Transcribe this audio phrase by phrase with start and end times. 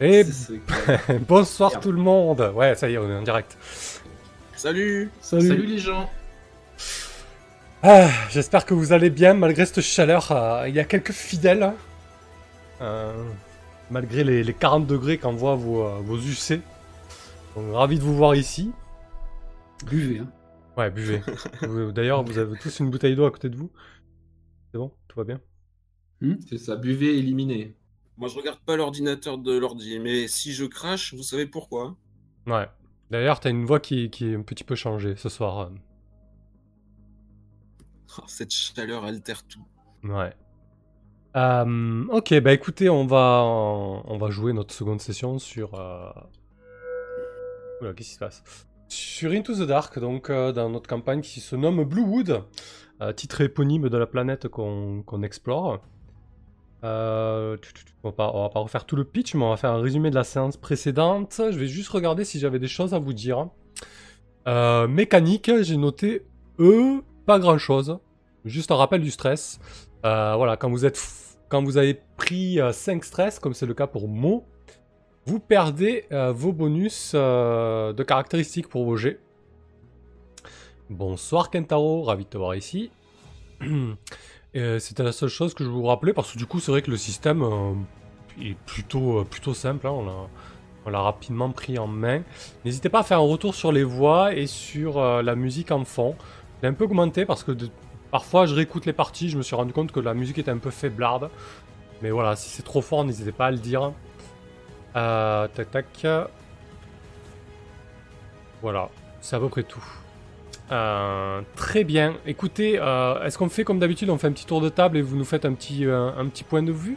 [0.00, 0.60] Et c'est-
[1.28, 1.82] bonsoir Merde.
[1.82, 2.52] tout le monde.
[2.54, 3.56] Ouais, ça y est, on est en direct.
[4.54, 5.66] Salut Salut.
[5.66, 6.08] les gens.
[7.82, 10.30] Ah, J'espère que vous allez bien malgré cette chaleur.
[10.32, 11.72] euh, il y a quelques fidèles.
[12.80, 13.12] euh,
[13.90, 16.60] malgré les, les 40 degrés qu'envoient vos, euh, vos UC.
[17.56, 18.70] Donc ravi de vous voir ici.
[19.86, 20.28] Buvez, hein.
[20.76, 21.22] Ouais, buvez.
[21.94, 23.70] D'ailleurs, vous avez tous une bouteille d'eau à côté de vous.
[24.70, 24.92] C'est bon?
[25.08, 25.40] Tout va bien?
[26.48, 27.74] C'est ça, buvez, éliminez.
[28.18, 31.96] Moi, je regarde pas l'ordinateur de l'ordi, mais si je crache, vous savez pourquoi
[32.46, 32.66] Ouais.
[33.10, 35.58] D'ailleurs, t'as une voix qui, qui est un petit peu changée ce soir.
[35.60, 35.68] euh.
[38.18, 39.64] Oh, Cette chaleur altère tout.
[40.02, 40.32] Ouais.
[41.36, 45.74] Euh, ok, bah écoutez, on va, on va jouer notre seconde session sur.
[45.74, 46.10] Euh...
[47.80, 48.42] Oula, qu'est-ce qui se passe?
[48.88, 52.42] Sur Into the Dark, donc euh, dans notre campagne qui se nomme Bluewood,
[53.14, 55.80] titre éponyme de la planète qu'on qu'on explore.
[56.84, 57.56] Euh,
[58.04, 60.10] on, va pas, va pas refaire tout le pitch, mais on va faire un résumé
[60.10, 61.34] de la séance précédente.
[61.38, 63.48] Je vais juste regarder si j'avais des choses à vous dire.
[64.46, 66.26] Euh, mécanique, j'ai noté
[66.58, 67.98] E, pas grand chose.
[68.44, 69.58] Juste un rappel du stress.
[70.06, 71.00] Euh, voilà, quand vous êtes
[71.48, 74.44] quand vous avez pris 5 stress, comme c'est le cas pour Mo,
[75.24, 79.18] vous perdez vos bonus de caractéristiques pour vos jets.
[80.90, 82.90] Bonsoir Kentaro, ravi de te voir ici.
[84.56, 86.82] Euh, C'était la seule chose que je vous rappelais parce que du coup c'est vrai
[86.82, 87.72] que le système euh,
[88.42, 90.28] est plutôt, euh, plutôt simple, hein, on l'a-
[90.86, 92.22] on l'a rapidement pris en main.
[92.64, 95.84] N'hésitez pas à faire un retour sur les voix et sur euh, la musique en
[95.84, 96.16] fond.
[96.62, 97.52] J'ai un peu augmenté parce que
[98.10, 100.58] parfois je réécoute les parties, je me suis rendu compte que la musique était un
[100.58, 101.30] peu faiblarde.
[102.02, 103.92] Mais voilà, si c'est trop fort, n'hésitez pas à le dire.
[104.94, 106.06] Tac tac.
[108.62, 108.88] Voilà,
[109.20, 109.84] c'est à peu près tout.
[110.70, 112.16] Euh, très bien.
[112.26, 115.02] Écoutez, euh, est-ce qu'on fait comme d'habitude, on fait un petit tour de table et
[115.02, 116.96] vous nous faites un petit, euh, un petit point de vue?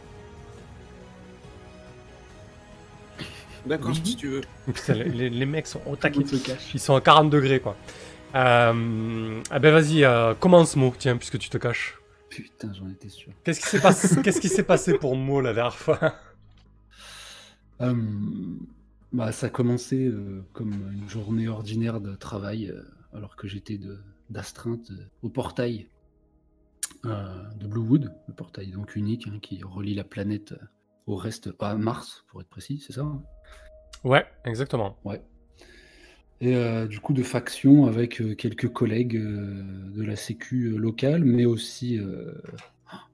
[3.64, 4.00] D'accord, Oui.
[4.04, 4.40] si tu veux.
[4.72, 6.20] Putain, les, les- les mecs sont au taquet.
[6.74, 7.76] Ils sont à 40 degrés, quoi.
[8.34, 11.96] Euh, ah ben vas-y, euh, commence Mo, tiens, puisque tu te caches.
[12.28, 13.30] Putain, j'en étais sûr.
[13.44, 15.98] Qu'est-ce qui s'est passé, qu'est-ce qui s'est passé pour Mo la dernière fois?
[19.12, 23.78] Bah, ça a commencé euh, comme une journée ordinaire de travail, euh, alors que j'étais
[24.30, 25.88] d'astreinte euh, au portail
[27.04, 30.66] euh, de Bluewood, le portail donc unique hein, qui relie la planète euh,
[31.06, 33.22] au reste, à Mars pour être précis, c'est ça hein?
[34.04, 34.96] Ouais, exactement.
[35.04, 35.22] Ouais.
[36.40, 39.62] Et euh, du coup, de faction avec euh, quelques collègues euh,
[39.94, 42.32] de la sécu euh, locale, mais aussi, euh,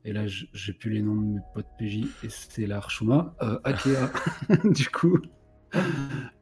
[0.04, 4.10] et là j'ai plus les noms de mes potes PJ, et c'est l'Archuma, euh, Akea,
[4.64, 5.18] du coup,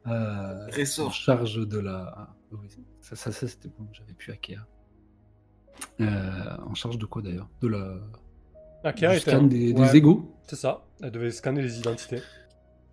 [0.07, 0.67] euh,
[0.99, 2.33] en charge de la.
[3.09, 4.57] Ça, ça, ça, c'était bon, j'avais plus Akea.
[6.01, 7.49] Euh, en charge de quoi d'ailleurs?
[7.61, 7.97] De la.
[8.83, 11.61] Ah, du Kira était scan un- des, ouais, des égos C'est ça, elle devait scanner
[11.61, 12.21] les identités.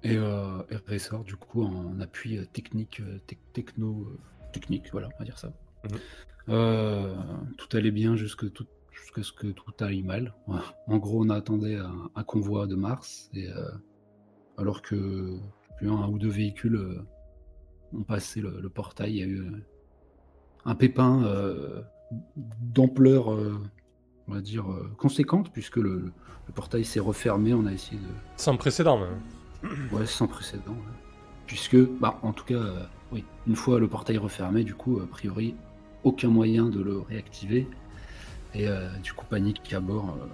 [0.03, 4.07] Et, euh, et Ressort, du coup, en appui euh, technique, euh, tec- techno,
[4.53, 5.49] technique, voilà, on va dire ça.
[5.85, 5.99] Mhm.
[6.51, 7.17] Euh,
[7.57, 10.35] tout allait bien jusque tout, jusqu'à ce que tout aille mal.
[10.87, 13.71] En gros, on attendait un, un convoi de Mars, et euh,
[14.59, 15.39] alors que
[15.79, 17.03] plus un, un ou deux véhicules euh,
[17.95, 19.43] ont passé le, le portail, il y a eu
[20.67, 21.83] un pépin euh,
[22.61, 23.59] d'ampleur, euh,
[24.29, 26.13] on va dire, euh, conséquente, puisque le,
[26.47, 29.21] le portail s'est refermé, on a essayé de, Sans précédent, même.
[29.93, 30.73] Ouais, sans précédent.
[30.73, 30.93] ouais.
[31.47, 32.63] Puisque, bah, en tout cas,
[33.13, 35.55] oui, une fois le portail refermé, du coup, a priori,
[36.03, 37.69] aucun moyen de le réactiver.
[38.55, 40.17] Et euh, du coup, panique à bord.
[40.21, 40.27] euh,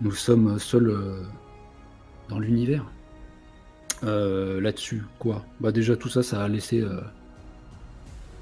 [0.00, 1.22] nous sommes seuls euh,
[2.28, 2.84] dans l'univers.
[4.02, 5.44] Là-dessus, quoi?
[5.60, 6.84] Bah, déjà, tout ça, ça a laissé.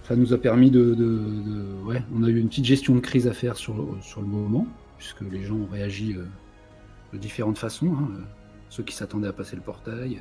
[0.05, 3.01] Ça nous a permis de, de- de- Ouais, on a eu une petite gestion de
[3.01, 4.67] crise à faire sur, le- sur le moment,
[4.99, 6.25] puisque les gens ont réagi euh,
[7.13, 7.93] de différentes façons.
[7.95, 8.09] hein,
[8.69, 10.19] ceux qui s'attendaient à passer le portail,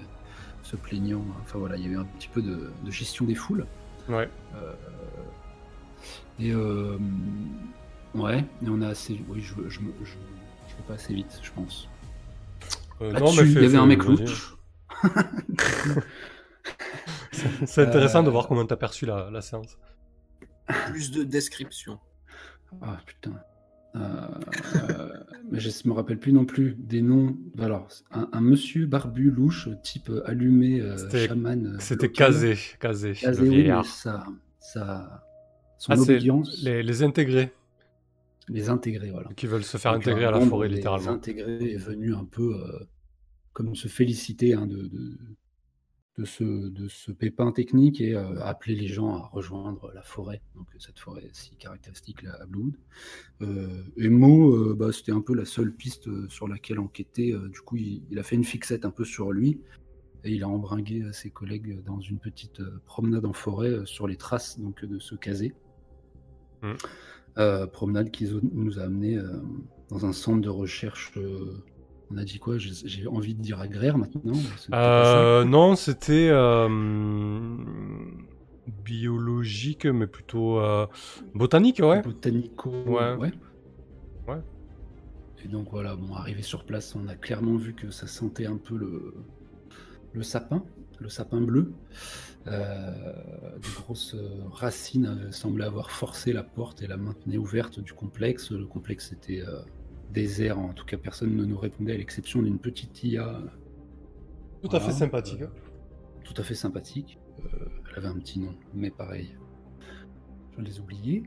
[0.63, 1.23] se plaignant.
[1.41, 3.65] Enfin voilà, il y a eu un petit peu de, de gestion des foules.
[4.09, 4.27] Ouais.
[4.55, 4.73] Euh,
[6.39, 6.97] et euh,
[8.15, 9.19] ouais, et on a assez.
[9.29, 11.87] Oui, je, je, me- je, je vais pas assez vite, je pense.
[13.01, 14.55] Euh, Là-dessus, il y avait un mec louche.
[17.31, 19.77] C'est intéressant Euh, de voir comment t'as perçu la, la séance.
[20.89, 21.99] Plus de description.
[22.81, 23.33] Ah putain.
[23.95, 23.99] Euh,
[24.89, 25.09] euh,
[25.51, 27.35] mais je me rappelle plus non plus des noms.
[27.59, 31.65] Alors, un, un monsieur barbu louche, type allumé, euh, C'était- chaman.
[31.75, 32.09] euh, C'était.
[32.09, 34.25] Kazé, Kazé, Casé, le oui, ça,
[34.59, 35.25] ça,
[35.77, 36.75] son Ah, c'est obédience, les...
[36.75, 37.51] les, les intégrés
[38.67, 39.29] intégrer, voilà.
[39.35, 41.11] qui veulent se faire Donc, intégrer à la forêt, littéralement.
[41.11, 42.85] intégrés est venu un peu euh,
[43.53, 45.17] comme se féliciter hein, de, de,
[46.21, 50.41] de ce, de ce pépin technique et euh, appeler les gens à rejoindre la forêt,
[50.55, 52.77] donc cette forêt si caractéristique là, à Bluewood.
[53.41, 57.35] Euh, et Mo, euh, bah, c'était un peu la seule piste euh, sur laquelle enquêter.
[57.49, 59.59] du coup, il, il a fait une fixette un peu sur lui.
[60.23, 64.59] et il a embringué ses collègues dans une petite promenade en forêt sur les traces
[64.59, 65.53] donc, de ce casé.
[66.61, 67.65] Mm.
[67.73, 69.19] promenade qui nous a amené
[69.89, 71.11] dans un centre de recherche.
[72.11, 72.57] On a dit quoi?
[72.57, 74.33] J'ai envie de dire agraire maintenant.
[75.45, 76.31] non, c'était
[78.83, 80.61] biologique, mais plutôt
[81.33, 82.01] botanique, ouais.
[82.01, 83.15] Botanico, ouais.
[83.15, 83.31] ouais.
[84.27, 84.41] Ouais.
[85.43, 88.57] Et donc voilà, bon, arrivé sur place, on a clairement vu que ça sentait un
[88.57, 89.15] peu le,
[90.13, 90.63] le sapin,
[90.99, 91.73] le sapin bleu.
[92.47, 92.91] Euh,
[93.61, 94.15] des grosses
[94.51, 98.51] racines semblaient avoir forcé la porte et la maintenaient ouverte du complexe.
[98.51, 99.59] Le complexe était euh,
[100.11, 103.41] désert, en tout cas personne ne nous répondait à l'exception d'une petite IA.
[104.61, 105.41] Tout à fait sympathique.
[105.41, 105.47] Euh,
[106.23, 107.19] tout à fait sympathique.
[107.39, 109.35] elle avait un petit nom, mais pareil.
[110.57, 111.23] Je les oubliés.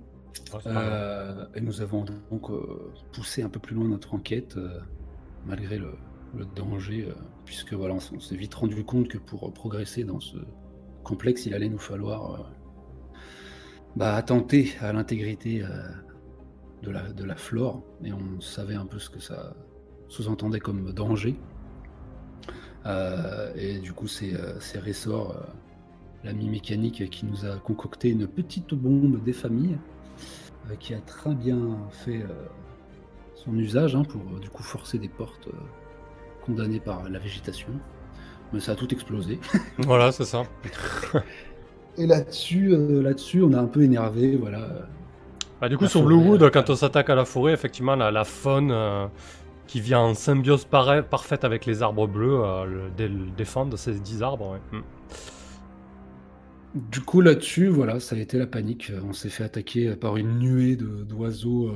[1.55, 2.51] et nous avons donc
[3.13, 4.59] poussé un peu plus loin notre enquête,
[5.47, 5.95] malgré le,
[6.37, 7.09] le danger,
[7.45, 10.39] puisque voilà, on s'est vite rendu compte que pour progresser dans ce
[11.05, 12.45] complexe, il allait nous falloir euh,
[13.95, 15.89] bah, attenter à l'intégrité euh,
[16.85, 19.55] de, la, de la flore, et on savait un peu ce que ça
[20.09, 21.37] sous-entendait comme danger.
[22.87, 24.37] Euh, et du coup, c'est
[24.79, 25.35] Ressort,
[26.23, 29.79] l'ami mécanique, qui nous a concocté une petite bombe des familles,
[30.81, 32.25] qui a très bien fait
[33.35, 35.49] son usage hein, pour du coup forcer des portes
[36.43, 37.69] condamnées par la végétation
[38.55, 39.39] mais ça a tout explosé.
[39.79, 40.45] voilà, c'est ça.
[41.99, 44.89] Et là-dessus, euh, là-dessus, on a un peu énervé, voilà.
[45.61, 48.25] Bah, du coup, sur Bluewood, euh, quand on s'attaque à la forêt, effectivement, la, la
[48.25, 49.07] faune euh,
[49.67, 52.91] qui vient en symbiose parfaite avec les arbres bleus le,
[53.37, 54.59] défend de ces 10 arbres.
[54.73, 54.81] Hmm.
[56.75, 58.93] Du coup, là-dessus, voilà, ça a été la panique.
[59.09, 61.73] On s'est fait attaquer par une nuée d'oiseaux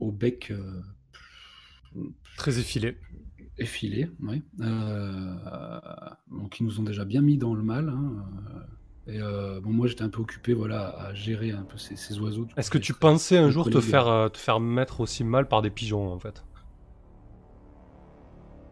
[0.00, 0.52] au bec.
[2.36, 2.98] Très effilé
[3.58, 4.42] effilés, oui.
[4.60, 5.34] Euh,
[6.30, 7.88] donc ils nous ont déjà bien mis dans le mal.
[7.88, 8.60] Hein, euh,
[9.06, 12.46] et euh, bon, moi j'étais un peu occupé voilà, à gérer un peu ces, oiseaux.
[12.56, 15.70] Est-ce que tu pensais un jour te faire, te faire mettre aussi mal par des
[15.70, 16.44] pigeons en fait?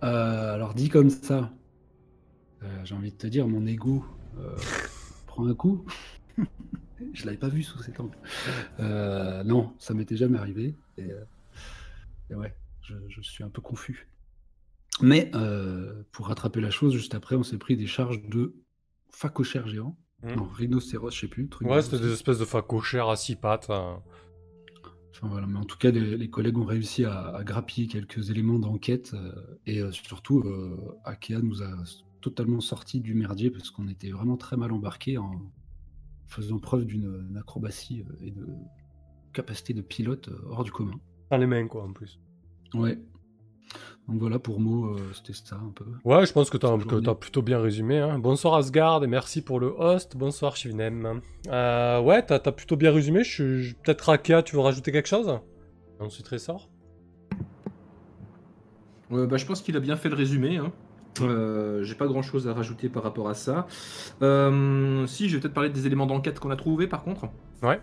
[0.01, 1.53] Alors dit comme ça,
[2.85, 4.05] j'ai envie de te dire, mon ego
[5.27, 5.85] prend un coup.
[7.15, 8.17] Je l'avais pas vu sous cet angle.
[8.79, 10.75] non, ça m'était jamais arrivé.
[10.99, 14.09] Et, ouais, je, suis un peu confus.
[15.01, 18.55] Mais euh, pour rattraper la chose, juste après, on s'est pris des charges de
[19.11, 19.97] phacochères géants.
[20.23, 20.35] Mmh.
[20.35, 21.49] Non, rhinocéros, je sais plus.
[21.63, 23.71] ouais, c'était des espèces de phacochères à six pattes.
[23.71, 24.01] Hein.
[25.11, 25.47] Enfin, voilà.
[25.47, 29.13] Mais en tout cas, les, collègues ont réussi à, grappiller quelques éléments d'enquête.
[29.15, 29.33] Euh,
[29.67, 31.71] et euh, surtout, euh, Akea nous a
[32.21, 35.41] totalement sorti du merdier parce qu'on était vraiment très mal embarqués en
[36.29, 38.47] faisant preuve d'une acrobatie et de
[39.33, 40.99] capacité de pilote hors du commun.
[41.31, 42.21] Dans les mains, quoi, en plus.
[42.75, 42.99] Ouais,
[44.09, 45.85] donc voilà, pour moi, euh, c'était ça un peu.
[46.05, 47.99] Ouais, je pense que tu as, plutôt bien résumé.
[47.99, 48.19] Hein.
[48.19, 50.17] Bonsoir Asgard et merci pour le host.
[50.17, 51.21] Bonsoir Shivnem.
[51.49, 53.23] Euh, ouais, tu as, plutôt bien résumé.
[53.23, 55.39] Je, Peut-être Rakia, tu veux rajouter quelque chose?
[56.01, 56.69] Ensuite Ressort
[59.13, 60.57] euh, bah, Je pense qu'il a bien fait le résumé.
[60.57, 60.73] Hein.
[61.21, 63.69] Euh, J'ai pas grand chose à rajouter par rapport à ça.
[63.71, 67.29] si, je vais peut-être parler des éléments d'enquête qu'on a trouvés par contre.
[67.63, 67.81] Ouais.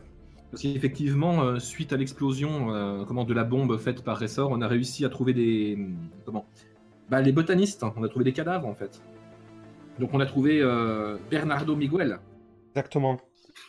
[0.51, 4.61] Parce qu'effectivement, euh, suite à l'explosion euh, comment, de la bombe faite par Ressort, on
[4.61, 5.77] a réussi à trouver des.
[6.25, 6.47] Comment
[7.09, 7.93] bah, Les botanistes, hein.
[7.95, 9.01] on a trouvé des cadavres en fait.
[9.99, 12.19] Donc on a trouvé euh, Bernardo Miguel.
[12.71, 13.19] Exactement.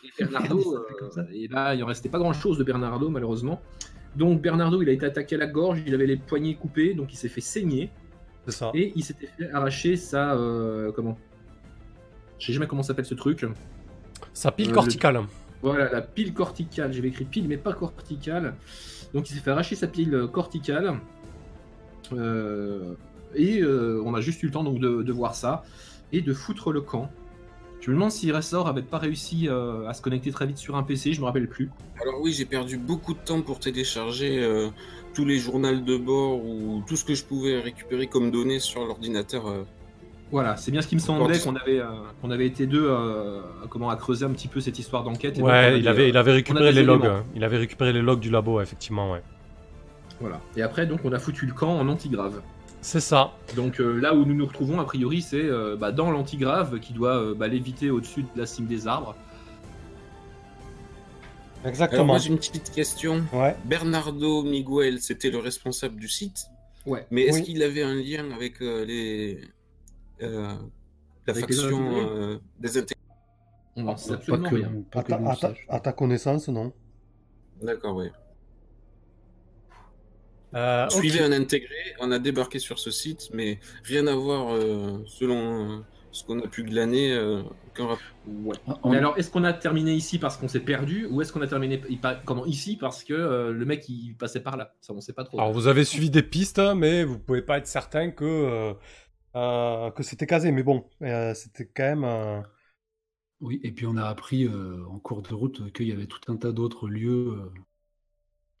[0.03, 0.85] Et Bernardo,
[1.31, 3.61] et là, il en restait pas grand chose de Bernardo malheureusement.
[4.15, 7.13] Donc Bernardo, il a été attaqué à la gorge, il avait les poignets coupés, donc
[7.13, 7.91] il s'est fait saigner.
[8.45, 8.71] C'est ça.
[8.73, 10.35] Et il s'était fait arracher sa.
[10.95, 11.15] comment?
[12.39, 13.45] Je sais jamais comment s'appelle ce truc.
[14.33, 15.21] Sa pile corticale.
[15.61, 16.93] Voilà, la pile corticale.
[16.93, 18.55] J'avais écrit pile, mais pas corticale.
[19.13, 20.99] Donc il s'est fait arracher sa pile corticale.
[22.13, 22.93] Euh,
[23.35, 25.63] et euh, on a juste eu le temps donc de, voir ça
[26.11, 27.09] et de foutre le camp.
[27.79, 30.75] Je me demande si Ressort avait pas réussi euh, à se connecter très vite sur
[30.75, 31.69] un PC, je me rappelle plus.
[31.99, 34.47] Alors oui, j'ai perdu beaucoup de temps pour télécharger
[35.13, 38.85] tous les journaux de bord ou tout ce que je pouvais récupérer comme données sur
[38.85, 39.65] l'ordinateur
[40.31, 43.89] voilà, c'est bien ce qui me semblait qu'on avait, euh, avait été deux euh, comment,
[43.89, 45.37] à creuser un petit peu cette histoire d'enquête.
[45.39, 47.09] Ouais, il, avait, il avait récupéré les logs.
[47.35, 49.21] Il avait récupéré les logs du labo, effectivement, ouais.
[50.21, 50.39] Voilà.
[50.55, 52.41] Et après, donc, on a foutu le camp en antigrave.
[52.81, 53.33] C'est ça.
[53.55, 55.47] Donc euh, là où nous nous retrouvons, a priori, c'est
[55.77, 59.15] bah, dans l'antigrave qui doit bah, léviter au-dessus de la cime des arbres.
[61.63, 62.05] Exactement.
[62.05, 63.23] moi j'ai une petite question.
[63.33, 63.55] Ouais.
[63.65, 66.47] Bernardo Miguel, c'était le responsable du site.
[66.87, 67.05] Ouais.
[67.11, 69.41] Mais est-ce qu'il avait un lien avec les
[70.21, 70.53] euh,
[71.27, 73.01] la faction euh, des intégrés.
[73.75, 74.71] On sait absolument rien.
[75.69, 76.73] à, ta, connaissance, non
[77.61, 78.07] D'accord, oui.
[80.53, 84.59] Euh, Suivez un intégré, on a débarqué sur ce site, mais rien à voir
[85.05, 87.13] selon ce qu'on a pu glaner.
[87.13, 88.03] euh, aucun rapport.
[88.27, 88.57] Ouais.
[88.67, 91.31] Ah, on- Mais alors, est-ce qu'on a terminé ici parce qu'on s'est perdu ou est-ce
[91.31, 91.81] qu'on a terminé
[92.25, 94.73] comment, ici parce que euh, le mec il passait par là?
[94.81, 95.39] Ça, on sait pas trop.
[95.39, 98.73] Alors vous avez suivi des pistes, mais vous pouvez pas être certain que, euh,
[99.33, 100.51] que c'était casé.
[100.51, 102.03] Mais bon, euh, c'était quand même...
[102.03, 102.41] euh,
[103.41, 106.07] Oui, et puis on a appris euh, en cours de route euh, qu'il y avait
[106.07, 107.49] tout un tas d'autres lieux euh,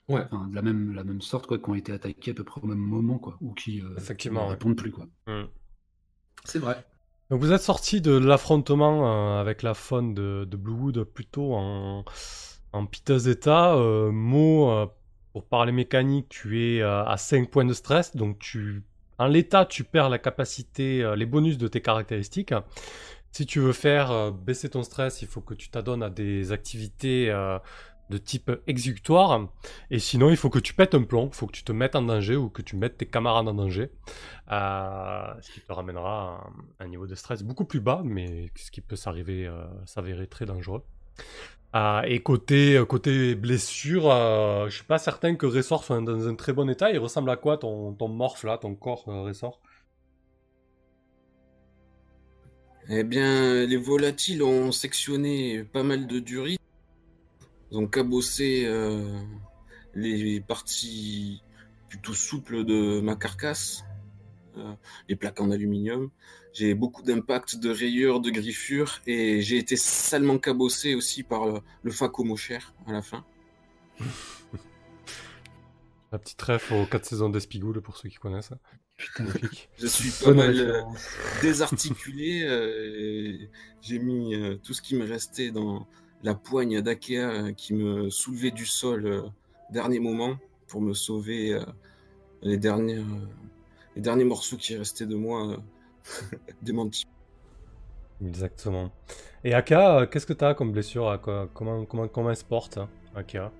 [0.07, 0.27] Ouais.
[0.31, 2.59] enfin, de la même, la même sorte, quoi, qui ont été attaqués à peu près
[2.61, 4.55] au même moment, quoi, ou qui euh, Effectivement, ne ouais.
[4.55, 5.07] répondent plus, quoi.
[5.27, 5.45] hmm.
[6.45, 6.85] C'est vrai.
[7.29, 12.03] Donc vous êtes sorti de l'affrontement euh, avec la faune de, de Bluewood plutôt en,
[12.73, 13.73] en piteux état.
[13.75, 14.87] Euh, Mo, euh,
[15.33, 18.83] pour parler mécanique, tu es euh, à 5 points de stress, donc tu,
[19.17, 22.53] en l'état, tu perds la capacité, euh, les bonus de tes caractéristiques.
[23.31, 26.51] Si tu veux faire euh, baisser ton stress, il faut que tu t'adonnes à des
[26.51, 27.59] activités euh,
[28.09, 29.47] de type exécutoire.
[29.89, 31.95] Et sinon, il faut que tu pètes un plomb, il faut que tu te mettes
[31.95, 33.91] en danger ou que tu mettes tes camarades en danger.
[34.49, 38.81] Ce qui te ramènera à un niveau de stress beaucoup plus bas, mais ce qui
[38.81, 39.49] peut s'arriver,
[39.85, 40.83] s'avérer très dangereux.
[41.73, 46.35] Euh, et côté, côté blessure, euh, je suis pas certain que Ressort soit dans un
[46.35, 46.91] très bon état.
[46.91, 49.61] Il ressemble à quoi ton, ton morph là, ton corps euh, Ressort?
[52.89, 56.59] Eh bien, les volatiles ont sectionné pas mal de durites.
[57.71, 59.17] Ils ont cabossé euh,
[59.93, 61.41] les parties
[61.87, 63.85] plutôt souples de ma carcasse,
[64.57, 64.73] euh,
[65.07, 66.09] les plaques en aluminium.
[66.53, 71.59] J'ai beaucoup d'impact, de rayures, de griffures, et j'ai été salement cabossé aussi par le,
[71.83, 73.25] le facomochère à la fin.
[76.11, 78.51] La petite ref aux 4 saisons d'Espigoule pour ceux qui connaissent.
[78.97, 79.25] Putain.
[79.79, 80.81] Je suis pas mal euh,
[81.41, 82.43] désarticulé.
[82.43, 83.49] euh, et
[83.81, 85.87] j'ai mis euh, tout ce qui me restait dans
[86.21, 89.21] la poigne d'Akea euh, qui me soulevait du sol euh,
[89.71, 91.63] dernier moment pour me sauver euh,
[92.41, 93.27] les, dernières, euh,
[93.95, 95.63] les derniers morceaux qui restaient de moi
[96.61, 97.05] démentis.
[98.21, 98.91] Exactement.
[99.43, 101.19] Et Aka, euh, qu'est-ce que t'as comme blessure
[101.53, 103.51] Comment, comment, comment elle se porte, hein, Aka?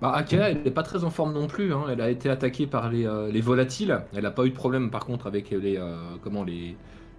[0.00, 1.74] Bah, Akea, elle n'est pas très en forme non plus.
[1.74, 1.86] hein.
[1.90, 4.06] Elle a été attaquée par les, euh, les volatiles.
[4.14, 6.76] Elle n'a pas eu de problème par contre avec les, euh, comment, les,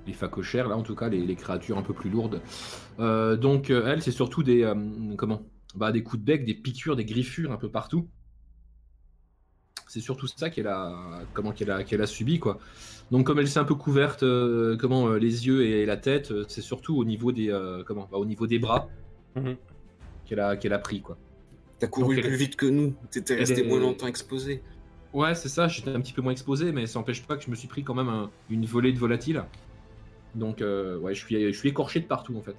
[0.07, 2.41] les facochères, là en tout cas, les, les créatures un peu plus lourdes.
[2.99, 5.43] Euh, donc, elle, c'est surtout des, euh, comment
[5.75, 8.09] bah, des coups de bec, des piqûres, des griffures un peu partout.
[9.87, 12.39] C'est surtout ça qu'elle a, comment, qu'elle a, qu'elle a subi.
[12.39, 12.59] Quoi.
[13.11, 16.31] Donc, comme elle s'est un peu couverte, euh, comment, euh, les yeux et la tête,
[16.31, 18.87] euh, c'est surtout au niveau des, euh, comment, bah, au niveau des bras
[19.35, 19.57] Mhm.
[20.25, 21.01] qu'elle a, qu'elle a pris.
[21.01, 21.17] Quoi.
[21.79, 22.93] T'as couru Donc, plus vite que nous.
[23.11, 24.63] T'étais resté est- moins longtemps exposé.
[25.13, 27.49] Ouais, c'est ça, j'étais un petit peu moins exposé, mais ça n'empêche pas que je
[27.51, 29.43] me suis pris quand même un- une volée de volatiles.
[30.35, 32.55] Donc, euh, ouais, je suis, je suis écorché de partout en fait.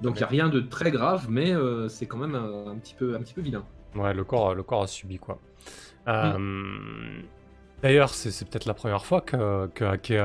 [0.00, 2.76] Donc, il n'y a rien de très grave, mais euh, c'est quand même un, un
[2.76, 3.64] petit peu, un petit peu vilain.
[3.96, 5.40] Ouais, le corps, le corps a subi quoi.
[6.06, 7.18] Euh,
[7.82, 10.20] D'ailleurs, c'est peut-être la première fois que, que Akea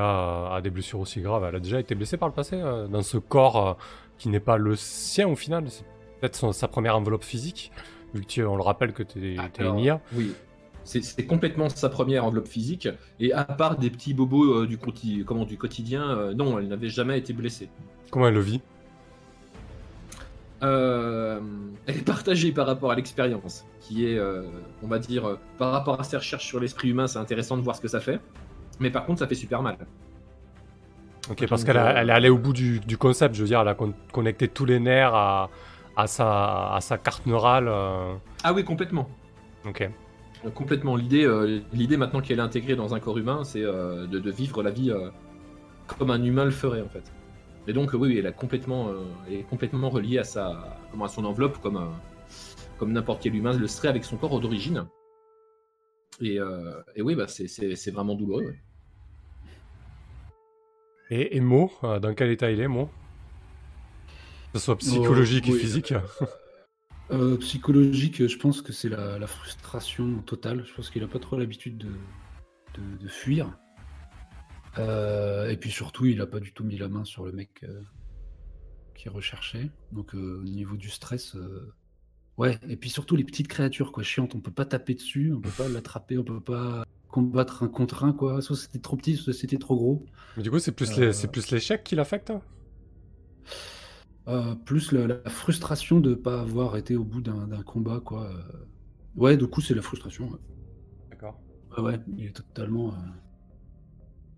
[0.55, 1.43] a des blessures aussi graves.
[1.47, 3.73] Elle a déjà été blessée par le passé euh, dans ce corps euh,
[4.17, 5.65] qui n'est pas le sien au final.
[5.69, 5.83] C'est
[6.21, 7.71] peut-être sa première enveloppe physique,
[8.13, 10.01] vu que tu, on le rappelle que tu es, Alors, une IA.
[10.13, 10.33] Oui,
[10.83, 12.87] c'est complètement sa première enveloppe physique.
[13.19, 16.89] Et à part des petits bobos euh, du, quoti- comment, du quotidien, non, elle n'avait
[16.89, 17.69] jamais été blessée.
[18.09, 18.61] Comment elle le vit?
[20.63, 21.39] Euh,
[21.87, 24.43] elle est partagée par rapport à l'expérience, qui est, euh,
[24.83, 27.61] on va dire, euh, par rapport à ses recherches sur l'esprit humain, c'est intéressant de
[27.63, 28.19] voir ce que ça fait.
[28.79, 29.77] Mais par contre, ça fait super mal.
[31.29, 33.67] Ok, parce qu'elle elle est allée au bout du, du concept, je veux dire, elle
[33.67, 35.49] a con- connecté tous les nerfs à,
[35.95, 37.67] à, sa, à sa carte neurale.
[37.67, 38.13] euh,
[38.43, 39.07] Ah oui, complètement.
[39.67, 39.89] Ok.
[40.55, 40.95] Complètement.
[40.95, 41.27] L'idée,
[41.71, 44.91] l'idée maintenant qu'elle est intégrée dans un corps humain, c'est de, de vivre la vie
[45.85, 47.03] comme un humain le ferait en fait.
[47.67, 51.09] Et donc, oui, elle, a complètement, euh, elle est complètement reliée à, sa, comment, à
[51.09, 51.87] son enveloppe, comme, euh,
[52.79, 54.85] comme n'importe quel humain le serait avec son corps d'origine.
[56.19, 58.45] Et, euh, et oui, bah, c'est- vraiment douloureux.
[58.45, 58.59] ouais.
[61.09, 62.89] Et, et Mo, dans quel état il est, Mo?
[64.53, 65.59] Que ce soit psychologique et oui.
[65.59, 65.93] physique.
[67.11, 70.63] Euh, psychologique, je pense que c'est la, la frustration totale.
[70.65, 71.89] Je pense qu'il a pas trop l'habitude de,
[72.75, 73.51] de- de fuir.
[74.77, 77.63] Euh, et puis surtout, il a pas du tout mis la main sur le mec
[77.63, 77.81] euh,
[78.95, 79.69] qui recherchait.
[79.91, 81.73] Donc euh, au niveau du stress, euh,
[82.37, 82.57] ouais.
[82.69, 84.35] Et puis surtout les petites créatures quoi, chiantes.
[84.35, 88.03] On peut pas taper dessus, on peut pas l'attraper, on peut pas combattre un contre
[88.05, 88.41] un quoi.
[88.41, 90.05] Soit c'était trop petit, soit c'était trop gros.
[90.37, 92.41] Mais du coup, c'est plus les- c'est plus l'échec qui l'affecte hein?
[94.27, 98.31] Euh, plus la, la frustration de pas avoir été au bout d'un combat quoi.
[99.15, 100.29] Ouais, du coup c'est la frustration.
[100.29, 100.39] ouais.
[101.09, 101.39] D'accord.
[101.77, 102.93] Ouais, ouais, il est totalement.
[102.93, 102.97] euh,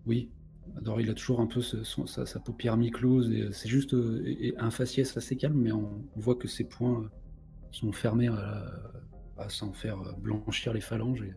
[0.06, 0.30] Oui.
[0.76, 4.70] Alors, il a toujours un peu sa, paupière mi-close et euh, c'est juste euh, un
[4.70, 7.08] faciès assez calme, mais on, voit que ses poings euh,
[7.70, 8.64] sont fermés à,
[9.36, 11.34] à s'en faire blanchir les phalanges et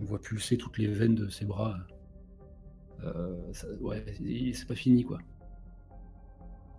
[0.00, 1.78] on voit pulser toutes les veines de ses bras
[3.80, 4.04] ouais,
[4.54, 5.18] c'est pas fini quoi.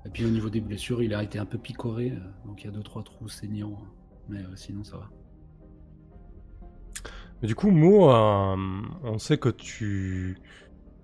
[0.05, 2.13] Et puis au niveau des blessures, il a été un peu picoré,
[2.45, 3.77] donc il y a deux trois trous saignants,
[4.29, 5.09] mais sinon ça va.
[7.41, 10.37] Mais du coup, Mo, on sait que tu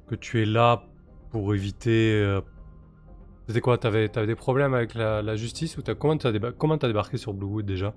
[0.09, 0.83] que tu es là
[1.31, 2.39] pour éviter
[3.49, 7.17] c'était quoi T'avais avais des problèmes avec la, justice ou as, comment t'as as débarqué
[7.17, 7.95] sur Bluewood déjà?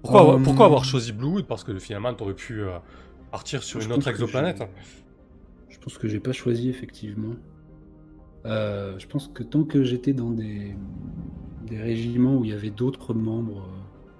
[0.00, 1.44] Pourquoi, euh, pourquoi, avoir choisi Bluewood?
[1.44, 2.78] Parce que finalement t'aurais pu euh,
[3.32, 4.62] partir sur une autre exoplanète.
[5.68, 7.34] Je pense que j'ai pas choisi effectivement.
[8.46, 10.76] Euh, je pense que tant que j'étais dans des,
[11.66, 13.66] des régiments où il y avait d'autres membres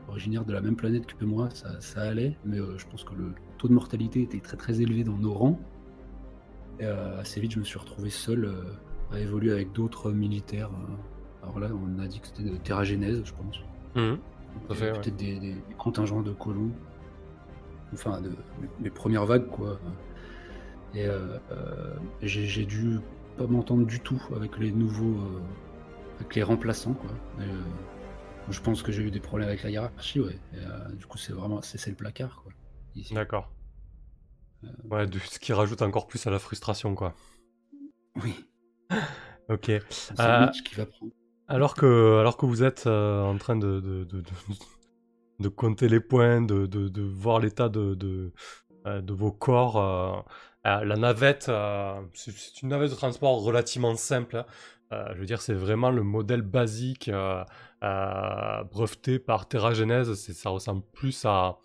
[0.08, 2.36] originaires de la même planète que moi, ça, ça allait.
[2.44, 5.60] Mais je pense que le taux de mortalité était très très élevé dans nos rangs.
[6.78, 8.62] Et euh, assez vite, je me suis retrouvé seul euh,
[9.12, 10.70] à évoluer avec d'autres militaires.
[10.70, 11.42] Euh.
[11.42, 13.60] Alors là, on a dit que c'était de terragénèse, je pense.
[13.94, 14.18] Mmh.
[14.68, 16.70] Peut-être des, contingents de colons.
[17.92, 18.30] Enfin, de,
[18.80, 19.78] mes premières vagues, quoi.
[20.94, 21.06] Et
[22.22, 22.98] j'ai dû
[23.36, 25.18] pas m'entendre du tout avec les nouveaux.
[26.18, 27.10] avec les remplaçants, quoi.
[28.48, 30.38] je pense que j'ai eu des problèmes avec la hiérarchie, ouais.
[30.98, 31.60] du coup, c'est vraiment.
[31.62, 32.52] C'est le placard, quoi.
[33.12, 33.50] D'accord.
[34.90, 37.14] Ouais, ce qui rajoute encore plus à la frustration, quoi.
[38.22, 38.34] Oui.
[39.48, 39.70] ok.
[39.70, 41.12] Euh, qui va prendre.
[41.48, 44.22] Alors que, alors que vous êtes euh, en train de, de, de,
[45.40, 48.32] de, compter les points, de, de voir l'état de, de,
[48.86, 50.24] euh, vos corps,
[50.64, 51.50] la navette,
[52.14, 54.44] c'est une navette de transport relativement simple.
[54.92, 55.06] Hein.
[55.14, 57.10] je veux dire, c'est vraiment le modèle basique
[57.80, 60.14] breveté par Terra Genèse.
[60.14, 61.58] Ça ressemble plus à,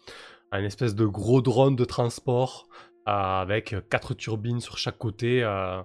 [0.55, 2.67] à une espèce de gros drone de transport
[3.07, 5.43] euh, avec quatre turbines sur chaque côté.
[5.43, 5.81] Euh,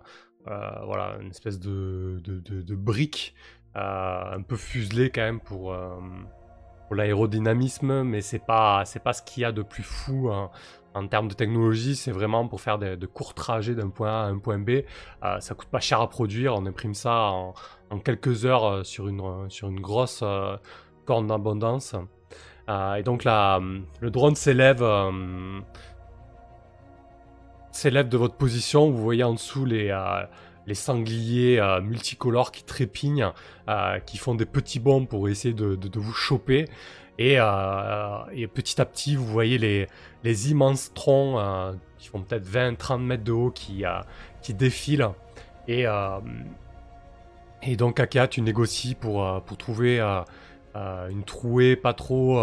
[0.49, 3.35] euh, voilà, une espèce de, de, de, brique
[3.75, 5.77] un peu fuselée quand même pour,
[6.91, 10.31] l'aérodynamisme, mais c'est pas, pas ce qu'il y a de plus fou
[10.95, 14.27] en termes de technologie, c'est vraiment pour faire de, courts trajets d'un point A à
[14.27, 14.81] un point B.
[15.41, 17.55] ça coûte pas cher à produire, on imprime ça en,
[17.91, 20.25] en quelques heures sur, une, sur une grosse
[21.05, 21.95] corne d'abondance.
[22.99, 23.61] Et donc là,
[24.01, 24.83] le drone s'élève
[27.73, 28.91] s'élève de votre position.
[28.91, 30.23] Vous voyez en dessous les, euh,
[30.67, 33.33] les sangliers euh, multicolores qui trépignent,
[33.69, 36.67] euh, qui font des petits bonds pour essayer de, vous choper.
[37.19, 39.89] Et, petit à petit, vous voyez les,
[40.25, 41.39] les immenses troncs
[41.99, 43.85] qui font peut-être 20-30 mètres de haut qui,
[44.41, 45.11] qui défilent.
[45.69, 45.85] Et,
[47.63, 50.01] et donc, Akia, tu négocies pour, pour trouver
[50.75, 52.39] une trouée pas trop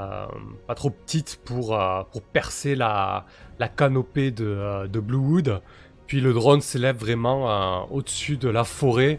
[0.00, 0.26] euh,
[0.68, 3.24] pas trop petite pour, euh, pour percer la,
[3.58, 5.60] la canopée de, euh, de Bluewood.
[6.06, 9.18] Puis le drone s'élève vraiment au-dessus de la forêt.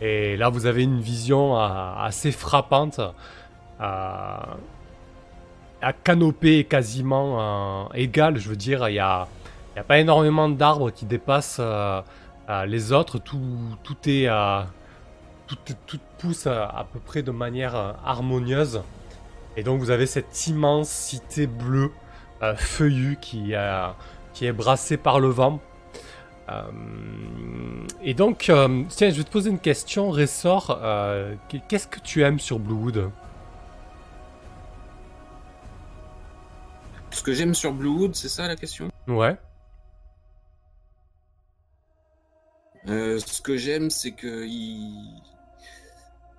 [0.00, 3.00] Et là, vous avez une vision assez frappante.
[3.78, 4.56] à
[6.04, 9.28] canopée quasiment égale, je veux dire, il n'y a,
[9.76, 11.60] y a pas énormément d'arbres qui dépassent
[12.66, 13.18] les autres.
[13.18, 14.26] Tout, tout, est,
[15.56, 18.82] tout, tout pousse à peu près de manière harmonieuse.
[19.56, 21.90] Et donc vous avez cette immense cité bleue
[22.42, 23.54] euh, feuillue qui,
[24.32, 25.60] qui est brassée par le vent.
[26.48, 26.62] Euh,
[28.02, 30.80] et donc, euh, tiens, je vais te poser une question, Ressort.
[31.68, 33.10] Qu'est-ce que tu aimes sur Bluewood?
[37.10, 38.90] Ce que j'aime sur Bluewood, c'est ça la question?
[39.06, 39.36] Ouais.
[42.86, 45.31] ce que j'aime, c'est que il euh,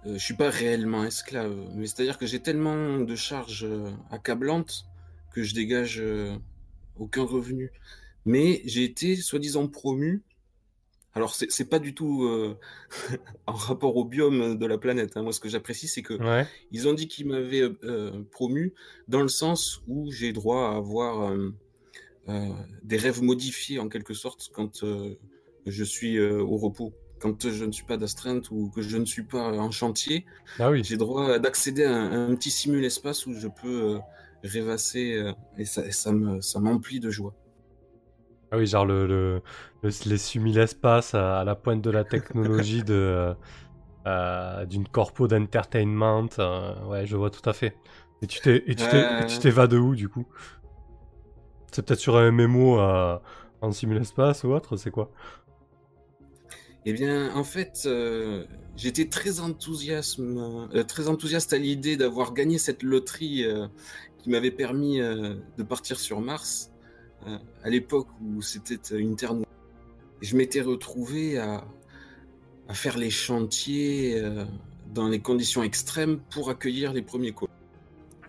[0.05, 4.85] je suis pas réellement esclave, mais c'est-à-dire que j'ai tellement de charges euh, accablantes
[5.33, 6.35] que je dégage euh,
[6.97, 7.71] aucun revenu.
[8.25, 10.23] Mais j'ai été soi-disant promu.
[11.15, 12.27] Alors c'est pas du tout
[13.45, 15.15] en rapport au biome de la planète.
[15.15, 15.21] Hein.
[15.21, 16.17] Moi, ce que j'apprécie, c'est que
[16.71, 17.69] ils ont dit qu'ils m'avaient
[18.31, 18.73] promu
[19.07, 21.37] dans le sens où j'ai droit à avoir
[22.27, 24.83] des rêves modifiés en quelque sorte quand
[25.67, 29.23] je suis au repos quand je ne suis pas d'astreinte ou que je ne suis
[29.23, 30.25] pas en chantier,
[30.59, 30.83] ah oui.
[30.83, 33.99] j'ai droit d'accéder à, un petit simul-espace où je peux euh,
[34.43, 37.33] rêvasser euh, et ça, ça m'emplit de joie.
[38.51, 39.41] Ah oui, genre le, le,
[39.83, 43.33] les simul-espaces à, la pointe de la technologie de
[44.05, 46.27] euh, d'une corpo d'entertainment.
[46.87, 47.77] ouais, je vois tout à fait.
[48.21, 50.27] Et tu t'es et tu t'es vas de où du coup?
[51.71, 52.79] C'est peut-être sur un MMO
[53.61, 55.09] en simul-espace ou autre, c'est quoi?
[56.85, 62.83] Eh bien, en fait, euh, j'étais très, euh, très enthousiaste à l'idée d'avoir gagné cette
[62.83, 63.67] loterie euh,
[64.17, 66.71] qui m'avait permis de partir sur Mars
[67.63, 69.47] à l'époque où c'était une terre noire.
[70.21, 71.65] je m'étais retrouvé à,
[72.67, 74.21] à, faire les chantiers
[74.93, 77.51] dans les conditions extrêmes pour accueillir les premiers colons.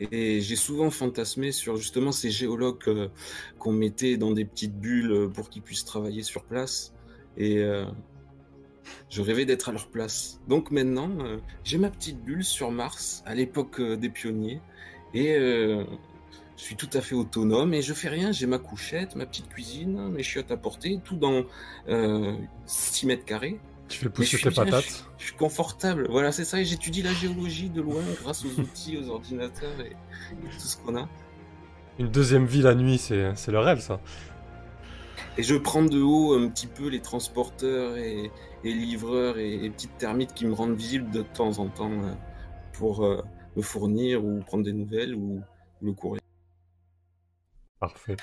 [0.01, 3.11] Et j'ai souvent fantasmé sur justement ces géologues
[3.59, 6.93] qu'on mettait dans des petites bulles pour qu'ils puissent travailler sur place.
[7.37, 7.63] Et
[9.11, 10.41] je rêvais d'être à leur place.
[10.49, 14.61] Donc maintenant, euh, j'ai ma petite bulle sur Mars, à l'époque euh, des pionniers.
[15.15, 15.85] Et euh,
[16.57, 18.33] je suis tout à fait autonome et je fais rien.
[18.33, 21.45] J'ai ma couchette, ma petite cuisine, mes chiottes à porter, tout dans
[21.89, 23.61] euh, 6 mètres carrés.
[23.89, 25.05] Tu fais pousser je suis tes patates.
[25.19, 26.07] Je suis confortable.
[26.11, 26.61] Voilà, c'est ça.
[26.61, 30.77] Et j'étudie la géologie de loin grâce aux outils, aux ordinateurs et, et tout ce
[30.79, 31.09] qu'on a.
[31.99, 34.01] Une deuxième vie la nuit, c'est c'est le rêve ça.
[35.37, 38.31] Et je prends de haut un petit peu les transporteurs et,
[38.63, 42.15] livreurs et, et petites termites qui me rendent visible de temps en temps euh,
[42.73, 43.21] pour euh,
[43.57, 45.41] me fournir ou prendre des nouvelles ou
[45.83, 46.21] le courrier.
[47.81, 48.17] Parfait.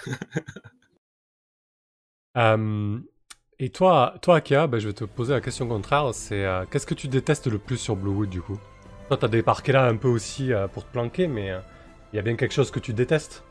[2.38, 3.00] Euh,
[3.60, 6.14] et toi, toi Akea, ben, je vais te poser la question contraire.
[6.14, 8.58] C'est euh, qu'est-ce que tu détestes le plus sur Bluewood du coup?
[9.10, 11.52] Toi, t'as débarqué là un peu aussi pour te planquer, mais
[12.14, 13.44] il y a bien quelque chose que tu détestes?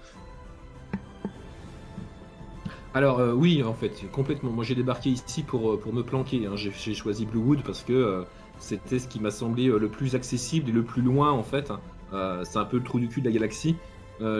[2.94, 4.50] Alors euh, oui, en fait, complètement.
[4.50, 6.46] Moi j'ai débarqué ici pour, euh, pour me planquer.
[6.46, 6.56] hein.
[6.56, 8.22] J'ai choisi Bluewood parce que euh,
[8.58, 11.72] c'était ce qui m'a semblé le plus accessible et le plus loin en fait.
[12.12, 13.76] Euh, c'est un peu le trou du cul de la galaxie.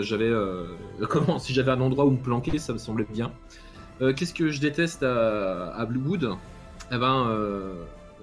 [0.00, 0.30] J'avais
[1.08, 3.32] comment si j'avais un endroit où me planquer, ça me semblait bien.
[3.98, 6.36] Qu'est-ce que je déteste à, à Bluewood?
[6.92, 7.28] Eh ben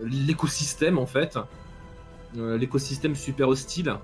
[0.03, 1.39] l'écosystème en fait.
[2.35, 3.95] L'écosystème super hostile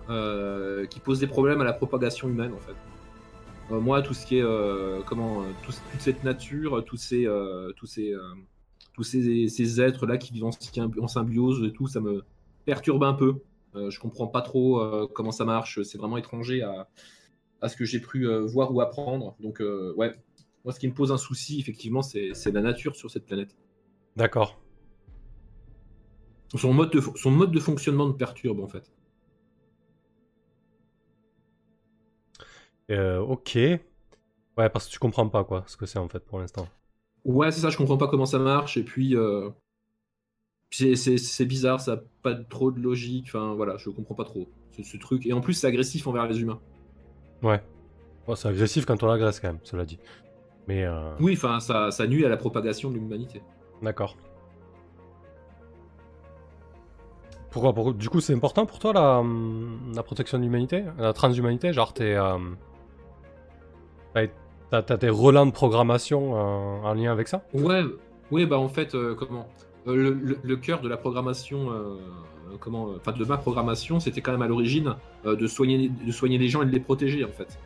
[0.90, 2.76] qui pose des problèmes à la propagation humaine en fait.
[3.72, 7.28] Euh, moi, tout ce qui est euh, comment, euh, tout- toute cette nature, tous ces,
[7.78, 8.14] tous ces,
[8.94, 12.24] tous ces, ces êtres là qui vivent en, symbi- en symbiose et tout, ça me
[12.66, 13.36] perturbe un peu.
[13.76, 15.82] Je comprends pas trop comment ça marche.
[15.84, 16.88] C'est vraiment étranger à,
[17.62, 19.36] à ce que j'ai pu voir ou apprendre.
[19.40, 20.14] Donc ouais,
[20.64, 23.56] moi, ce qui me pose un souci, effectivement, c'est la nature sur cette planète.
[24.16, 24.60] D'accord.
[26.56, 28.93] Son mode de, son mode de fonctionnement me perturbe en fait.
[32.92, 33.56] Euh, ok.
[33.56, 36.68] Ouais, parce que tu comprends pas quoi, ce que c'est en fait pour l'instant.
[37.26, 39.50] Ouais, c'est ça, je comprends pas comment ça marche, et puis euh,
[40.72, 44.84] c'est- bizarre, ça a pas trop de logique, enfin voilà, je comprends pas trop ce,
[44.84, 45.26] ce truc.
[45.26, 46.60] Et en plus, c'est agressif envers les humains.
[47.42, 47.62] Ouais.
[48.28, 50.00] Bon, c'est agressif quand on l'agresse quand même, cela dit.
[50.68, 53.42] Mais euh, Oui, enfin, ça, ça nuit à la propagation de l'humanité.
[53.82, 54.16] d'accord.
[57.52, 61.14] Pourquoi pour- Du coup, c'est important pour toi la, hum, la protection de l'humanité, la
[61.14, 62.38] transhumanité Genre, t'es, euh,
[64.14, 67.44] t'as- t'as tes relents de programmation euh, en lien avec ça?
[67.54, 67.84] Ouais,
[68.32, 69.48] ouais, bah en fait, euh, comment
[69.88, 71.96] euh, le, le- le cœur de la programmation, euh,
[72.60, 74.96] comment, enfin de ma programmation, c'était quand même à l'origine
[75.26, 77.58] de soigner, de soigner les gens et de les protéger en fait.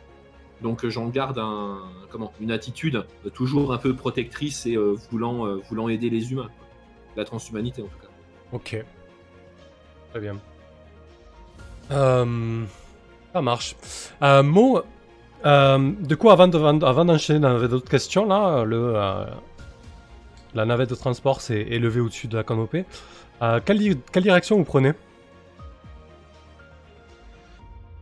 [0.62, 1.78] Donc j'en garde un,
[2.10, 4.76] comment, une attitude toujours un peu protectrice et
[5.12, 6.48] voulant, voulant aider les humains,
[7.16, 8.08] la transhumanité en tout cas.
[8.52, 8.84] Ok.
[10.10, 10.36] Très bien.
[11.90, 13.76] Ça marche.
[14.22, 14.82] Euh, Mo,
[15.46, 19.24] euh, du coup, avant de- avant d'enchaîner dans d'autres questions, là, le, euh,
[20.54, 22.84] la navette de transport s'est élevée au-dessus de la canopée.
[23.42, 24.90] Euh, quelle, di- quelle direction vous prenez?
[24.90, 24.96] Vous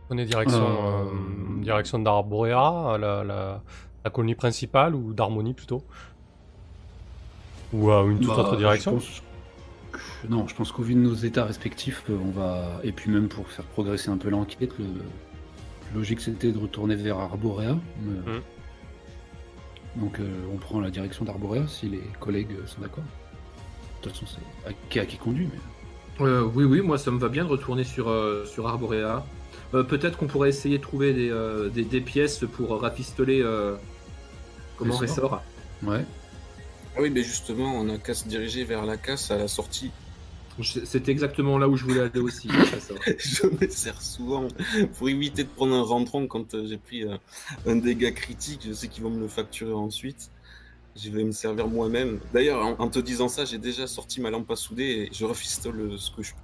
[0.09, 0.65] prenez direction,
[1.61, 3.61] direction d'Arborea, la, la,
[4.03, 5.83] la colonie principale, ou d'Harmonie plutôt?
[7.73, 8.91] Ou une toute Bah, autre direction?
[8.91, 9.21] je pense
[9.91, 12.79] que- Non, je pense qu'au vu de nos états respectifs, on va.
[12.83, 14.85] Et puis même pour faire progresser un peu l'enquête, le...
[15.97, 17.77] logique c'était de retourner vers Arborea.
[18.01, 18.41] mais- Mhm.
[19.97, 23.03] Donc euh, on prend la direction d'Arborea si les collègues euh, sont d'accord.
[23.03, 26.25] De toute façon, c'est Akea qui conduit, mais.
[26.25, 29.25] Euh, oui, oui, moi ça me va bien de retourner sur, euh, sur Arborea.
[29.73, 33.75] Euh, Peut-être qu'on pourrait essayer de trouver des, euh, des, des pièces pour rafistoler euh,
[34.77, 35.31] comment Ressort.
[35.31, 35.43] ressort.
[35.83, 36.05] Ouais.
[36.95, 39.91] Ah oui, mais justement, on a qu'à se diriger vers la casse à la sortie.
[40.63, 42.49] C'était exactement là où je voulais aller aussi.
[42.49, 44.47] je me sers souvent
[44.97, 47.17] pour éviter de prendre un rentron quand euh, j'ai pris euh,
[47.65, 48.63] un dégât critique.
[48.65, 50.31] Je sais qu'ils vont me le facturer ensuite.
[50.95, 52.19] Je vais me servir moi-même.
[52.33, 55.25] D'ailleurs, en, en te disant ça, j'ai déjà sorti ma lampe à souder et je
[55.25, 56.41] refistole ce que je peux.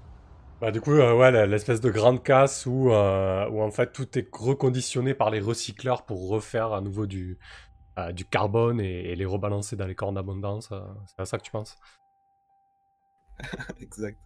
[0.62, 4.18] Bah du coup, euh, ouais, l'espèce de grande casse où, euh, où en fait tout
[4.18, 7.38] est reconditionné par les recycleurs pour refaire à nouveau du,
[8.00, 10.72] euh, du carbone et, et les rebalancer dans les corps d'abondance.
[11.08, 11.78] c'est à ça que tu penses?
[13.82, 14.18] exact.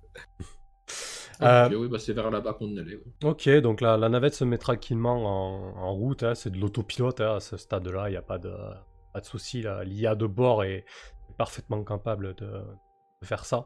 [1.41, 2.95] Euh, Ok, oui, bah, c'est vers là-bas qu'on allait.
[2.95, 3.03] ouais.
[3.23, 7.19] Ok, donc la, la navette se met tranquillement en, en route, hein, c'est de l'autopilote
[7.19, 8.53] hein, à ce stade-là, il n'y a pas de,
[9.11, 9.63] pas de souci.
[9.85, 10.85] L'IA de bord est,
[11.29, 13.65] est parfaitement capable de, de faire ça.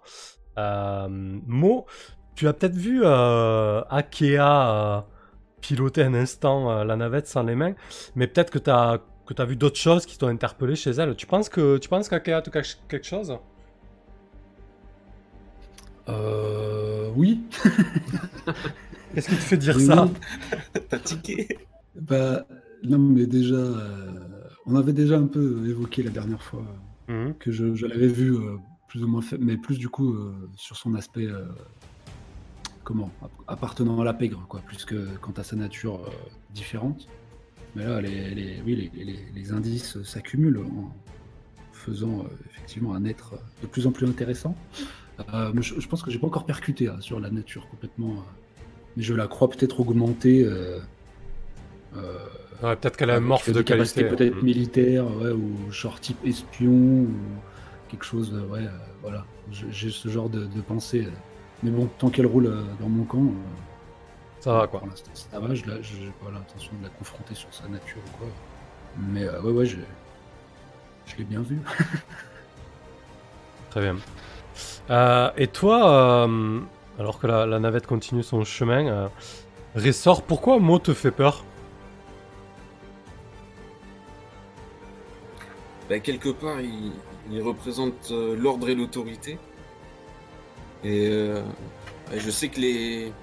[0.57, 1.85] Euh, Mo,
[2.35, 5.05] tu as peut-être vu euh, Akea
[5.61, 7.75] piloter un instant euh, la navette sans les mains,
[8.15, 11.15] mais peut-être que tu as, que as vu d'autres choses qui t'ont interpellé chez elle.
[11.15, 13.37] Tu penses que tu penses qu'Akea te cache quelque chose?
[16.11, 17.09] Euh.
[17.15, 17.41] Oui.
[19.13, 20.81] Qu'est-ce qui te fait dire ça oui.
[20.89, 21.57] T'as tiqué
[21.99, 22.45] Bah,
[22.83, 24.11] non, mais déjà, euh,
[24.65, 26.63] on avait déjà un peu évoqué la dernière fois
[27.07, 27.33] Mhm.
[27.39, 28.55] que je, je l'avais vu euh,
[28.87, 31.45] plus ou moins fait, mais plus du coup euh, sur son aspect, euh,
[32.85, 36.09] comment, app- appartenant à la pègre, quoi, plus que quant à sa nature euh,
[36.53, 37.07] différente.
[37.75, 40.93] Mais là, les, les- oui, les, les- les indices s'accumulent en
[41.73, 44.55] faisant euh, effectivement un être de plus en plus intéressant.
[45.33, 48.61] Euh, je, je pense que j'ai pas encore percuté hein, sur la nature complètement, euh,
[48.97, 50.43] mais je la crois peut-être augmentée.
[50.43, 50.79] euh,
[52.63, 54.03] Ouais, peut-être qu'elle a un de qualité.
[54.03, 54.43] peut-être Mhm.
[54.43, 57.09] militaires, ouais, ou genre type espion, ou
[57.89, 58.67] quelque chose, ouais,
[59.01, 59.25] voilà.
[59.51, 61.07] J'ai ce genre de, de pensée.
[61.63, 63.25] Mais bon, tant qu'elle roule dans mon camp,
[64.39, 64.79] Ça va, quoi.
[64.79, 68.17] pour l'instant, ça va, je n'ai pas l'intention de la confronter sur sa nature ou
[68.19, 68.27] quoi.
[69.11, 69.77] Mais euh, ouais, ouais, je,
[71.07, 71.59] je l'ai bien vu.
[73.71, 73.95] Très bien.
[74.89, 76.59] Euh, et toi, euh,
[76.99, 79.07] alors que la, navette continue son chemin, euh,
[79.75, 81.45] Ressort, pourquoi Mo te fait peur
[85.89, 89.37] Bah, quelque part, il, représente l'ordre et l'autorité.
[90.83, 91.09] Et
[92.13, 93.13] je sais que les,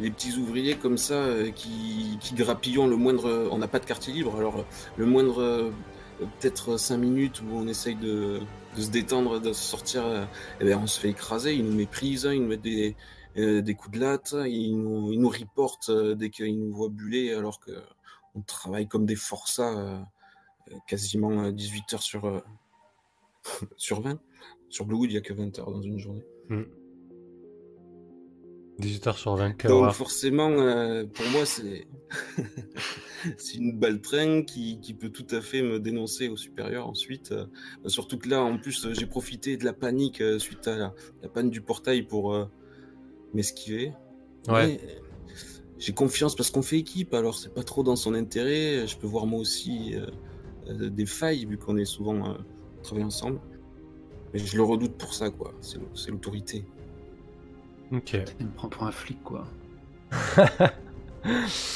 [0.00, 1.22] petits ouvriers comme ça,
[1.54, 3.48] qui, qui grappillons le moindre...
[3.52, 4.64] On n'a pas de quartier libre, alors
[4.96, 5.70] le moindre...
[6.20, 8.40] euh, peut-être 5 minutes où on essaye de,
[8.76, 10.24] de se détendre, de sortir, euh,
[10.60, 12.96] eh ben, on se fait écraser, ils nous méprisent, ils nous mettent des,
[13.36, 16.88] euh, des coups de latte, ils nous, ils nous reportent euh, dès qu'ils nous voient
[16.88, 17.72] buller, alors que
[18.34, 19.98] on travaille comme des forçats euh,
[20.72, 22.40] euh, quasiment euh, 18 heures sur, euh,
[23.76, 24.20] sur 20.
[24.68, 26.24] Sur Bluewood, il n'y a que 20 heures dans une journée.
[28.80, 31.86] 18h sur 20, quelle Donc forcément, euh, pour moi, c'est
[33.38, 37.32] c'est une baltringue qui, qui peut tout à fait me dénoncer au supérieur ensuite.
[37.32, 37.46] euh,
[37.86, 40.94] surtout que là, en plus, euh, j'ai profité de la panique euh, suite à la,
[41.22, 42.46] la panne du portail pour euh,
[43.34, 43.92] m'esquiver.
[44.48, 44.80] Ouais.
[45.78, 48.86] J'ai confiance parce qu'on fait équipe, alors c'est pas trop dans son intérêt.
[48.86, 50.06] Je peux voir moi aussi euh,
[50.68, 52.34] euh, des failles vu qu'on est souvent euh,
[52.82, 53.40] travaillé ensemble.
[54.32, 55.52] Mais je le redoute pour ça, quoi.
[55.60, 56.64] C'est l'autorité.
[57.92, 58.16] Ok.
[58.40, 59.46] Il me prend pour un flic, quoi.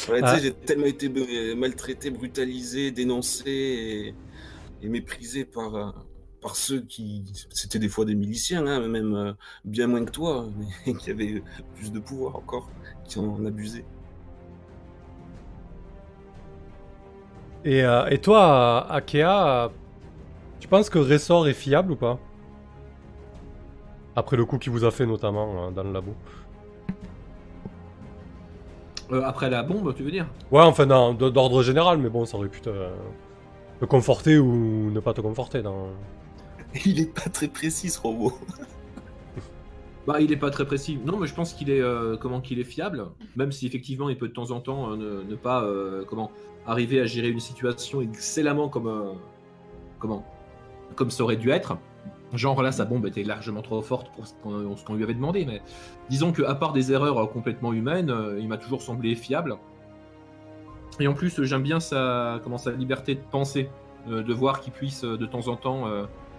[0.09, 0.39] Ouais, Ah.
[0.39, 1.09] j'ai tellement été
[1.55, 4.17] maltraité, brutalisé, dénoncé et,
[4.83, 5.91] et méprisé par, euh,
[6.41, 7.25] par ceux qui.
[7.51, 9.33] C'était des fois des miliciens, hein, même euh,
[9.65, 10.49] bien moins que toi,
[10.87, 11.43] mais qui avaient
[11.75, 12.71] plus de pouvoir encore,
[13.05, 13.87] qui en abusaient.
[17.65, 19.71] Et, euh, et toi, Akea,
[20.61, 22.19] tu penses que Ressort est fiable ou pas?
[24.17, 26.15] Après le coup qu'il vous a fait notamment euh, dans le labo.
[29.13, 30.27] Euh, après la bombe, tu veux dire?
[30.51, 32.71] Ouais, enfin d'ordre général, mais bon, ça aurait pu te,
[33.81, 35.89] te conforter ou ne pas te conforter dans...
[36.85, 38.33] Il est pas très précis, ce robot.
[40.07, 40.99] Bah, il est pas très précis.
[41.05, 44.17] Non, mais je pense qu'il est euh, comment qu'il est fiable, même si effectivement il
[44.17, 46.33] peut de temps en temps euh, ne, ne pas euh, comment
[46.67, 49.13] arriver à gérer une situation excellemment comme euh,
[49.99, 50.25] comment
[50.97, 51.77] comme ça aurait dû être.
[52.33, 55.61] Genre là, sa bombe était largement trop forte pour ce qu'on lui avait demandé, mais
[56.09, 59.57] disons que à part des erreurs euh, complètement humaines, euh, il m'a toujours semblé fiable.
[61.01, 63.69] Et en plus, j'aime bien sa comment sa liberté de penser,
[64.09, 65.85] euh, de voir qu'il puisse de temps en temps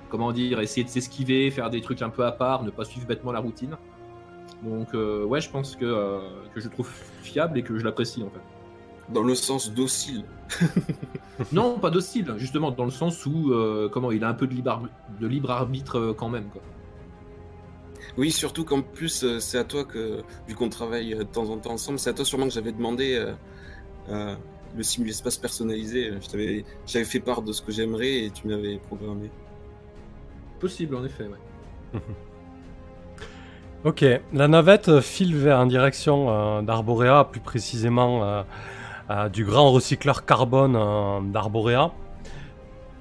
[0.10, 3.08] comment dire, essayer de s'esquiver, faire des trucs un peu à part, ne pas suivre
[3.08, 3.77] bêtement la routine.
[4.63, 6.21] Donc ouais, je pense que,
[6.54, 6.89] que je trouve
[7.23, 8.61] fiable et que je l'apprécie en fait.
[9.13, 10.24] Dans le sens docile.
[11.52, 14.54] non, pas docile, justement, dans le sens où euh, comment il a un peu de
[14.54, 16.45] libre, arbi- de libre arbitre euh, quand même.
[16.45, 16.62] Quoi.
[18.17, 21.50] Oui, surtout qu'en plus, euh, c'est à toi que, vu qu'on travaille euh, de temps
[21.50, 23.34] en temps ensemble, c'est à toi sûrement que j'avais demandé euh,
[24.10, 24.36] euh,
[24.76, 26.12] le simul-espace personnalisé.
[26.88, 29.30] J'avais fait part de ce que j'aimerais et tu m'avais programmé.
[30.60, 32.00] Possible en effet, ouais.
[33.84, 38.24] Ok, la navette file vers en direction euh, d'Arborea, plus précisément
[39.12, 41.91] euh, du grand recycleur carbone euh, d'Arborea.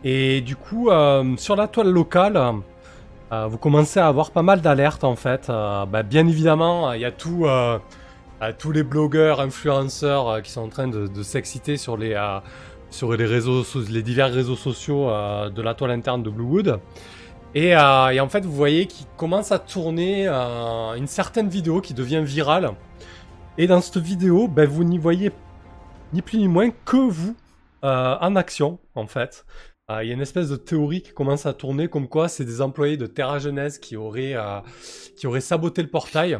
[0.02, 2.36] Et du coup, euh, sur la toile locale,
[3.32, 5.46] euh, vous commencez à avoir pas mal d'alertes en fait.
[5.48, 7.46] Bah, bien évidemment, il y a tout,
[8.58, 12.16] tous les blogueurs, influenceurs qui sont en train de, s'exciter sur les,
[13.26, 15.10] réseaux, les divers réseaux sociaux
[15.50, 16.80] de la toile interne de Bluewood.
[17.54, 22.22] Et, et en fait, vous voyez qu'il commence à tourner une certaine vidéo qui devient
[22.24, 22.72] virale.
[23.58, 25.30] Et dans cette vidéo, ben, vous n'y voyez
[26.12, 27.36] ni plus ni moins que vous
[27.84, 29.44] euh, en action, en fait.
[29.90, 32.44] Euh, Il y a une espèce de théorie qui commence à tourner comme quoi c'est
[32.44, 34.60] des employés de Terra Genèse qui auraient, euh,
[35.16, 36.38] qui auraient saboté le portail.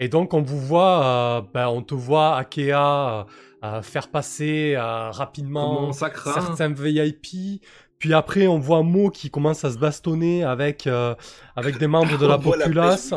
[0.00, 3.26] Et donc on vous voit, euh, ben, on te voit Akea
[3.62, 7.62] euh, faire passer euh, rapidement craint certains VIP,
[8.00, 11.14] Puis après, on voit Mo qui commence à se bastonner avec, euh,
[11.54, 13.14] avec des membres de la populace.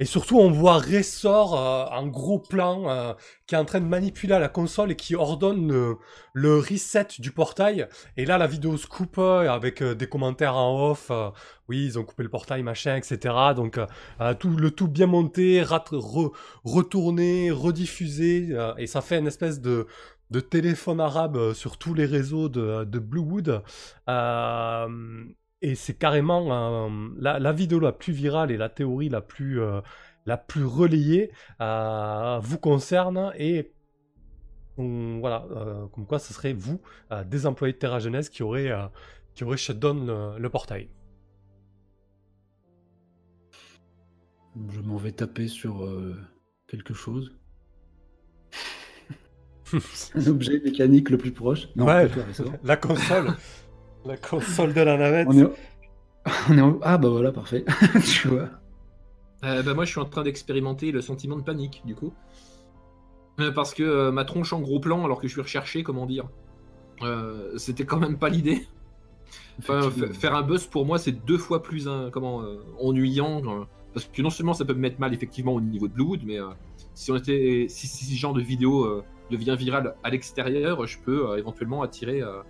[0.00, 3.12] Et surtout, on voit Ressort euh, en gros plan euh,
[3.46, 5.96] qui est en train de manipuler la console et qui ordonne le,
[6.32, 7.86] le reset du portail.
[8.16, 11.08] Et là, la vidéo se coupe euh, avec euh, des commentaires en off.
[11.10, 11.28] euh,
[11.68, 13.34] oui, ils ont coupé le portail, machin, etc.
[13.56, 13.78] Donc,
[14.40, 16.32] tout, le tout bien monté, rat- re-
[16.64, 18.48] retourné, rediffusé.
[18.50, 19.86] euh, et ça fait une espèce de,
[20.32, 23.62] de téléphone arabe euh, sur tous les réseaux de, de Bluewood.
[24.08, 25.24] Euh,
[25.60, 29.60] et c'est carrément euh, la, la vidéo la plus virale et la théorie la plus,
[29.60, 29.80] euh,
[30.26, 33.32] la plus relayée euh, vous concerne.
[33.36, 33.72] Et
[34.76, 36.80] voilà, euh, comme quoi ce serait vous,
[37.12, 38.86] euh, des employés de Terra Genèse, qui auraient, euh,
[39.34, 40.88] qui auraient shutdown le, portail.
[44.70, 46.16] Je m'en vais taper sur euh,
[46.66, 47.36] quelque chose.
[50.14, 51.68] Un objet mécanique le plus proche.
[51.76, 52.08] Non, Ouais.
[52.64, 53.34] La console,
[54.04, 55.28] la console de la navette.
[55.30, 55.48] On est...
[56.50, 57.64] On est en- Ah bah voilà, parfait.
[58.04, 58.48] tu vois.
[59.44, 62.12] Euh, bah, moi, je suis en train d'expérimenter le sentiment de panique, du coup.
[63.40, 66.06] Euh, parce que euh, ma tronche en gros plan, alors que je suis recherché, comment
[66.06, 66.28] dire,
[67.02, 68.66] euh, c'était quand même pas l'idée.
[69.58, 73.42] Enfin, faire un buzz pour moi, c'est deux fois plus hein, comment, euh, ennuyant.
[73.46, 76.20] euh, parce que non seulement ça peut me mettre mal effectivement au niveau de Bluewood,
[76.24, 76.46] mais euh,
[76.94, 80.98] si on était, si, si ce genre de vidéo euh, devient viral à l'extérieur, je
[80.98, 82.42] peux euh, éventuellement attirer euh,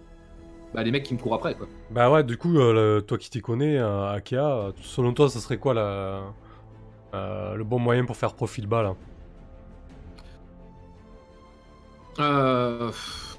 [0.75, 1.55] bah, les mecs qui me courent après.
[1.57, 1.69] Quoi.
[1.91, 5.41] Bah ouais, du coup, euh, le- toi qui t'y connais, euh, Akea, selon toi, ça
[5.41, 6.35] serait quoi la,
[7.15, 8.97] euh, le bon moyen pour faire profil bas là?
[12.19, 13.37] Euh, pff,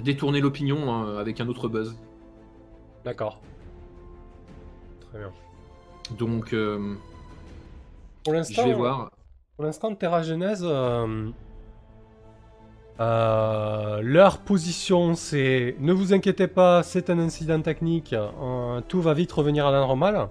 [0.00, 1.96] détourner l'opinion euh, avec un autre buzz.
[3.04, 3.40] D'accord.
[5.00, 5.32] Très bien.
[6.10, 6.96] Donc, euh,
[8.22, 9.10] Pour je l'instant, vais voir.
[9.56, 10.64] Pour l'instant, Terra Genèse,
[13.00, 19.14] euh, leur position, c'est ne vous inquiétez pas, c'est un incident technique, euh, tout va
[19.14, 20.28] vite revenir à la normale.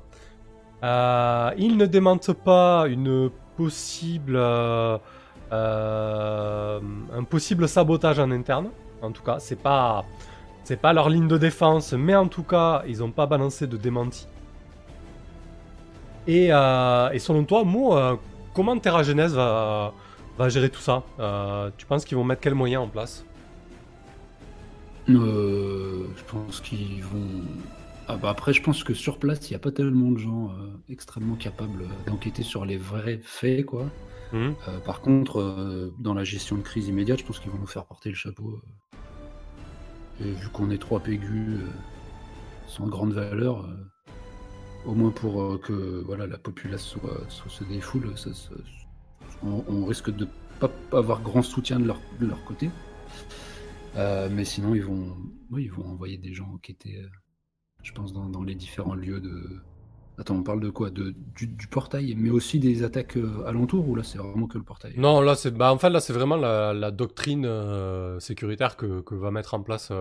[0.84, 4.98] Euh, ils ne démentent pas une possible, euh,
[5.52, 8.70] un possible sabotage en interne.
[9.02, 10.06] En tout cas, c'est pas,
[10.64, 13.76] c'est pas leur ligne de défense, mais en tout cas, ils n'ont pas balancé de
[13.76, 14.28] démenti.
[16.28, 17.98] Et, et selon toi, Mo,
[18.54, 19.94] comment Terra Genèse va,
[20.38, 23.26] va gérer tout ça Euh, Tu penses qu'ils vont mettre quels moyens en place?
[25.10, 27.42] Euh, je pense qu'ils vont.
[28.08, 30.50] Ah bah après, je pense que sur place, il n'y a pas tellement de gens
[30.52, 33.86] euh, extrêmement capables d'enquêter sur les vrais faits, quoi.
[34.34, 34.56] Mhm.
[34.86, 38.10] Par contre, dans la gestion de crise immédiate, je pense qu'ils vont nous faire porter
[38.10, 38.60] le chapeau.
[40.20, 41.60] Et vu qu'on est trois pégus
[42.68, 43.70] sans grande valeur,
[44.86, 48.50] au moins pour que voilà la populace soit, soit- se défoule, ça- ça-
[49.46, 50.28] on, on risque de
[50.60, 52.70] pas pas avoir grand soutien de leur, de leur côté.
[53.96, 55.18] Euh, mais sinon, ils vont,
[55.52, 57.08] oui, ils vont envoyer des gens enquêter, euh,
[57.84, 59.62] je pense, dans, dans les différents lieux de.
[60.18, 60.90] Attends, on parle de quoi?
[60.90, 64.58] De, du, du portail, mais aussi des attaques euh, alentours, ou là, c'est vraiment que
[64.58, 64.94] le portail?
[64.98, 69.02] Non, là, c'est bah, en fait, là, c'est vraiment la, la doctrine euh, sécuritaire que,
[69.02, 69.92] que va mettre en place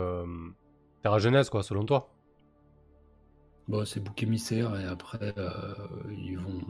[1.02, 2.10] Terra Genèse, quoi, selon toi?
[3.68, 5.34] Bon, c'est bouc émissaire, et après,
[6.10, 6.60] ils vont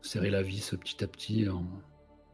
[0.00, 1.66] serrer la vis petit à petit, en-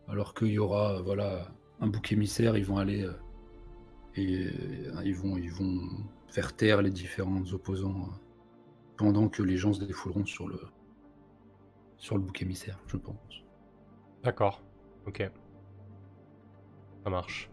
[0.09, 1.49] alors qu'il y aura, euh, voilà,
[1.81, 3.03] un bouc émissaire, ils vont aller.
[3.03, 3.13] euh,
[4.17, 5.39] et euh, ils, vont,
[6.29, 8.09] faire taire les différents opposants
[8.97, 10.61] pendant que les gens se défouleront sur le,
[11.99, 13.45] sur le bouc émissaire, je pense.
[14.25, 14.61] D'accord.
[15.07, 15.31] Ok.
[17.05, 17.49] Ça marche.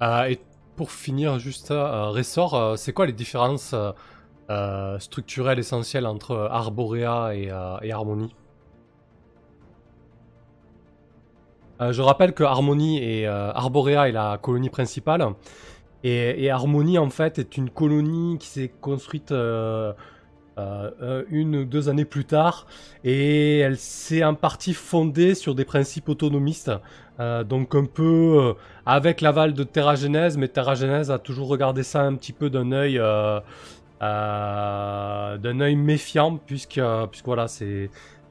[0.00, 0.40] Et
[0.74, 3.74] pour finir, juste Ressort, c'est quoi les différences
[4.98, 8.34] structurelles essentielles entre Arborea et, et Harmony
[11.80, 15.26] Euh, Je rappelle que Harmony et euh, Arborea est la colonie principale.
[16.04, 19.92] Et, et Harmony, en fait, est une colonie qui s'est construite euh,
[20.58, 22.66] euh, une ou deux années plus tard.
[23.04, 26.72] Et elle s'est en partie fondée sur des principes autonomistes.
[27.50, 28.54] Donc un peu
[28.86, 32.48] avec l'aval de Terra Genèse, mais Terra Genèse a toujours regardé ça un petit peu
[32.48, 32.98] d'un œil
[34.00, 37.90] d'un œil méfiant, puisque, puisque voilà, c'est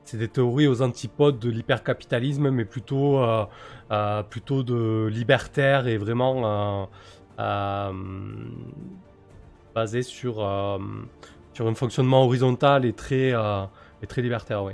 [0.09, 3.45] c'est des théories aux antipodes de l'hypercapitalisme, mais plutôt, euh,
[3.91, 6.89] euh, plutôt de libertaire et vraiment
[7.37, 7.93] euh,
[9.75, 10.35] basé sur,
[11.53, 13.33] sur un fonctionnement horizontal et très,
[14.01, 14.73] et très libertaire, oui.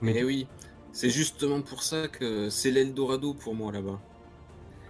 [0.00, 0.46] Mais oui,
[0.92, 4.00] c'est justement pour ça que c'est l'Eldorado pour moi là-bas.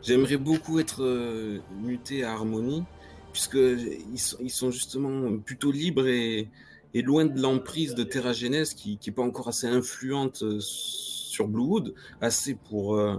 [0.03, 2.85] J'aimerais beaucoup être euh, muté à Harmonie,
[3.33, 6.49] puisque ils sont, ils sont justement plutôt libres et,
[6.95, 11.49] et loin de l'emprise de Terra Genèse qui n'est pas encore assez influente euh, sur
[11.49, 13.17] Bluewood, assez pour, euh,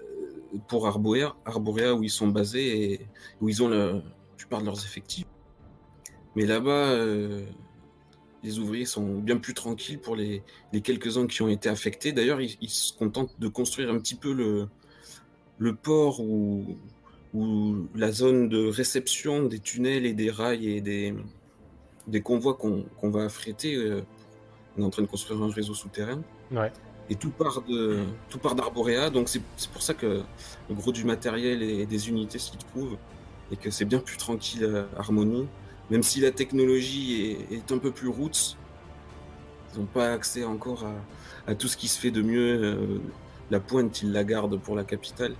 [0.00, 3.06] euh, pour Arborea, Arborea où ils sont basés et
[3.40, 4.02] où ils ont le-
[4.36, 5.26] plupart de leurs effectifs.
[6.36, 6.96] Mais là-bas,
[8.44, 12.12] les ouvriers sont bien plus tranquilles pour les, les quelques-uns qui ont été affectés.
[12.12, 14.68] D'ailleurs, ils, ils se contentent de construire un petit peu le,
[15.58, 16.78] le port ou,
[17.34, 21.14] ou la zone de réception des tunnels et des rails et des,
[22.08, 23.74] des convois qu'on va affréter.
[23.76, 24.02] euh,
[24.76, 26.20] on est en train de construire un réseau souterrain.
[26.50, 26.72] Ouais.
[27.10, 30.22] Et tout part de tout part d'Arborea, donc c'est c'est pour ça que
[30.68, 32.96] le gros du matériel et des unités s'y trouvent
[33.50, 34.64] et que c'est bien plus tranquille
[34.96, 35.46] à Harmonie,
[35.90, 38.56] même si la technologie est, est un peu plus roots.
[39.74, 42.62] Ils n'ont pas accès encore à, à tout ce qui se fait de mieux.
[42.62, 42.98] euh,
[43.50, 45.34] la pointe, ils la gardent pour la capitale.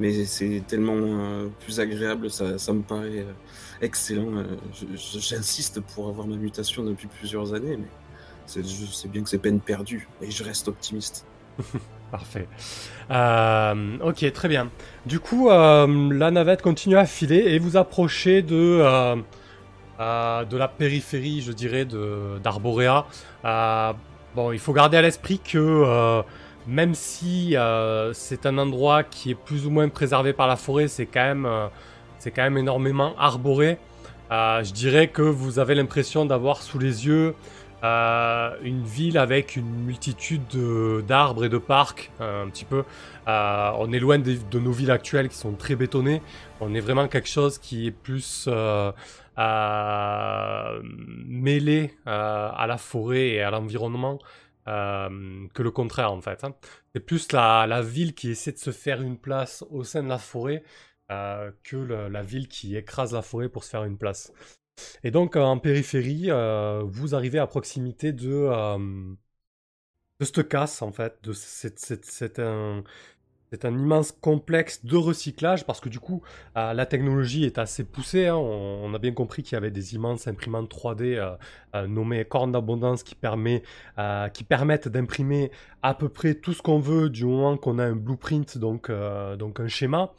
[0.00, 3.32] Mais c'est tellement euh, plus agréable, ça, ça me paraît euh,
[3.80, 4.36] excellent.
[4.36, 4.44] euh,
[4.94, 7.88] J'insiste pour avoir ma mutation depuis plusieurs années, mais
[8.46, 11.26] c'est- bien que c'est peine perdue et je reste optimiste.
[12.10, 12.48] Parfait.
[13.10, 14.70] Euh, ok, très bien.
[15.04, 18.80] Du coup, euh, la navette continue à filer et vous approchez de,
[19.98, 23.06] de la périphérie, je dirais, de- d'Arborea.
[24.34, 26.22] Bon, il faut garder à l'esprit que
[26.66, 27.54] même si
[28.14, 31.46] c'est un endroit qui est plus ou moins préservé par la forêt, c'est quand même,
[32.18, 33.78] c'est quand même énormément arboré.
[34.30, 37.34] Euh, je dirais que vous avez l'impression d'avoir sous les yeux
[37.84, 42.84] euh, une ville avec une multitude de- d'arbres et de parcs, euh, un petit peu.
[43.26, 46.22] On est loin de nos villes actuelles qui sont très bétonnées.
[46.60, 48.48] On est vraiment quelque chose qui est plus
[51.26, 54.18] mêlé à la forêt et à l'environnement
[54.66, 56.42] que le contraire en fait.
[56.44, 56.54] hein.
[56.94, 60.18] C'est plus la, ville qui essaie de se faire une place au sein de la
[60.18, 60.62] forêt
[61.08, 64.32] que le- la ville qui écrase la forêt pour se faire une place.
[65.04, 68.78] Et donc euh, en périphérie, euh, vous arrivez à proximité de, euh,
[70.20, 71.18] de casse en fait.
[71.22, 72.82] De, c'est, un,
[73.52, 76.22] c'est un immense complexe de recyclage parce que du coup
[76.56, 78.26] euh, la technologie est assez poussée.
[78.28, 78.36] hein.
[78.36, 81.32] On, a bien compris qu'il y avait des immenses imprimantes 3D euh,
[81.76, 83.62] euh, nommées cornes d'abondance qui, permet,
[83.98, 85.50] euh, qui permettent d'imprimer
[85.82, 89.36] à peu près tout ce qu'on veut du moment qu'on a un blueprint, donc, euh,
[89.36, 90.12] donc un schéma.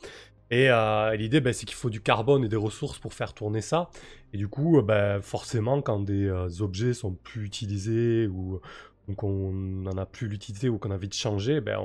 [0.52, 3.62] Et euh, l'idée, ben, c'est qu'il faut du carbone et des ressources pour faire tourner
[3.62, 3.90] ça.
[4.34, 8.60] Et du coup, euh, ben, forcément, quand des euh, objets sont plus utilisés ou,
[9.16, 11.80] qu'on n'en a plus l'utilité ou qu'on a envie de changer, ben,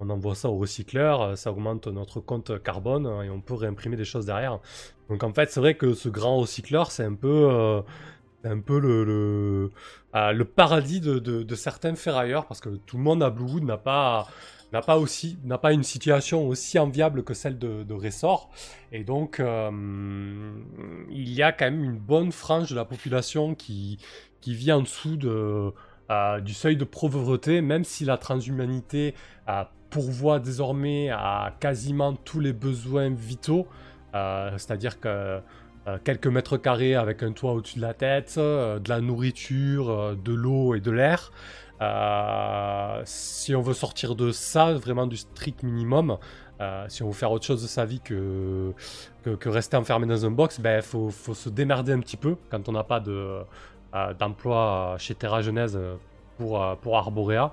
[0.00, 3.96] on, envoie ça au recycleur, euh, ça augmente notre compte carbone et on peut réimprimer
[3.96, 4.60] des choses derrière.
[5.08, 7.82] Donc en fait, c'est vrai que ce grand recycleur, c'est un peu,
[8.44, 9.72] le,
[10.44, 14.28] paradis de- de certains ferrailleurs parce que tout le monde à Bluewood n'a pas
[14.72, 18.50] n'a pas aussi n'a pas une situation aussi enviable que celle de, Ressort
[18.92, 19.70] et donc euh,
[21.10, 23.98] il y a quand même une bonne frange de la population qui
[24.40, 25.72] qui vit en dessous de
[26.10, 29.14] euh, du seuil de pauvreté même si la transhumanité
[29.48, 33.66] euh, pourvoit désormais à quasiment tous les besoins vitaux
[34.12, 35.40] c'est-à-dire que
[36.02, 40.74] quelques mètres carrés avec un toit au-dessus de la tête, de la nourriture, de l'eau
[40.74, 41.30] et de l'air.
[41.80, 46.18] Euh, si on veut sortir de ça, vraiment du strict minimum,
[46.60, 48.72] euh, si on veut faire autre chose de sa vie que,
[49.22, 52.36] que, rester enfermé dans un box, il ben, faut, faut se démerder un petit peu
[52.50, 53.42] quand on n'a pas de,
[53.94, 55.78] euh, d'emploi chez Terra Genèse
[56.36, 57.52] pour, pour Arborea.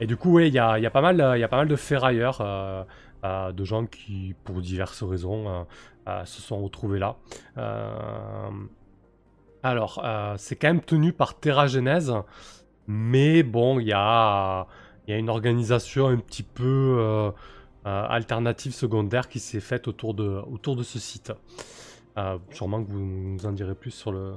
[0.00, 1.76] Et du coup, il y a, y, a pas mal, y a pas mal de
[1.76, 2.38] ferrailleurs,
[3.22, 5.66] de gens qui, pour diverses raisons,
[6.24, 7.16] se sont retrouvés là.
[9.62, 10.04] Alors,
[10.36, 12.12] c'est quand même tenu par Terra Genèse,
[12.86, 14.66] mais bon, il y a,
[15.08, 17.30] une organisation un petit peu euh,
[17.86, 21.32] euh, alternative secondaire qui s'est faite autour de, ce site.
[22.16, 24.34] Euh, sûrement que vous nous en direz plus sur le,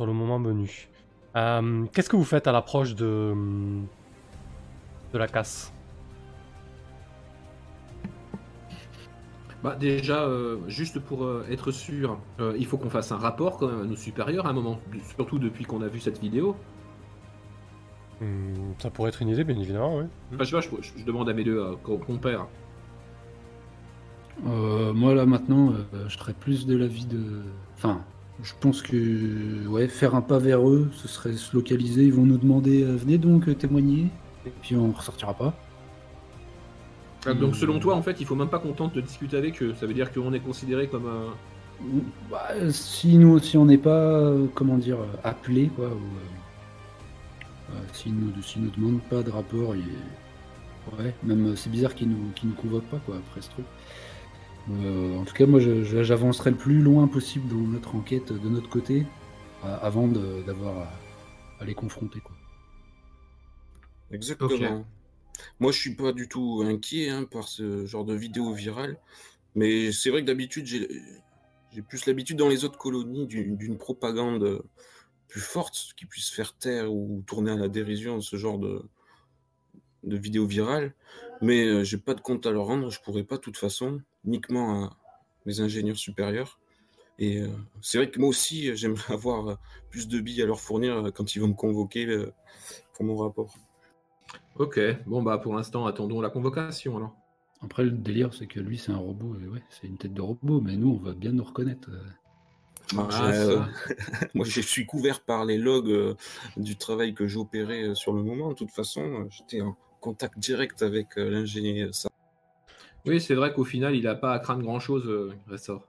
[0.00, 0.88] moment venu.
[1.34, 3.34] Qu'est-ce que vous faites à l'approche de,
[5.12, 5.72] la casse?
[9.62, 10.28] Bah déjà,
[10.68, 14.52] juste pour être sûr, il faut qu'on fasse un rapport à nos supérieurs à un
[14.52, 14.78] moment,
[15.16, 16.54] surtout depuis qu'on a vu cette vidéo.
[18.24, 20.04] Hmm, Ça pourrait être une idée, bien évidemment, oui.
[20.32, 22.46] Enfin, je sais pas, je, je demande à mes deux euh, co- compères.
[24.46, 27.42] Euh, moi là maintenant, euh, je serais plus de l'avis de.
[27.76, 28.04] Enfin,
[28.42, 32.04] je pense que ouais, faire un pas vers eux, ce serait se localiser.
[32.04, 34.08] Ils vont nous demander, euh, venez donc euh, témoigner,
[34.46, 35.54] et puis on ressortira pas.
[37.26, 37.54] Ah, Donc Hmm.
[37.54, 39.74] selon toi, en fait, il faut même pas qu'on tente de discuter avec eux.
[39.74, 41.34] Ça veut dire qu'on est considéré comme un...
[42.30, 46.00] Bah, si nous, si on n'est pas, euh, comment dire, euh, appelé quoi, ou
[47.74, 52.08] euh, s'ils nous, s'ils nous demandent pas de rapport, ouais, même euh, c'est bizarre qu'ils
[52.08, 53.66] nous, qu'ils nous convoquent pas quoi après ce truc.
[54.70, 58.70] Euh, en tout cas, moi, j'avancerai le plus loin possible dans notre enquête de notre
[58.70, 59.06] côté,
[59.64, 60.90] euh, avant d'avoir à,
[61.60, 62.34] à les confronter quoi.
[64.10, 64.86] Exactement.
[65.58, 68.96] Moi, je suis pas du tout inquiet hein, par ce genre de vidéo virale,
[69.54, 74.62] mais c'est vrai que d'habitude, j'ai plus l'habitude dans les autres colonies d'une d'une propagande
[75.28, 78.82] plus forte qui puisse faire taire ou tourner à la dérision ce genre de,
[80.04, 80.94] de vidéos virales.
[81.40, 84.00] Mais euh, j'ai pas de compte à leur rendre, je pourrais pas de toute façon,
[84.24, 84.96] uniquement à
[85.46, 86.58] mes ingénieurs supérieurs.
[87.18, 87.48] Et euh,
[87.80, 89.54] c'est vrai que moi aussi, euh, j'aimerais avoir euh,
[89.90, 92.32] plus de billes à leur fournir quand ils vont me convoquer euh,
[92.94, 93.54] pour mon rapport.
[94.56, 97.14] Ok, bon bah pour l'instant attendons la convocation alors.
[97.60, 99.36] Après, le délire, c'est que lui, c'est un robot.
[99.40, 101.88] Et ouais, c'est une tête de robot, mais nous, on va bien nous reconnaître.
[102.94, 103.60] Moi, Ah, euh,
[104.34, 106.14] moi, je suis couvert par les logs euh,
[106.56, 108.48] du travail que j'opérais euh, sur le moment.
[108.50, 111.94] De toute façon, j'étais en contact direct avec euh, l'ingénieur.
[111.94, 112.08] Ça.
[113.06, 115.04] Oui, c'est vrai qu'au final, il a pas à craindre grand chose,
[115.50, 115.86] Ressort.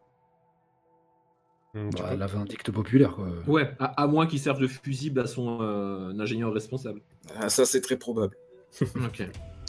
[1.75, 3.27] Hum, Bah, la vindicte populaire, quoi.
[3.47, 7.01] Ouais, à, à moins qu'il serve de fusible à son euh, ingénieur responsable.
[7.35, 8.35] Ah, ça, c'est très probable.
[8.95, 9.23] Ok.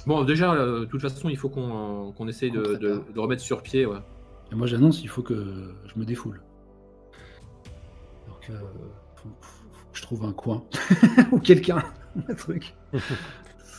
[0.06, 3.42] Bon, déjà, euh, de toute façon, il faut qu'on euh, qu'on essaye de, de- remettre
[3.42, 3.84] sur pied.
[3.86, 3.98] Ouais.
[4.52, 6.40] Et moi, j'annonce, il faut que je me défoule.
[8.52, 8.60] Donc,
[9.16, 10.64] faut, faut- faut que je trouve un coin.
[11.32, 11.82] Ou quelqu'un.
[12.28, 12.74] un truc.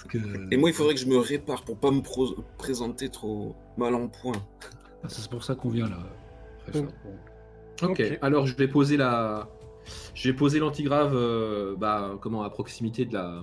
[0.09, 0.17] Que...
[0.51, 2.01] Et moi, il faudrait que je me répare pour pas me
[2.57, 4.33] présenter trop mal en point.
[5.03, 5.97] Ah, C'est pour ça qu'on vient là.
[6.67, 7.89] Après ça, bon.
[7.89, 7.89] Ok.
[8.01, 8.19] Ok.
[8.21, 9.49] Alors, je vais poser la.
[10.13, 13.41] Je vais poser l'antigrave, euh, bah, comment, à proximité de la,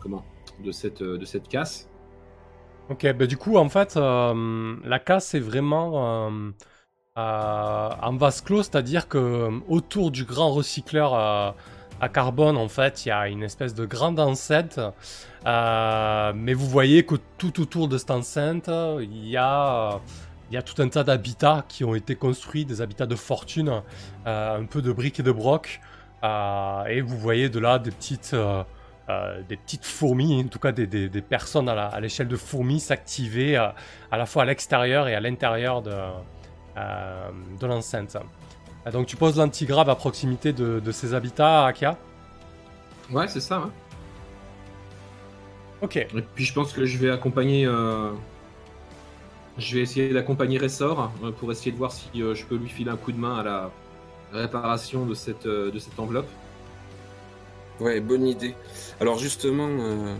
[0.00, 0.24] comment,
[0.64, 1.88] de cette, euh, de cette casse.
[2.88, 6.50] Ok, bah du coup, en fait, euh, la casse est vraiment euh,
[7.16, 11.50] en vase clos, c'est-à-dire que euh, autour du grand recycleur euh,
[12.00, 14.80] à carbone, en fait, il y a une espèce de grande enceinte.
[15.46, 20.00] euh, mais vous voyez que tout autour de cette enceinte, il y a,
[20.64, 23.82] tout un tas d'habitats qui ont été construits, des habitats de fortune,
[24.26, 25.80] euh, un peu de briques et de broc.
[26.24, 28.32] euh, et vous voyez de là des petites.
[28.34, 28.62] euh,
[29.10, 33.66] euh, des petites fourmis, en tout cas des, personnes à l'échelle de fourmis s'activer euh,
[34.12, 36.10] à la fois à l'extérieur et à l'intérieur de, euh,
[36.76, 38.16] de l'enceinte.
[38.86, 41.96] Euh, Donc tu poses l'antigrave à proximité de, de ces habitats, Akia
[43.10, 43.60] Ouais, c'est ça.
[43.60, 43.66] ouais.
[45.82, 45.96] Ok.
[45.96, 47.66] Et puis, je pense que je vais accompagner.
[47.66, 48.10] euh,
[49.58, 52.68] Je vais essayer d'accompagner Ressort euh, pour essayer de voir si euh, je peux lui
[52.68, 53.70] filer un coup de main à la
[54.32, 56.28] réparation de cette, euh, de cette enveloppe.
[57.80, 58.54] Ouais, bonne idée.
[59.00, 60.14] Alors justement, euh,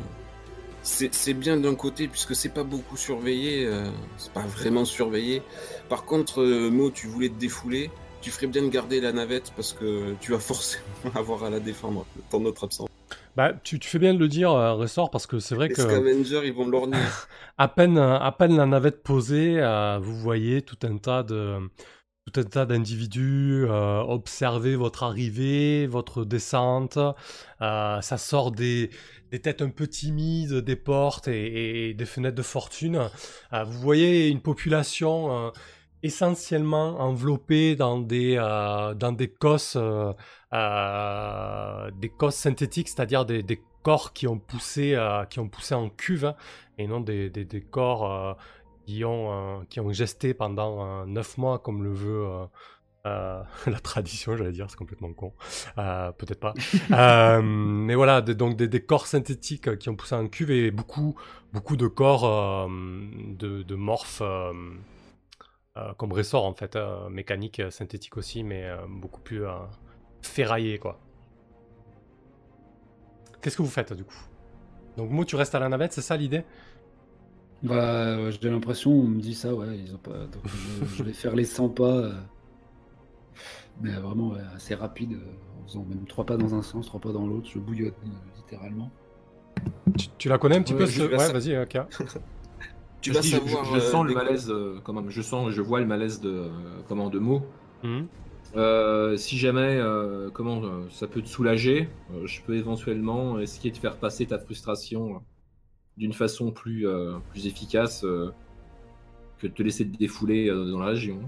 [0.82, 3.84] c'est bien d'un côté puisque c'est pas beaucoup surveillé, euh,
[4.16, 5.42] c'est pas vraiment surveillé.
[5.88, 9.52] Par contre, euh, Mo, tu voulais te défouler, tu ferais bien de garder la navette
[9.54, 12.88] parce que tu vas forcément avoir à la défendre dans notre absence.
[13.34, 15.74] Bah, tu, tu fais bien de le dire, euh, Ressort, parce que c'est vrai Les
[15.74, 16.98] que scavengers, ils vont lorgner.
[17.58, 21.58] à peine, à peine la navette posée, euh, vous voyez tout un tas de
[22.30, 26.98] tout un tas d'individus euh, observer votre arrivée, votre descente.
[27.60, 28.90] Euh, ça sort des,
[29.32, 33.10] des têtes un peu timides des portes et, des fenêtres de fortune.
[33.52, 35.50] Euh, vous voyez une population euh,
[36.04, 39.76] essentiellement enveloppée dans des dans des cosses
[40.52, 44.96] des cosses synthétiques, c'est-à-dire des, corps qui ont poussé
[45.30, 46.36] qui ont poussé en cuve hein,
[46.78, 48.36] et non des, des, corps
[48.86, 52.46] qui ont euh, qui ont gesté pendant 9 mois comme le veut euh,
[53.06, 55.32] euh, la tradition, j'allais dire, c'est complètement con.
[55.78, 56.54] Euh, Peut-être pas.
[56.92, 60.70] Euh, mais voilà, donc des, des corps synthétiques euh, qui ont poussé en cuve et
[60.70, 61.16] beaucoup,
[61.52, 62.68] beaucoup de corps euh,
[63.38, 64.52] de, de morphes euh,
[65.76, 69.52] euh, comme ressort en fait, euh, mécanique, euh, synthétique aussi, mais euh, beaucoup plus euh,
[70.22, 71.00] ferraillé quoi.
[73.40, 74.16] Qu'est-ce que vous faites du coup?
[74.96, 76.44] Donc Mo, tu restes à la navette, c'est ça l'idée?
[77.62, 80.26] Bah, ouais, j'ai l'impression, on me dit ça, ouais, ils ont pas.
[80.26, 82.12] Donc, je, je vais faire les 100 pas, euh,
[83.76, 87.00] mais vraiment ouais, assez rapide, euh, en faisant même 3 pas dans un sens, 3
[87.00, 88.96] pas dans l'autre, je bouillonne euh, littéralement.
[89.96, 91.02] tu, tu la connais un petit Ouais, peu ce...
[91.02, 91.78] Ouais, sa- vas-y, ok.
[93.02, 93.64] Tu Je vas dis, savoir.
[93.64, 96.30] Je, je euh, sens le malaise, euh, comment, je sens, je vois le malaise de,
[96.30, 97.54] euh, comment, de mots.
[98.54, 103.70] Euh, si jamais, euh, comment, euh, ça peut te soulager, euh, je peux éventuellement essayer
[103.70, 105.18] de faire passer ta frustration euh,
[105.96, 108.32] d'une façon plus, euh, plus efficace euh,
[109.38, 111.20] que de te laisser te défouler euh, dans la région.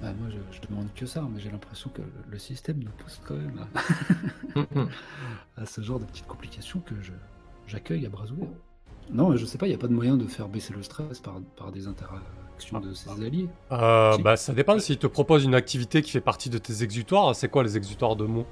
[0.00, 2.90] Bah, moi, je, je demande que ça, mais j'ai l'impression que le, le système nous
[2.98, 3.66] pousse quand même
[4.56, 4.60] à,
[5.62, 7.12] à ce genre de petites complications que je
[7.66, 8.48] j'accueille à bras ouverts.
[9.10, 11.20] Non, je sais pas, il n'y a pas de moyen de faire baisser le stress
[11.20, 13.48] par, par des interactions de ses alliés.
[13.72, 14.22] Euh, Si.
[14.22, 17.34] bah, ça dépend s'il te propose une activité qui fait partie de tes exutoires.
[17.34, 18.46] C'est quoi les exutoires de mots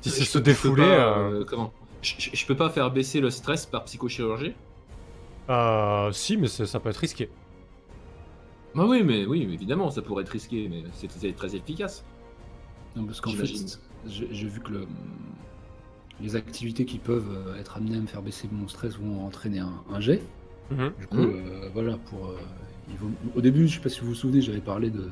[0.00, 0.82] Si c'est se défouler.
[0.84, 1.72] pas, euh, euh, comment?
[2.02, 4.54] Je, peux pas faire baisser le stress par psychochirurgie
[5.48, 7.28] euh, si, mais ça peut être risqué.
[8.74, 12.04] Bah oui, mais oui, évidemment, ça pourrait être risqué, mais c'est c'est très efficace.
[12.96, 13.68] Non, parce qu'en fait, J'imagine.
[14.06, 14.86] j'ai j'ai vu que le-
[16.20, 19.60] les activités qui peuvent euh, être amenées à me faire baisser mon stress vont entraîner
[19.60, 20.22] un, un jet.
[20.70, 20.92] Mhm.
[20.98, 21.32] Du coup, Mhm.
[21.46, 22.26] euh, voilà, pour.
[22.30, 22.38] euh,
[22.90, 25.10] il vaut- Au début, je sais pas si vous vous souvenez, j'avais parlé de-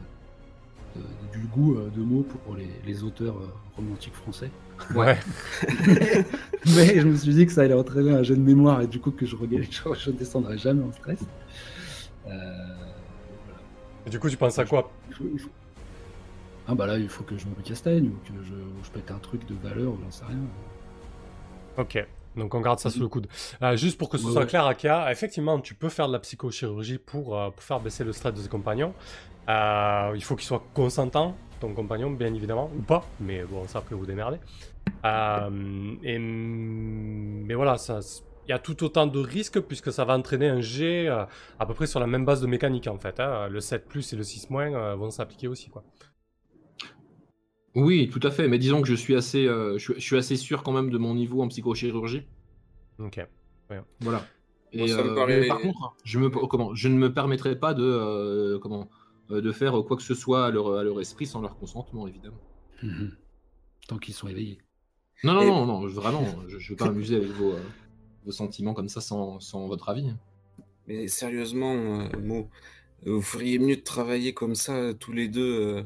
[1.33, 4.51] du goût euh, de mots pour les, les auteurs euh, romantiques français.
[4.95, 5.19] Ouais.
[6.77, 9.01] Mais je me suis dit que ça allait entraîner un jeu de mémoire et du
[9.01, 11.21] coup que je ne je, je descendrai jamais en stress.
[12.27, 13.61] Euh, voilà.
[14.07, 14.91] Et du coup, tu penses à quoi?
[15.09, 15.51] Il faut- il faut-
[16.67, 19.11] Ah bah là, il faut que je me castagne ou que je, ou je pète
[19.11, 20.39] un truc de valeur ou j'en sais rien.
[21.77, 22.07] Ok.
[22.37, 23.29] Donc on garde ça sous le coude.
[23.63, 24.47] Euh, juste pour que ce Ouais, soit ouais.
[24.49, 28.13] clair, Akia, effectivement, tu peux faire de la psychochirurgie pour, euh, pour faire baisser le
[28.13, 28.93] stress de tes compagnons.
[29.49, 33.79] Euh, il faut qu'il soit consentant, ton compagnon, bien évidemment, ou pas, mais bon, ça
[33.81, 34.39] après vous démerdez.
[35.05, 38.01] Euh, et, mais voilà, ça,
[38.47, 41.25] il y a tout autant de risques puisque ça va entraîner un jet euh,
[41.59, 43.21] à peu près sur la même base de mécanique en fait.
[43.21, 43.49] hein.
[43.49, 45.69] Le 7 plus et le 6 moins euh, vont s'appliquer aussi.
[45.71, 45.85] Quoi.
[47.75, 48.49] Oui, tout à fait.
[48.49, 50.91] Mais disons que je suis assez, euh, je, suis- je suis assez sûr quand même
[50.91, 52.23] de mon niveau en psychochirurgie.
[52.99, 53.21] Ok.
[54.01, 54.25] Voilà.
[54.73, 57.13] Et Moi, ça me euh, paraît- mais par contre, je me, comment, je ne me
[57.13, 58.85] permettrai pas de, euh, comment, euh,
[59.41, 62.41] de faire quoi que ce soit à leur, à leur esprit sans leur consentement, évidemment.
[62.83, 63.13] Mhm.
[63.89, 64.59] Tant qu'ils sont éveillés.
[65.23, 67.63] Non, non, Et- non, non, vraiment, je ne veux pas m'amuser avec vos, euh,
[68.25, 70.13] vos sentiments comme ça sans, sans votre avis.
[70.87, 72.49] Mais sérieusement, euh, Mo,
[73.07, 75.83] euh, vous feriez mieux de travailler comme ça euh, tous les deux euh,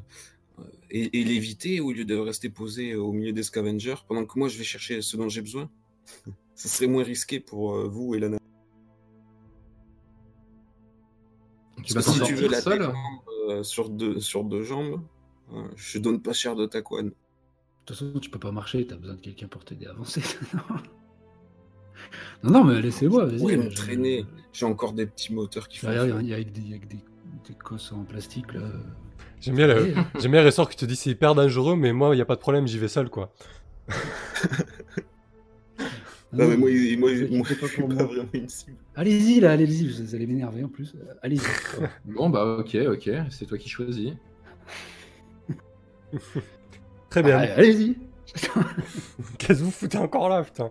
[0.59, 4.24] euh, et, et l'éviter au lieu de rester posé euh, au milieu des scavengers pendant
[4.26, 5.70] que moi je vais chercher ce dont j'ai besoin?
[6.57, 8.44] Ce serait moins risqué pour euh, vous et la nation.
[11.84, 12.78] Tu vas si tu veux la seul?
[12.80, 15.01] défendre euh, sur, deux, sur deux jambes,
[15.53, 17.09] euh, je donne pas cher de ta couenne.
[17.09, 17.14] De
[17.86, 20.22] toute façon, tu peux pas marcher, t'as besoin de quelqu'un pour t'aider à avancer.
[22.42, 23.40] non, non, mais laissez-moi, vas-y.
[23.42, 24.26] Ouais, me traîner.
[24.53, 25.90] J'ai encore des petits moteurs qui font.
[25.90, 26.99] Il y a, il y a des, il y a que des,
[27.49, 28.61] des cosses en plastique là.
[29.40, 29.94] J'aime bien, le, Ouais.
[30.18, 32.24] j'aime bien le ressort qui te dit c'est hyper dangereux, mais moi, il n'y a
[32.26, 33.32] pas de problème, j'y vais seul quoi.
[36.33, 37.11] Non, mais moi, vous moi,
[37.45, 38.76] je suis pas vraiment une cible.
[38.95, 40.95] Allez-y là, allez-y, vous allez m'énerver en plus.
[40.95, 41.57] Euh, Allez-y.
[42.05, 44.12] Bon, bah ok, ok, c'est toi qui choisis.
[47.11, 47.39] Très bien.
[47.39, 47.97] Allez, Allez-y.
[49.39, 50.70] Qu'est-ce que vous foutez encore là, putain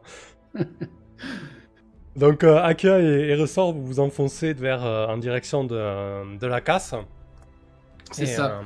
[2.16, 6.48] Donc, euh, Aka et, et Ressort, vous vous enfoncez vers, euh, en direction de, de
[6.48, 6.96] la casse.
[8.12, 8.60] C'est ça.
[8.60, 8.64] euh,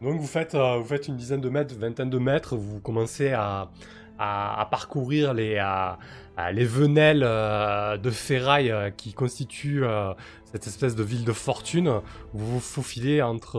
[0.00, 3.32] donc, vous faites, euh, vous faites une dizaine de mètres, vingtaine de mètres, vous commencez
[3.32, 3.70] à,
[4.18, 5.98] à, à parcourir les, à-
[6.36, 10.12] à les venelles euh, de ferraille euh, qui constituent euh,
[10.44, 12.00] cette espèce de ville de fortune.
[12.32, 13.58] Vous vous faufilez entre,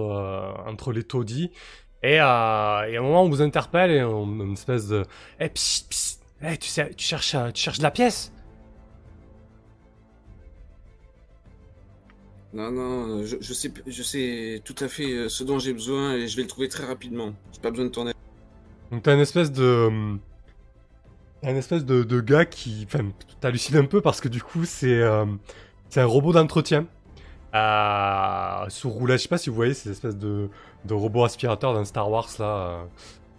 [0.66, 1.51] entre les taudis.
[2.01, 5.05] Et, et à un moment, on vous interpelle et on, une espèce de.
[5.39, 8.32] Eh, psst, psst, eh, tu, sais, tu, cherches, tu cherches de la pièce?
[12.51, 16.28] Non, non, je, je sais, je sais tout à fait ce dont j'ai besoin et
[16.28, 17.34] je vais le trouver très rapidement.
[17.51, 18.16] J'ai pas besoin de ton aide.
[18.91, 20.18] Donc t'as une espèce de...
[21.43, 22.85] une espèce de, de gars qui...
[22.85, 23.05] Enfin,
[23.39, 25.25] t'hallucines un peu parce que du coup, c'est euh,
[25.89, 26.85] c'est un robot d'entretien.
[27.55, 30.49] Euh, sous roulage, je sais pas si vous voyez ces espèces de,
[30.85, 32.45] de robots aspirateurs dans Star Wars, là.
[32.45, 32.83] euh,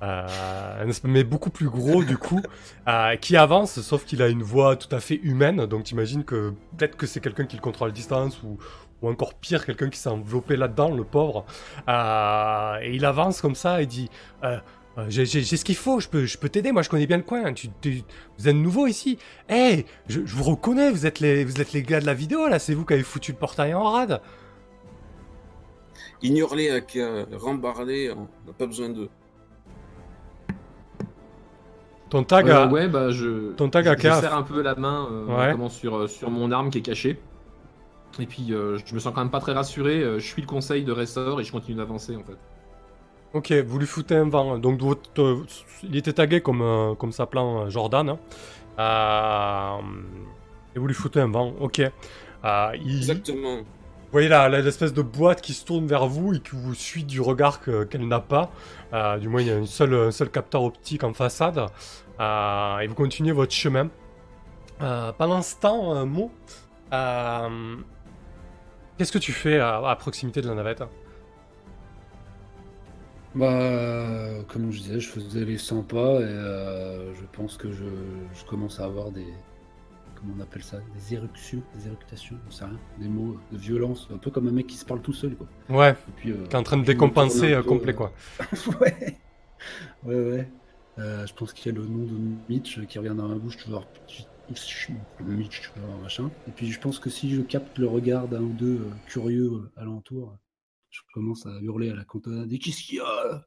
[0.02, 2.40] euh, un mais beaucoup plus gros du coup,
[3.20, 6.96] qui avance, sauf qu'il a une voix tout à fait humaine, donc t'imagines que peut-être
[6.96, 8.58] que c'est quelqu'un qui le contrôle à distance, ou,
[9.02, 11.44] ou encore pire, quelqu'un qui s'est enveloppé là-dedans, le pauvre.
[11.86, 14.10] Et il avance comme ça et dit...
[14.98, 16.88] Euh, euh, j'ai j'ai- j'ai ce qu'il faut, je peux, je peux t'aider, moi je
[16.90, 17.52] connais bien le coin.
[17.52, 18.02] Tu, tu-
[18.38, 19.18] vous êtes nouveau ici.
[19.48, 22.48] Eh, je, je vous reconnais, vous êtes, les, vous êtes les gars de la vidéo
[22.48, 24.20] là, c'est vous qui avez foutu le portail en rade.
[26.22, 29.08] Ignore-les, Aka, rembarre-les, on n'a pas besoin d'eux.
[32.10, 34.60] Ton tag Euh, a- ouais, bah je, ton tag je, à je serre un peu
[34.62, 35.52] la main euh, Ouais.
[35.52, 37.20] comment, sur, euh, sur mon arme qui est cachée.
[38.18, 40.02] Et puis euh, je me sens quand même pas très rassuré.
[40.02, 42.36] euh, je suis le conseil de Ressort et je continue d'avancer en fait.
[43.32, 44.58] Ok, vous lui foutez un vent.
[44.58, 45.44] Donc votre- euh,
[45.84, 48.16] il était tagué comme, euh, comme s'appelant euh, Jordan.
[48.78, 49.80] hein.
[50.74, 51.78] Et vous lui foutez un vent, ok.
[51.78, 53.56] Il- Exactement.
[53.58, 57.04] Vous voyez là, l'espèce de boîte qui se tourne vers vous et qui vous suit
[57.04, 58.50] du regard que- qu'elle n'a pas.
[58.92, 61.64] Euh, du moins, il y a une seule, un seul capteur optique en façade.
[62.18, 63.88] Euh, et vous continuez votre chemin.
[64.82, 65.94] Euh, pendant ce temps,
[66.92, 67.76] euh,
[68.98, 70.82] Qu'est-ce que tu fais à, à proximité de la navette?
[73.34, 77.84] Bah, comme je disais, je faisais les 100 pas et euh, je pense que je,
[78.34, 79.26] je commence à avoir des.
[80.16, 82.78] Comment on appelle ça Des éruptions, des éructations, on sait rien.
[82.98, 85.46] Des mots de violence, un peu comme un mec qui se parle tout seul, quoi.
[85.68, 88.12] Ouais, Et puis, euh, qui est en train de décompenser euh, peu, complet euh, quoi.
[88.80, 89.18] ouais.
[90.04, 90.48] Ouais, ouais.
[90.98, 92.18] Euh, je pense qu'il y a le nom de
[92.48, 93.86] Mitch qui revient dans ma bouche, toujours
[95.20, 96.30] Mitch, tu vois, machin.
[96.48, 99.50] Et puis je pense que si je capte le regard d'un ou deux euh, curieux
[99.52, 100.36] euh, alentour,
[101.08, 102.52] je commence à hurler à la cantonade.
[102.52, 103.44] Et qu'est-ce qu'il y a?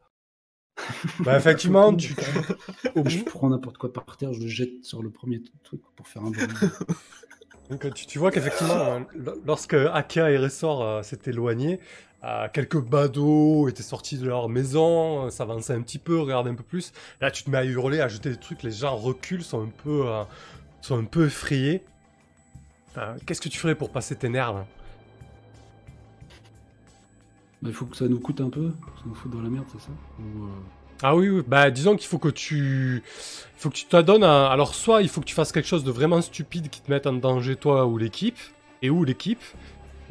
[1.19, 2.15] Bah, effectivement, tu,
[3.05, 6.23] Je prends n'importe quoi par terre, je le jette sur le premier truc pour faire
[6.23, 6.47] un bruit.
[7.69, 11.79] Donc, tu, tu vois qu'effectivement, euh, lo- lorsque Aka et Ressort euh, s'est éloignés,
[12.23, 16.55] euh, quelques badauds étaient sortis de leur maison, euh, s'avançaient un petit peu, regardaient un
[16.55, 16.91] peu plus.
[17.21, 19.71] Là, tu te mets à hurler, à jeter des trucs, les gens reculent, sont un
[19.83, 20.05] peu,
[20.81, 21.83] sont un peu effrayés.
[23.25, 24.65] Qu'est-ce que tu ferais pour passer tes nerfs
[27.63, 29.63] Bah, il faut que ça nous coûte un peu, ça nous fout dans la merde,
[29.71, 30.47] c'est ça Ou, euh,
[31.01, 34.47] Ah oui, oui, bah disons qu'il faut que tu, il faut que tu t'adonnes à...
[34.47, 37.07] Alors soit il faut que tu fasses quelque chose de vraiment stupide qui te mette
[37.07, 38.37] en danger toi ou l'équipe,
[38.81, 39.41] et ou l'équipe,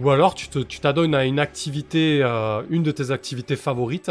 [0.01, 4.11] ou alors tu te- tu t'adonnes à une activité, euh, une de tes activités favorites,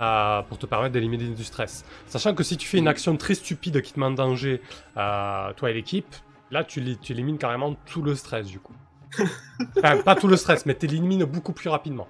[0.00, 1.84] euh, pour te permettre d'éliminer du stress.
[2.08, 4.60] Sachant que si tu fais une action très stupide qui te met en danger,
[4.96, 6.12] euh, toi et l'équipe,
[6.50, 8.74] là tu, tu élimines carrément tout le stress du coup.
[9.78, 12.08] enfin, pas tout le stress, mais tu élimines beaucoup plus rapidement.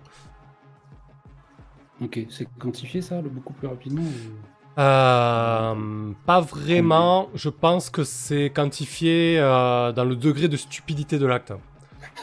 [2.03, 7.29] Ok, c'est quantifié ça, le beaucoup plus rapidement ou- Euh, pas vraiment.
[7.35, 11.53] Je pense que c'est quantifié euh, dans le degré de stupidité de l'acte.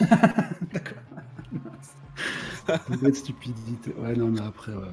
[2.86, 3.94] Complète stupidité.
[3.98, 4.92] Ouais, non, mais après, ouais, ouais, ouais.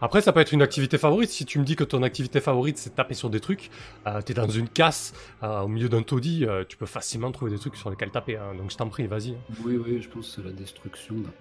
[0.00, 1.30] Après, ça peut être une activité favorite.
[1.30, 3.70] Si tu me dis que ton activité favorite, c'est taper sur des trucs,
[4.06, 5.12] euh, t'es dans une casse,
[5.42, 8.36] euh, au milieu d'un taudis, euh, tu peux facilement trouver des trucs sur lesquels taper.
[8.36, 8.54] hein.
[8.56, 9.36] Donc je t'en prie, vas-y.
[9.64, 11.32] Oui, oui, je pense que c'est la destruction d'un-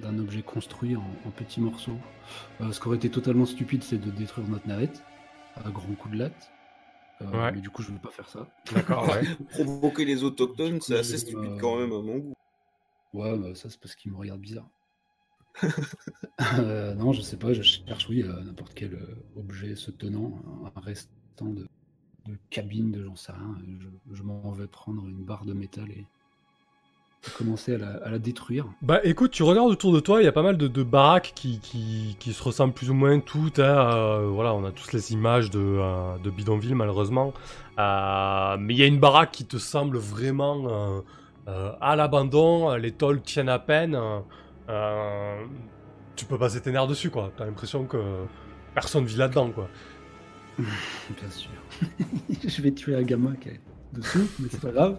[0.00, 1.98] d'un objet construit en, en petits morceaux.
[2.60, 5.02] Euh, ce qui aurait été totalement stupide, c'est de détruire notre navette
[5.56, 6.50] à grands coups de latte.
[7.22, 7.52] Euh, Ouais.
[7.52, 8.46] Mais du coup, je ne vais pas faire ça.
[8.72, 9.22] D'accord, ouais.
[9.50, 12.34] Provoquer les autochtones, c'est assez euh, stupide quand même à mon goût.
[13.12, 14.68] Ouais, bah, ça, c'est parce qu'ils me regardent bizarre.
[16.58, 20.40] Euh, non, je sais pas, je cherche, oui, euh, n'importe quel euh, objet se tenant,
[20.76, 21.66] un restant de,
[22.26, 23.56] de cabine, de j'en sais rien.
[23.80, 26.06] Je, je m'en vais prendre une barre de métal et
[27.36, 28.66] commencer à la, à la détruire.
[28.82, 31.32] Bah écoute, tu regardes autour de toi, il y a pas mal de, de baraques
[31.34, 33.58] qui, qui, qui se ressemblent plus ou moins toutes.
[33.58, 37.34] hein, euh, voilà, on a tous les images de, euh, de bidonville malheureusement.
[37.78, 41.02] Euh, mais il y a une baraque qui te semble vraiment
[41.80, 43.98] à l'abandon, les tôles tiennent à peine.
[46.16, 47.32] tu peux passer tes nerfs dessus quoi.
[47.36, 47.98] T'as l'impression que
[48.74, 49.68] personne vit là-dedans quoi.
[50.58, 51.50] Bien sûr.
[52.46, 53.60] je vais tuer un gamin qui est
[53.92, 54.98] dessous, mais c'est pas grave.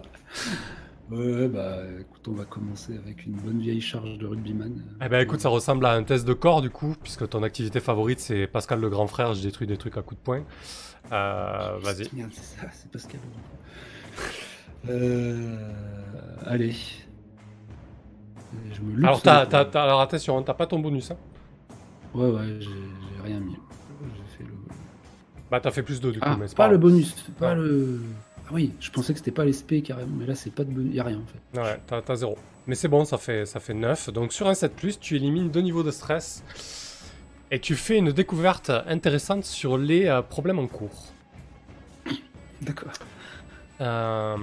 [1.10, 4.80] Ouais, bah écoute, on va commencer avec une bonne vieille charge de rugbyman.
[5.04, 7.80] Eh ben écoute, ça ressemble à un test de corps du coup, puisque ton activité
[7.80, 10.44] favorite c'est Pascal le grand frère, je détruis des trucs à coups de poing.
[11.10, 12.04] Euh, Vas-y.
[12.04, 13.20] C'est ça, c'est Pascal.
[14.88, 15.56] Euh,
[16.46, 16.74] allez.
[18.72, 21.10] Je me Alors, t'as, t'as- alors attention, hein, t'as pas ton bonus.
[21.10, 21.16] Hein.
[22.14, 22.70] Ouais, ouais, j'ai
[23.24, 23.56] rien mis.
[24.02, 24.54] J'ai fait le.
[25.50, 27.50] Bah, t'as fait plus 2 du coup, Ah, mais c'est pas pas le bonus, pas
[27.50, 27.54] Ouais.
[27.56, 28.00] le.
[28.50, 30.92] Ah oui, je pensais que c'était pas l'SP carrément, mais là c'est pas de bonus,
[30.94, 31.60] y a rien en fait.
[31.60, 32.36] Ouais, t'as, t'as 0.
[32.66, 34.10] Mais c'est bon, ça fait, ça fait 9.
[34.10, 36.42] Donc, sur un 7, tu élimines 2 niveaux de stress.
[37.52, 41.12] Et tu fais une découverte intéressante sur les euh, problèmes en cours.
[42.62, 42.92] D'accord.
[43.80, 44.36] Euh,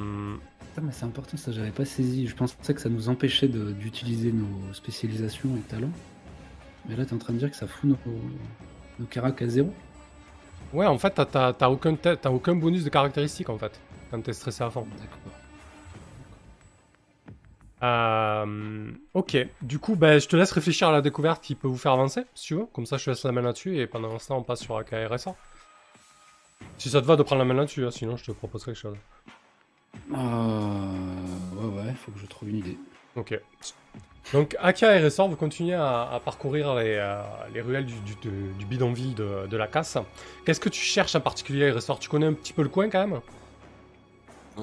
[0.74, 2.28] Putain, mais c'est important, ça j'avais pas saisi.
[2.28, 5.91] Je pensais que ça nous empêchait de- d'utiliser nos spécialisations et talents.
[6.88, 7.97] Mais là t'es en train de dire que ça fout nos,
[8.99, 9.74] nos caracs à zéro.
[10.74, 13.80] Ouais, en fait, t'as, t'as- t'as aucun, t'as aucun bonus de caractéristique en fait,
[14.12, 14.88] quand t'es stressé fond.
[14.99, 15.34] D'accord.
[17.84, 21.78] Euh, ok, du coup, ben, je te laisse réfléchir à la découverte qui peut vous
[21.78, 22.66] faire avancer, si tu veux.
[22.74, 25.36] Comme ça, je te laisse la main là-dessus et pendant temps, on passe sur AKRSA.
[26.80, 28.80] Si ça te va de prendre la main là-dessus, hein, sinon je te propose quelque
[28.80, 28.97] chose.
[30.14, 30.18] Euh,
[31.55, 32.78] ouais, ouais, faut que je trouve une idée.
[33.16, 33.39] Ok.
[34.34, 37.22] Donc, Aka et Ressort, vous continuez à, à parcourir les, euh,
[37.53, 39.97] les ruelles du, du- de- du bidonville de, de la casse.
[40.45, 43.08] Qu'est-ce que tu cherches en particulier, Ressort Tu connais un petit peu le coin quand
[43.08, 43.22] même?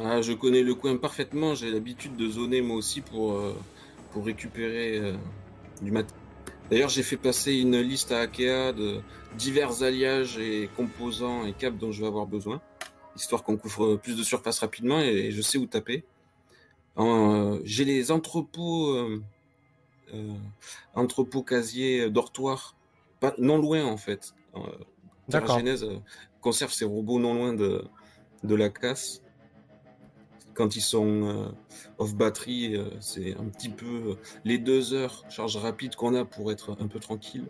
[0.03, 3.57] Ah, je connais le coin parfaitement, j'ai l'habitude de zoner moi aussi pour, euh,
[4.11, 5.17] pour récupérer euh,
[5.83, 6.21] du matériel.
[6.69, 9.01] D'ailleurs, j'ai fait passer une liste à Akea de
[9.37, 12.61] divers alliages et composants et câbles dont je vais avoir besoin,
[13.15, 16.05] histoire qu'on couvre plus de surface rapidement et je sais où taper.
[16.99, 18.97] Euh, j'ai les entrepôts,
[20.95, 22.75] entrepôts casiers, dortoirs,
[23.21, 24.35] pas, non loin en fait.
[25.29, 25.59] D'accord.
[25.59, 25.87] Genèse
[26.41, 27.85] conserve ses robots non loin de,
[28.43, 29.24] de la casse
[30.55, 31.49] quand ils sont euh,
[31.99, 36.25] off batterie, euh, c'est un petit peu euh, les deux heures charge rapide qu'on a
[36.25, 37.47] pour être un peu tranquille.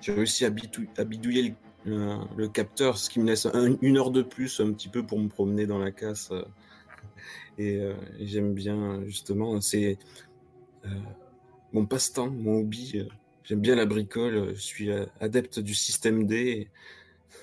[0.00, 4.60] J'ai réussi à, bidouiller le, capteur, ce qui me laisse un- une heure de plus
[4.60, 6.30] un petit peu pour me promener dans la casse.
[7.58, 7.80] et
[8.20, 9.98] j'aime bien justement, c'est
[11.72, 13.02] mon passe-temps, mon hobby.
[13.42, 16.68] j'aime bien la bricole, je suis adepte du système D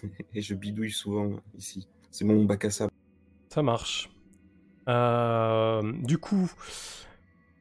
[0.33, 1.87] et je bidouille souvent ici.
[2.11, 2.91] C'est mon bac à sable.
[3.49, 4.09] Ça marche.
[4.89, 6.51] Euh, du coup,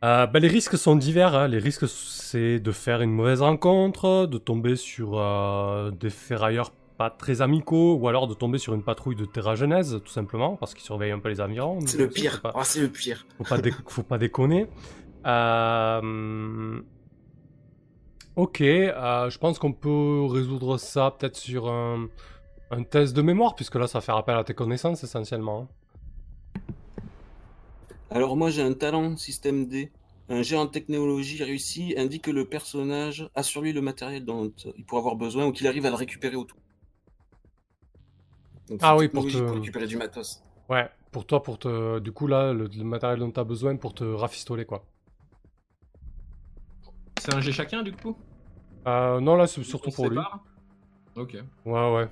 [0.04, 1.34] euh, bah, les risques sont divers.
[1.34, 1.48] hein.
[1.48, 7.10] Les risques, c'est de faire une mauvaise rencontre, de tomber sur euh, des ferrailleurs pas
[7.10, 10.74] très amicaux, ou alors de tomber sur une patrouille de Terra Genèse, tout simplement, parce
[10.74, 11.78] qu'ils surveillent un peu les environs.
[11.86, 12.40] C'est le pire.
[12.42, 13.24] pas- Ah, c'est le pire.
[13.38, 14.66] faut pas, dé- faut pas déconner.
[15.26, 16.80] Euh,
[18.34, 22.06] Ok, euh, je pense qu'on peut résoudre ça peut-être sur un,
[22.70, 25.68] un test de mémoire, puisque là, ça fait appel à tes connaissances essentiellement.
[28.14, 29.90] Alors moi j'ai un talent système D.
[30.28, 34.52] Un jet en technologie réussi indique que le personnage a sur lui le matériel dont
[34.76, 36.58] il pourrait avoir besoin ou qu'il arrive à le récupérer autour.
[38.68, 40.42] Donc, Ah oui, pour te- récupérer du matos.
[40.68, 41.98] Ouais, pour toi, pour te.
[41.98, 44.84] Du coup, là, le, le matériel dont tu as besoin pour te rafistoler, quoi.
[47.18, 48.16] C'est un G chacun du coup?
[48.86, 50.18] Euh, non, là, c'est surtout pour lui.
[51.16, 51.36] Ok.
[51.66, 52.08] Ouais, ouais.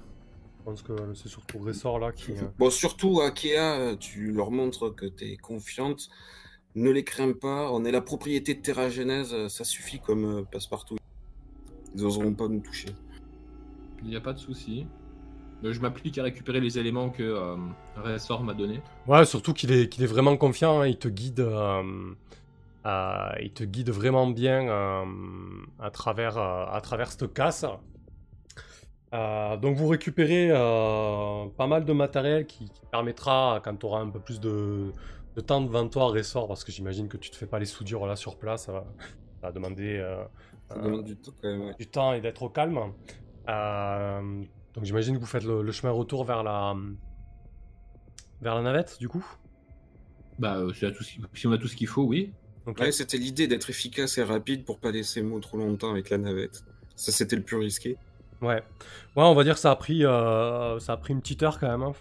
[0.76, 2.32] Je pense que c'est surtout Ressort là qui.
[2.32, 6.08] euh, Bon, surtout à Kea, tu leur montres que tu es confiante.
[6.76, 10.42] Ne les crains pas, on est la propriété de Terra Genèse, ça suffit comme euh,
[10.42, 10.96] passe-partout.
[11.96, 12.90] Ils oseront pas nous toucher.
[14.04, 14.86] Il n'y a pas de souci.
[15.64, 17.56] Euh, Je m'applique à récupérer les éléments que euh,
[17.96, 18.80] Ressort m'a donné.
[19.08, 21.82] Ouais, surtout qu'il est, qu'il est vraiment confiant, hein, il te guide, euh,
[22.86, 25.04] euh, il te guide vraiment bien euh,
[25.80, 27.66] à travers, euh, à travers cette casse.
[29.12, 34.00] Euh, donc vous récupérez euh, pas mal de matériel qui, qui permettra, quand tu auras
[34.00, 34.92] un peu plus de,
[35.34, 38.06] de temps devant toi, ressort, parce que j'imagine que tu te fais pas les soudures
[38.06, 38.84] là sur place, ça va,
[39.40, 40.22] ça va demander euh,
[40.68, 41.61] Ça euh, du temps quand même.
[41.62, 41.74] ouais.
[41.78, 42.78] du temps et d'être au calme.
[43.48, 44.42] Euh,
[44.74, 46.76] donc j'imagine que vous faites le, le chemin retour vers la,
[48.40, 49.24] vers la navette, du coup?
[50.38, 52.32] Bah, si, on a tout ce qu'il- si on a tout ce qu'il faut, oui.
[52.78, 56.18] Ouais, c'était l'idée d'être efficace et rapide pour pas laisser Mo trop longtemps avec la
[56.18, 56.62] navette.
[56.94, 57.96] Ça, c'était le plus risqué.
[58.43, 58.62] Ouais.
[59.16, 61.59] Ouais, on va dire que ça a pris, euh, ça a pris une petite heure
[61.59, 61.82] quand même.
[61.82, 61.93] hein.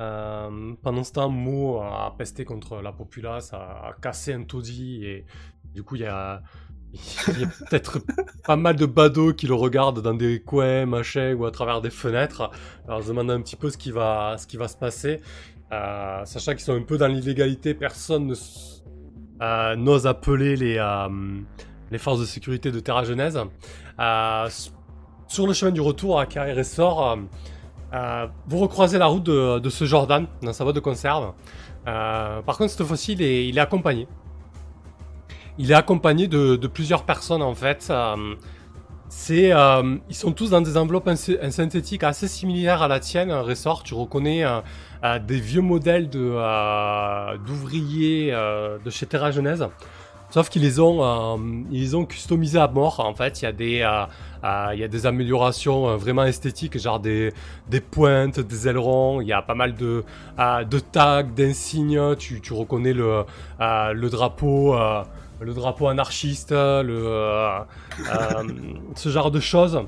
[0.00, 5.24] Euh, pendant ce temps, Mo a pesté contre la populace, a, cassé un taudis et
[5.74, 6.42] du coup, il y a,
[6.92, 8.00] peut-être
[8.44, 11.90] pas mal de badauds qui le regardent dans des coins, machin, ou à travers des
[11.90, 12.50] fenêtres.
[12.86, 15.20] Alors, se demande un petit peu ce qui va, ce qui va se passer.
[15.72, 21.06] Euh, sachant qu'ils sont un peu dans l'illégalité, personne n'ose appeler les,
[21.90, 23.38] les forces de sécurité de Terra Genèse.
[25.28, 27.16] Sur le chemin du retour à Carré Ressort, euh,
[27.94, 31.32] euh, vous recroisez la route de, ce Jordan dans sa boîte de conserve.
[31.86, 34.08] Euh, par contre, cette fois-ci, il est, accompagné.
[35.58, 37.92] Il est accompagné de, plusieurs personnes en fait.
[39.30, 39.56] Ils
[40.10, 43.82] sont tous dans des enveloppes synthétiques assez similaires à la tienne, Ressort.
[43.82, 44.44] Tu reconnais
[45.26, 49.66] des vieux modèles de, d'ouvriers de chez Terra Genèse.
[50.36, 51.38] Sauf qu'ils les ont, euh,
[51.70, 53.00] ils ont customisés à mort.
[53.00, 54.04] En fait, il y a des, euh,
[54.44, 57.32] euh, il y a des améliorations vraiment esthétiques, genre des,
[57.70, 59.22] des pointes, des ailerons.
[59.22, 60.04] Il y a pas mal de,
[60.38, 62.16] de tags, d'insignes.
[62.16, 63.24] Tu, tu reconnais le,
[63.58, 64.76] le drapeau,
[65.40, 67.62] le drapeau anarchiste, le,
[68.94, 69.80] ce genre de choses.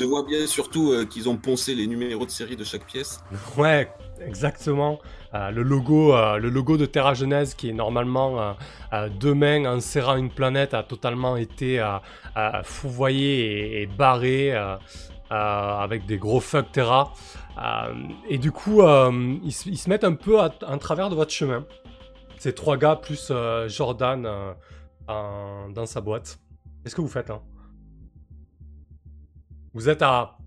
[0.00, 3.20] Je vois bien surtout qu'ils ont poncé les numéros de série de chaque pièce.
[3.58, 3.92] Ouais,
[4.26, 5.00] exactement.
[5.34, 8.52] Euh, le logo, euh, le logo de Terra Genèse, qui est normalement euh,
[8.92, 11.80] euh, deux mains en serrant une planète, a totalement été
[12.64, 14.52] fourvoyé et, barré
[15.30, 17.12] avec des gros fuck Terra.
[18.28, 18.82] Et du coup,
[19.44, 21.64] ils, se- mettent un peu à- en travers de votre chemin.
[22.38, 23.30] Ces trois gars plus
[23.68, 24.28] Jordan
[25.06, 26.38] dans sa boîte.
[26.82, 27.40] Qu'est-ce que vous faites là
[29.74, 30.38] Vous êtes à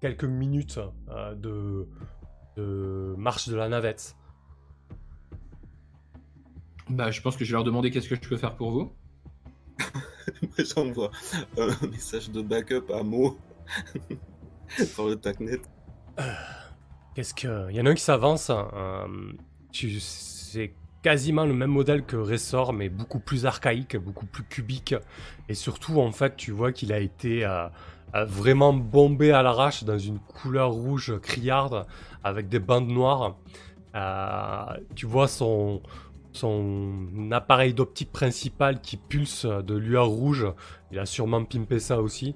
[0.00, 0.78] quelques minutes
[1.36, 1.88] de,
[2.56, 4.16] de marche de la navette.
[6.88, 8.92] Bah, je pense que je vais leur demander qu'est-ce que je peux faire pour vous.
[10.58, 11.10] J'envoie
[11.58, 13.38] un message de backup à Mo
[14.96, 15.62] par le TACnet.
[17.14, 17.70] Qu'est-ce que.
[17.70, 18.50] Il y en a un qui s'avance.
[18.50, 19.06] euh,
[19.70, 20.00] tu...
[20.00, 24.94] C'est quasiment le même modèle que Ressort, mais beaucoup plus archaïque, beaucoup plus cubique.
[25.48, 27.68] Et surtout, en fait, tu vois qu'il a été euh, euh,
[28.12, 31.86] vraiment bombé à l'arrache dans une couleur rouge criarde
[32.24, 33.36] avec des bandes noires.
[33.94, 35.82] Euh, tu vois son,
[36.32, 40.46] son appareil d'optique principal qui pulse de lueur rouge.
[40.90, 42.34] Il a sûrement pimpé ça aussi.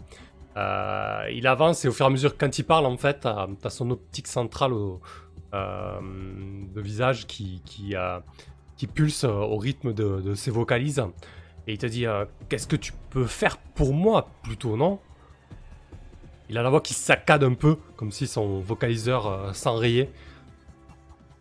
[0.57, 3.47] Euh, il avance et au fur et à mesure, quand il parle, en fait, t'as
[3.63, 5.01] as son optique centrale au,
[5.55, 6.01] euh,
[6.75, 8.19] de visage qui, qui, euh,
[8.77, 11.03] qui pulse euh, au rythme de, de ses vocalises.
[11.67, 14.99] Et il te dit euh, Qu'est-ce que tu peux faire pour moi, plutôt, non?
[16.49, 20.13] Il a la voix qui saccade un peu, comme si son vocaliseur euh, s'enrayait.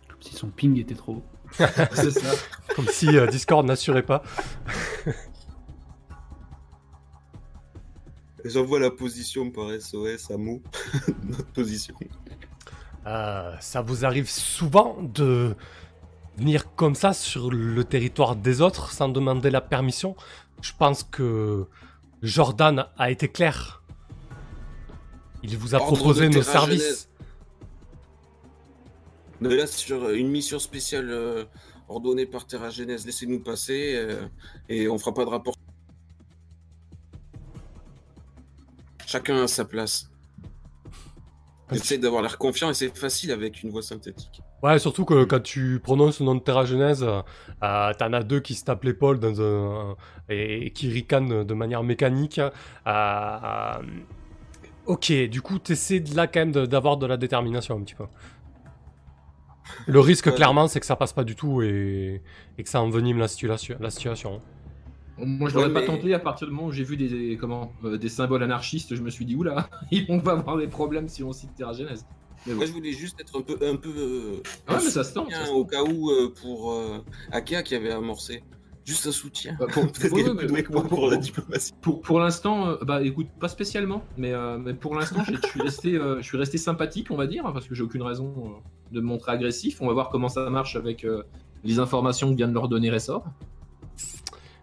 [0.09, 1.25] Comme si son ping était trop haut.
[1.93, 2.33] C'est ça.
[2.75, 4.23] Comme si euh, Discord n'assurait pas.
[8.43, 10.61] J'envoie la position par SOS à Mo.
[11.23, 11.95] Notre position.
[13.07, 15.55] Euh, ça vous arrive souvent de
[16.37, 20.15] venir comme ça sur le territoire des autres sans demander la permission?
[20.61, 21.67] Je pense que
[22.21, 23.83] Jordan a été clair.
[25.47, 27.07] Il vous a proposé nos services.
[29.43, 31.43] Est là sur une mission spéciale euh,
[31.87, 33.05] ordonnée par Terra Genèse.
[33.05, 34.25] Laissez-nous passer euh,
[34.69, 35.53] et on fera pas de rapport.
[39.05, 40.09] Chacun a sa place.
[41.71, 44.41] J'essaie d'avoir l'air confiant et c'est facile avec une voix synthétique.
[44.63, 48.39] Ouais, surtout que quand tu prononces le nom de Terra Genèse, euh, t'en as deux
[48.39, 49.95] qui se tapent l'épaule dans un,
[50.29, 52.39] et, et qui ricanent de manière mécanique.
[52.39, 52.49] Euh,
[52.87, 53.73] euh,
[54.85, 58.05] ok, du coup, t'essaies de- là quand même d'avoir de la détermination un petit peu.
[59.87, 60.31] Le risque, Euh.
[60.31, 62.21] clairement, c'est que ça passe pas du tout et,
[62.57, 63.77] et que ça envenime la, situation.
[63.79, 64.39] la situation.
[65.17, 67.37] Moi, je l'aurais Ouais, pas tenté à partir du moment où j'ai vu des, des-
[67.37, 68.95] comment, euh, des symboles anarchistes.
[68.95, 69.69] Je me suis dit, oula,
[70.09, 72.05] on va avoir des problèmes si on cite Terra Genèse.
[72.45, 72.57] Mais bon.
[72.57, 75.13] Moi, je voulais juste être un peu, un peu euh, Ah, un mais ça se
[75.13, 76.99] tente, au cas où euh, pour euh,
[77.31, 78.43] Akea qui avait amorcé.
[78.85, 79.55] Juste un soutien.
[79.59, 81.73] Bah, pour- Peut-être y plus moi pour la diplomatie.
[81.81, 85.59] Pour, pour l'instant, euh, bah écoute, pas spécialement, mais, euh, mais pour l'instant, je suis
[85.61, 88.49] resté, euh, je suis resté sympathique, on va dire, parce que j'ai aucune raison euh,
[88.93, 89.81] de me montrer agressif.
[89.81, 91.23] On va voir comment ça marche avec euh,
[91.63, 93.25] les informations que vient de leur donner Ressort.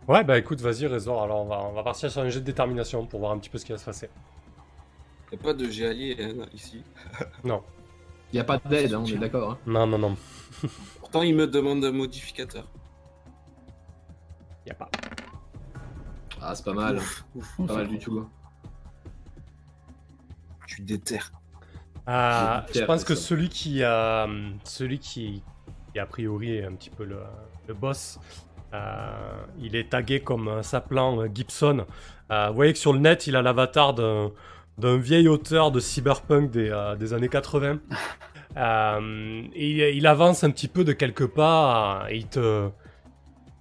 [0.09, 1.23] Ouais, bah écoute, vas-y, Résor.
[1.23, 3.51] Alors, on va, on va partir sur un jet de détermination pour voir un petit
[3.51, 4.09] peu ce qui va se passer.
[5.33, 6.83] Il n'y a pas de géalier hein, ici.
[7.45, 7.63] Non,
[8.33, 9.53] Il n'y a pas d'aide, hein, on est d'accord.
[9.53, 9.59] hein.
[9.67, 10.17] non, non, non.
[11.01, 12.69] Pourtant, il me demande un modificateur.
[14.67, 14.91] Y a pas.
[16.41, 17.25] Ah, c'est pas mal, Ouf,
[17.59, 18.19] ouf, pas mal du tout.
[18.19, 18.29] hein.
[20.67, 21.33] tu déterres.
[22.07, 23.23] Ah, je pense que ça.
[23.23, 24.27] celui qui a,
[24.65, 25.43] celui qui,
[25.93, 27.19] qui a priori est un petit peu le,
[27.69, 28.19] le boss,
[28.75, 31.87] euh, il est tagué comme euh, s'appelant euh, Gibson.
[32.31, 34.33] Euh, vous voyez que sur le net, il a l'avatar d'un,
[34.79, 37.79] d'un vieil auteur de cyberpunk des, euh, des années 80.
[38.55, 42.69] Euh, et il avance un petit peu de quelques pas euh, et il te,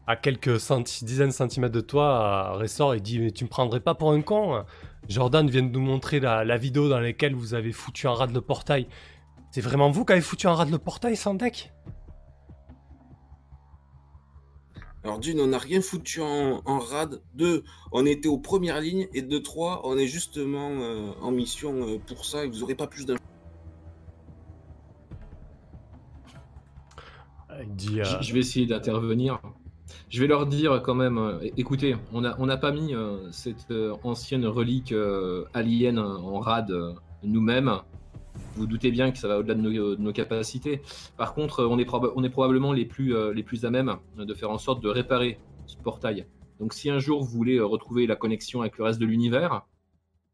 [0.08, 3.50] à quelques centi- dizaines de centimètres de toi, euh, ressort et dit mais tu me
[3.50, 4.64] prendrais pas pour un con
[5.10, 8.28] Jordan vient de nous montrer la, la vidéo dans laquelle vous avez foutu un rat
[8.28, 8.88] de le portail.
[9.52, 11.74] C'est vraiment vous qui avez foutu un rat de le portail sans deck
[15.04, 17.22] Alors d'une, on n'a rien foutu en, en rade.
[17.34, 19.08] Deux, on était aux premières lignes.
[19.14, 22.76] Et de trois, on est justement euh, en mission euh, pour ça et vous aurez
[22.76, 23.20] pas plus d'infos.
[27.50, 27.64] Euh,
[28.22, 29.42] je vais essayer d'intervenir.
[30.12, 33.72] Je vais leur dire quand même, euh, écoutez, on n'a on pas mis euh, cette
[33.72, 34.94] euh, ancienne relique
[35.54, 36.74] alien en rade
[37.24, 37.78] nous-mêmes.
[38.56, 40.82] Vous doutez bien que ça va au-delà de nos, capacités.
[41.16, 44.52] Par contre, on est, on est probablement les plus, les plus à même de faire
[44.52, 46.26] en sorte de réparer ce portail.
[46.60, 49.66] Donc si un jour vous voulez retrouver la connexion avec le reste de l'univers,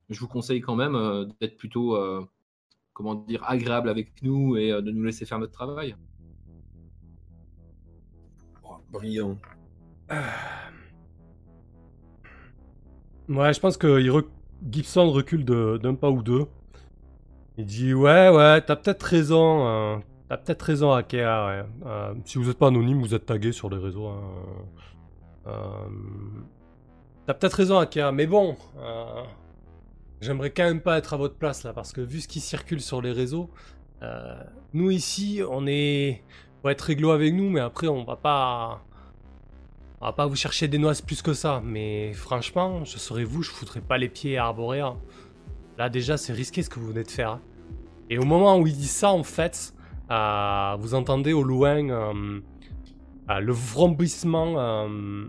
[0.09, 1.97] je vous conseille quand même d'être plutôt,
[2.93, 5.95] comment dire, agréable avec nous et de nous laisser faire notre travail.
[8.63, 9.37] Oh, brillant.
[13.29, 13.99] Ouais, je pense que
[14.71, 16.45] Gibson recule d'un pas ou deux.
[17.57, 19.67] Il dit ouais, ouais, t'as peut-être raison.
[19.67, 19.97] euh,
[20.29, 21.17] t'as peut-être raison, Akea.
[21.47, 21.63] Ouais.
[21.85, 24.07] Euh, si vous n'êtes pas anonyme, vous êtes tagué sur les réseaux.
[24.07, 24.21] hein.
[25.47, 25.87] Euh,
[27.25, 28.11] t'as peut-être raison, Akea.
[28.13, 29.23] Mais bon, euh,
[30.21, 32.81] j'aimerais quand même pas être à votre place là, parce que vu ce qui circule
[32.81, 33.49] sur les réseaux,
[34.03, 34.43] euh,
[34.73, 36.23] nous ici, on est,
[36.61, 38.85] faut être réglo avec nous, mais après on va pas.
[39.99, 43.41] On va pas vous chercher des noix plus que ça, mais franchement, je serais vous,
[43.41, 44.95] je foutrais pas les pieds à Arborea.
[45.77, 47.31] Là déjà, c'est risqué ce que vous venez de faire.
[47.31, 47.41] hein.
[48.09, 49.73] Et au moment où il dit ça, en fait,
[50.11, 52.39] euh, vous entendez au loin euh,
[53.29, 55.25] euh, le vrombissement euh,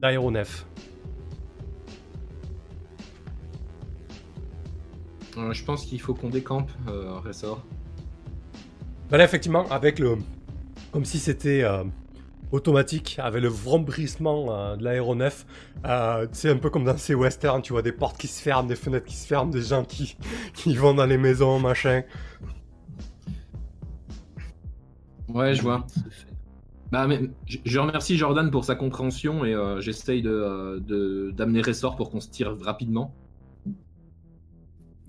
[0.00, 0.66] d'aéronef.
[5.52, 7.64] Je pense qu'il faut qu'on décampe, Ressort.
[9.10, 10.18] Bah là, effectivement, avec le.
[10.92, 11.64] Comme si c'était
[12.52, 15.46] automatique, avec le vrombissement euh, de l'aéronef.
[15.86, 18.68] Euh, c'est un peu comme dans ces westerns, tu vois, des portes qui se ferment,
[18.68, 20.16] des fenêtres qui se ferment, des gens qui,
[20.54, 22.02] qui vont dans les maisons, machin.
[25.28, 25.86] Ouais, je vois.
[26.90, 31.62] Bah, mais, je, remercie Jordan pour sa compréhension et euh, j'essaye de, euh, de- d'amener
[31.62, 33.14] Ressort pour qu'on se tire rapidement.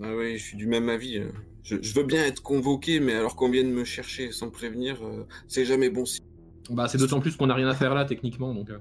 [0.02, 1.18] Ah oui, je suis du même avis.
[1.18, 1.32] euh.
[1.64, 5.26] Je, je veux bien être convoqué, mais alors qu'on vienne me chercher sans prévenir, euh,
[5.48, 6.31] c'est jamais bon signe.
[6.70, 8.80] Bah, c'est d'autant plus qu'on n'a rien à faire là techniquement, donc euh,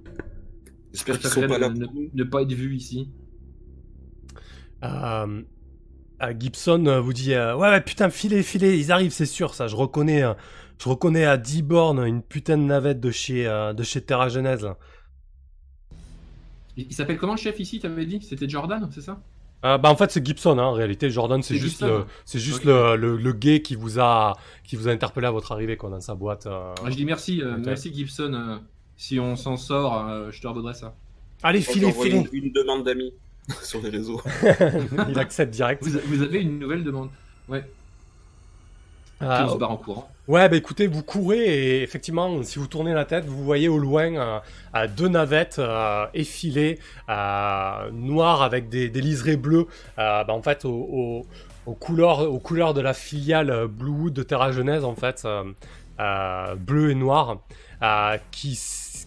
[0.92, 3.08] J'espère je qu'ils sont pas là ne, pas être vu ici.
[4.84, 5.42] Euh,
[6.22, 9.54] euh, Gibson euh, vous dit euh, ouais, ouais putain filez filez ils arrivent c'est sûr
[9.54, 10.32] ça je reconnais euh,
[10.78, 14.28] je reconnais à 10 bornes une putain de navette de chez euh, de chez Terra
[14.30, 14.66] Genèse.
[16.76, 18.20] Il, il s'appelle comment le chef ici, t'avais dit?
[18.22, 19.22] C'était Jordan, c'est ça?
[19.64, 22.38] Euh, bah en fait c'est Gibson hein, en réalité Jordan c'est juste Gibson le c'est
[22.38, 24.34] juste le, le, le gay qui vous a
[24.64, 26.74] qui vous a interpellé à votre arrivée quoi dans sa boîte euh.
[26.82, 28.32] Ah, Je dis merci, euh, merci Gibson.
[28.32, 28.56] euh,
[28.96, 30.94] si on s'en sort, euh, je te redonnerai ça.
[31.42, 33.12] allez filez filez une, une demande d'amis
[33.62, 34.22] sur les réseaux.
[35.11, 37.11] il accepte direct Vous, vous avez une nouvelle demande
[37.48, 37.64] Ouais.
[39.20, 40.08] Ah, on se barre en courant.
[40.28, 43.78] Ouais, bah écoutez, vous courez et effectivement, si vous tournez la tête, vous voyez au
[43.78, 44.40] loin
[44.76, 49.66] euh, deux navettes euh, effilées, euh, noires avec des, des liserés bleus,
[49.96, 51.26] bah, en fait, au- au-
[51.66, 55.26] aux, couleurs, aux couleurs de la filiale Bluewood de Terra Genèse, en fait,
[56.58, 57.38] bleu et noir,
[58.30, 58.58] qui,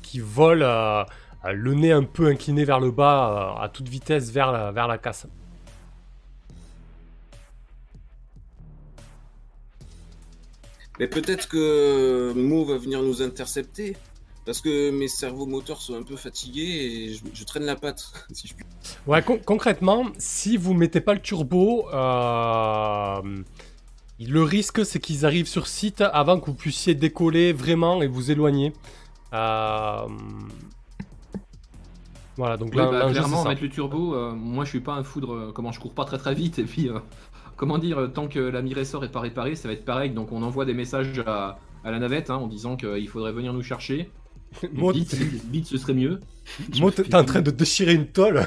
[0.02, 1.06] qui volent
[1.52, 4.98] le nez un peu incliné vers le bas, à toute vitesse vers la, vers la
[4.98, 5.28] casse.
[11.00, 13.96] Mais peut-être que Mo va venir nous intercepter.
[14.46, 18.12] Parce que mes cerveaux moteurs sont un peu fatigués et je, je traîne la patte,
[18.34, 18.66] si je puis.
[19.08, 23.22] Ouais, con- concrètement, si vous mettez pas le turbo, euh,
[24.20, 28.32] le risque c'est qu'ils arrivent sur site avant que vous puissiez décoller vraiment et vous
[28.32, 28.74] éloigner.
[29.34, 30.08] Euh,
[32.36, 33.50] Voilà, donc Oui, là, bah, clairement, ça.
[33.50, 36.04] mettre le turbo, euh, moi je suis pas un foudre, euh, comment je cours pas
[36.04, 37.00] très très vite, et puis, euh,
[37.64, 40.34] comment dire, euh, tant que la Miressor est pas réparée, ça va être pareil, donc
[40.34, 43.64] on envoie des messages à, à la navette hein, en disant qu'il faudrait venir nous
[43.64, 44.10] chercher.
[44.74, 45.14] Vite,
[45.50, 46.20] vite, ce serait mieux.
[46.80, 48.42] Mo, t'es en train de déchirer une tôle.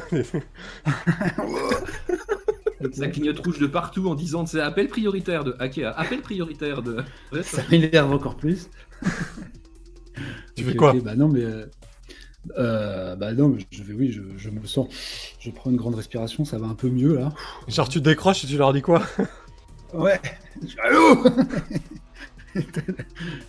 [2.93, 6.99] Ça clignote rouge de partout en disant c'est appel prioritaire de Akea, appel prioritaire de.
[7.33, 8.69] Ouais, ça- m'énerve encore plus.
[10.55, 10.93] Tu Ok, fais quoi?
[11.03, 11.43] Bah non, mais.
[11.43, 11.67] euh,
[12.59, 14.89] euh, bah non, mais je vais, oui, je, je me sens.
[15.39, 17.33] Je prends une grande respiration, ça va un peu mieux là.
[17.69, 19.03] Genre, tu décroches et tu leur dis quoi?
[19.95, 20.21] Ouais.
[20.83, 21.25] Allô?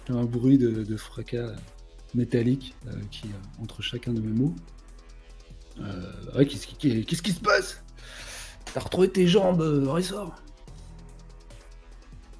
[0.05, 1.55] T'as un bruit de, de fracas
[2.13, 4.55] métallique euh, qui euh, entre chacun de mes mots.
[5.79, 7.81] Euh, ouais, qu'est-ce qui, qu'est-ce qui se passe?
[8.73, 10.35] T'as retrouvé tes jambes, euh, Ressort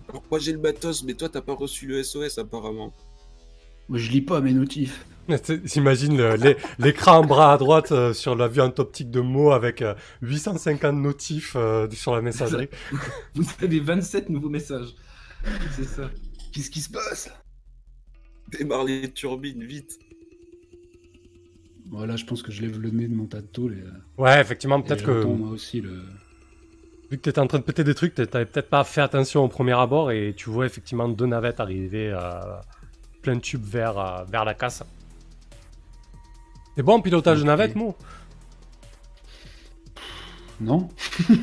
[0.09, 2.93] Alors, moi j'ai le matos, mais toi t'as pas reçu le SOS apparemment.
[3.89, 5.05] Moi, je lis pas mes notifs.
[5.27, 9.81] L'é- l'écran en bras à droite euh, sur la vue en optique de mots avec
[9.81, 12.69] euh, 850 notifs euh, sur la messagerie.
[13.35, 14.95] Vous avez 27 nouveaux messages.
[15.75, 16.09] C'est ça.
[16.53, 17.29] Qu'est-ce qui se passe
[18.57, 19.99] Démarre les turbines, vite.
[21.89, 23.91] Voilà, je pense que je lève le nez de mon tas de tôle et, euh,
[24.21, 26.01] Ouais, effectivement, peut-être que moi aussi le.
[27.09, 29.47] vu que t'étais en train de péter des trucs, t'avais peut-être pas fait attention au
[29.47, 32.19] premier abord et tu vois effectivement deux navettes arriver euh,
[33.27, 34.83] plein de tubes vers, euh, vers la casse.
[36.77, 37.93] C'est bon, pilotage de navette, Mo?
[40.61, 40.87] Non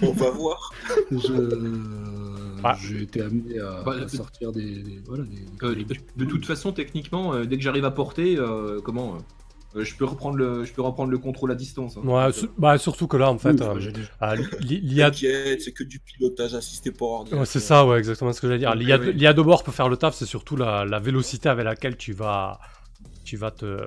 [0.01, 0.72] On va voir.
[1.11, 2.59] Je...
[2.64, 2.74] Ah.
[2.80, 6.24] J'ai été amené à, Bah, à sortir des, des- voilà, des, Euh, des- de, de
[6.24, 9.18] toute façon, techniquement, euh, dès que j'arrive à porter, euh, comment
[9.77, 11.97] euh, je peux reprendre le, je peux reprendre le contrôle à distance.
[11.97, 12.07] hein.
[12.07, 13.75] Ouais, su- bah, surtout que là, en fait, euh,
[14.22, 15.12] euh, l'IA...
[15.12, 17.41] C'est que du pilotage assisté par ordinateur.
[17.41, 18.75] Ouais, c'est ça, ouais, exactement ce que j'allais dire.
[18.75, 21.97] L'IA l'IA de bord peut faire le taf, c'est surtout la, la vélocité avec laquelle
[21.97, 22.61] tu vas,
[23.25, 23.85] tu vas te,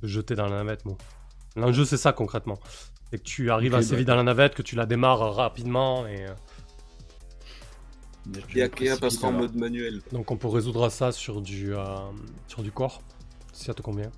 [0.00, 0.84] te jeter dans la navette.
[1.56, 2.58] L'enjeu, c'est ça concrètement.
[3.10, 3.96] C'est que tu arrives assez bah.
[3.98, 6.26] vite dans la navette, que tu la démarres rapidement et.
[6.26, 6.34] euh,
[8.48, 10.00] précipite passera en mode manuel.
[10.12, 11.84] Donc on peut résoudre ça sur du, euh,
[12.46, 13.02] sur du corps,
[13.52, 14.10] si ça te convient.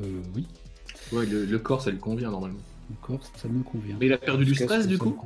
[0.00, 0.46] Euh, oui,
[1.12, 2.58] Ouais, le, le corps, ça lui convient normalement.
[2.92, 3.96] encore, ça me convient.
[4.00, 5.16] Mais il a perdu du stress du coup.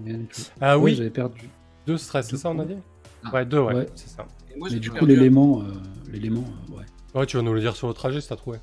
[0.60, 1.48] Ah Ouais, oui, j'avais perdu.
[1.86, 2.74] deux stress, c'est ça on a dit
[3.24, 3.32] Ah.
[3.34, 3.86] Ouais, deux, ouais, Ouais.
[3.94, 4.26] c'est ça.
[4.54, 5.64] Et moi, Mais du coup, l'élément, euh,
[6.12, 6.84] l'élément, euh, ouais.
[7.14, 8.58] Ouais, tu vas nous le dire sur le trajet si t'as trouvé.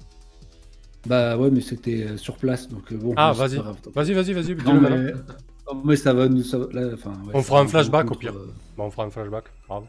[1.08, 3.14] Bah ouais, mais c'était euh, sur place, donc bon.
[3.18, 3.58] Ah, vas-y.
[3.94, 5.12] Vas-y, vas-y, vas-y, Non, mais...
[5.12, 6.44] non, mais ça va nous.
[6.44, 8.36] Ça va- là, enfin, ouais, On fera un flashback, au pire.
[8.36, 9.86] euh, Bon, on fera un flashback, grave.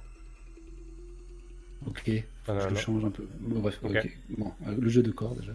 [1.86, 2.76] Ok, non, je le non.
[2.80, 3.26] change un peu.
[3.40, 4.18] Bon, bref, Ok.
[4.36, 5.52] Bon, euh, le jeu de corps déjà.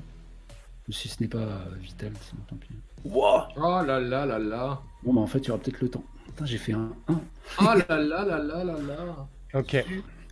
[0.90, 2.68] Si ce n'est pas euh, vital, sinon tant pis.
[3.06, 4.82] Oh là là là là.
[5.04, 6.04] Bon, bah en fait, il y aura peut-être le temps.
[6.26, 7.22] Putain, j'ai fait un 1.
[7.60, 9.28] Oh là là là là là là.
[9.54, 9.86] Ok.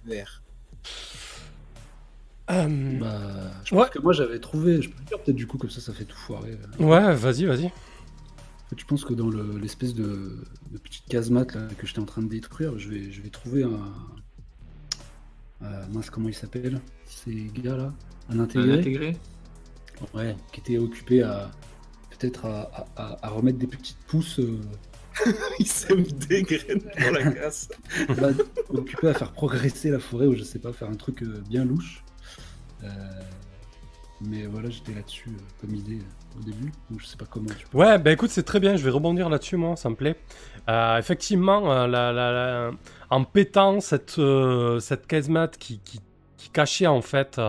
[0.06, 0.42] Vert.
[2.52, 3.20] Euh, Bah,
[3.64, 3.90] je pense Ouais.
[3.92, 4.82] que moi j'avais trouvé.
[4.82, 6.58] Je peux dire peut-être du coup, comme ça, ça fait tout foirer.
[6.80, 6.84] euh.
[6.84, 7.66] Ouais, vas-y, vas-y.
[7.68, 12.00] En fait, je pense que dans le- l'espèce de, de petite casemate là, que j'étais
[12.00, 13.94] en train de détruire, je vais, je vais trouver un.
[15.64, 17.94] euh, mince, comment il s'appelle Ces gars-là
[18.30, 19.18] Un Un intégré intégré
[20.14, 21.50] Ouais, qui était occupé à.
[22.18, 24.40] Peut-être à, à- remettre des petites pousses.
[24.40, 24.60] euh,
[25.60, 27.70] Il sème des graines dans la casse.
[28.18, 28.30] là,
[28.70, 31.64] occupé à faire progresser la forêt ou je sais pas, faire un truc euh, bien
[31.66, 32.04] louche.
[32.84, 32.88] Euh,
[34.22, 37.48] mais voilà, j'étais là-dessus euh, comme idée euh, au début, donc je sais pas comment
[37.58, 37.78] tu peux.
[37.78, 40.18] Ouais, bah écoute, c'est très bien, je vais rebondir là-dessus, moi, ça me plaît.
[40.70, 42.72] Euh, effectivement, euh, la- la- la-
[43.10, 46.02] en pétant cette, euh, cette casemate qui, qui,
[46.38, 47.40] qui cachait en fait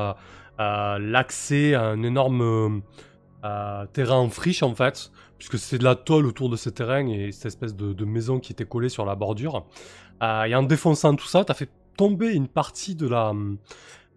[0.98, 2.82] l'accès à un énorme
[3.42, 7.06] euh, terrain en friche en fait, puisque c'est de la tôle autour de ce terrain
[7.06, 9.64] et cette espèce de, maison qui était collée sur la bordure.
[10.22, 13.32] Euh, et en défonçant tout ça, tu as fait tomber une partie de la,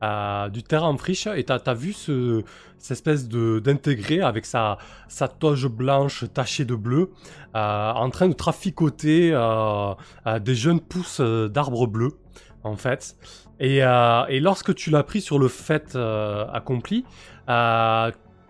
[0.03, 2.43] euh, du terrain en friche et tu as, vu ce,
[2.77, 4.77] cette espèce d'intégré avec sa,
[5.39, 7.11] toge blanche tachée de bleu
[7.53, 9.29] en train de traficoter
[10.41, 12.17] des jeunes pousses d'arbres bleus
[12.63, 13.15] en fait.
[13.59, 15.95] Et, et lorsque tu l'as pris sur le fait
[16.51, 17.05] accompli,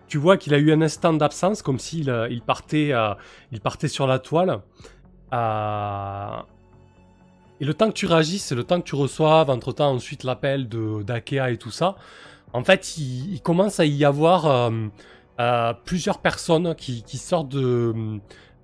[0.08, 2.92] tu vois qu'il a eu un instant d'absence, comme s'il il partait,
[3.52, 4.60] il partait sur la toile.
[7.60, 11.50] Et le temps que tu réagisses, le temps que tu reçoives, entre-temps ensuite l'appel d'Akea
[11.50, 11.96] et tout ça,
[12.52, 14.70] en fait, il, commence à y avoir euh,
[15.40, 18.20] euh, plusieurs personnes qui, sortent de...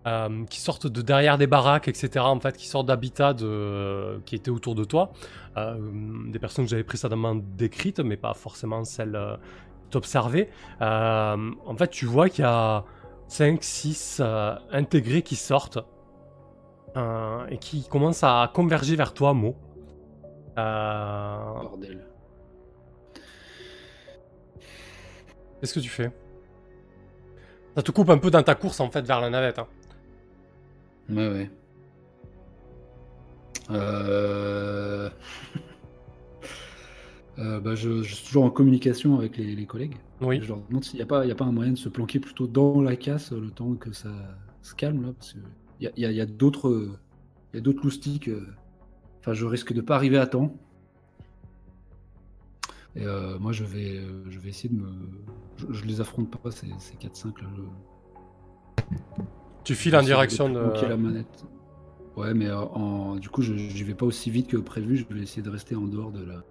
[0.07, 2.25] Euh, qui sortent de derrière des baraques, etc.
[2.25, 3.35] En fait, qui sortent d'habitats
[4.25, 5.13] qui étaient autour de toi.
[5.57, 9.19] des personnes que j'avais précédemment décrites, mais pas forcément celles
[9.83, 10.49] qui t'observaient.
[10.81, 12.85] en fait, tu vois qu'il y a
[13.29, 14.23] 5, 6
[14.73, 15.79] intégrés qui sortent
[16.97, 19.55] euh, et qui commence à converger vers toi, Mo.
[20.59, 21.61] Euh...
[21.63, 22.07] Bordel.
[25.61, 26.11] Qu'est-ce que tu fais?
[27.77, 29.61] Ça te coupe un peu dans ta course en fait vers la navette.
[29.61, 29.69] Hein.
[31.11, 31.51] Ouais, ouais.
[33.71, 35.11] Euh...
[37.39, 39.97] euh bah, je, suis toujours en communication avec les, collègues.
[40.21, 40.41] Oui.
[40.43, 42.47] Je leur demande s'il n'y a, pas, a pas un moyen de se planquer plutôt
[42.47, 44.11] dans la casse le temps que ça
[44.63, 45.35] se calme là, parce
[45.81, 46.99] y a, y a d'autres
[47.55, 48.29] loustiques.
[48.29, 48.47] Euh,
[49.21, 50.55] enfin, je risque de pas arriver à temps.
[52.97, 54.91] Et euh, moi, je vais, euh, je vais essayer de me.
[55.71, 57.49] Je, les affronte pas, ces, 4-5 là.
[59.65, 60.87] Tu files en direction de.
[60.87, 61.45] la manette.
[62.17, 64.97] Ouais, mais en, du coup, je, je vais pas aussi vite que prévu.
[64.97, 66.45] Je vais essayer de rester en dehors de la,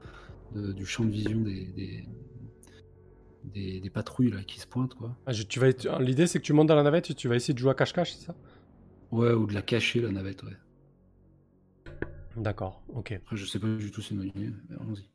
[0.74, 2.06] du champ de vision des,
[3.44, 4.96] des, patrouilles là, qui se pointent.
[4.96, 5.16] Quoi.
[5.26, 5.70] Ah, tu vas...
[6.00, 7.74] L'idée, c'est que tu montes dans la navette et tu vas essayer de jouer à
[7.74, 8.36] cache-cache, c'est ça?
[9.12, 10.58] Ouais, ou de la cacher, la navette, ouais.
[12.38, 13.14] D'accord, ok.
[13.14, 15.10] Après, je sais pas du tout c'est une mais allons-y.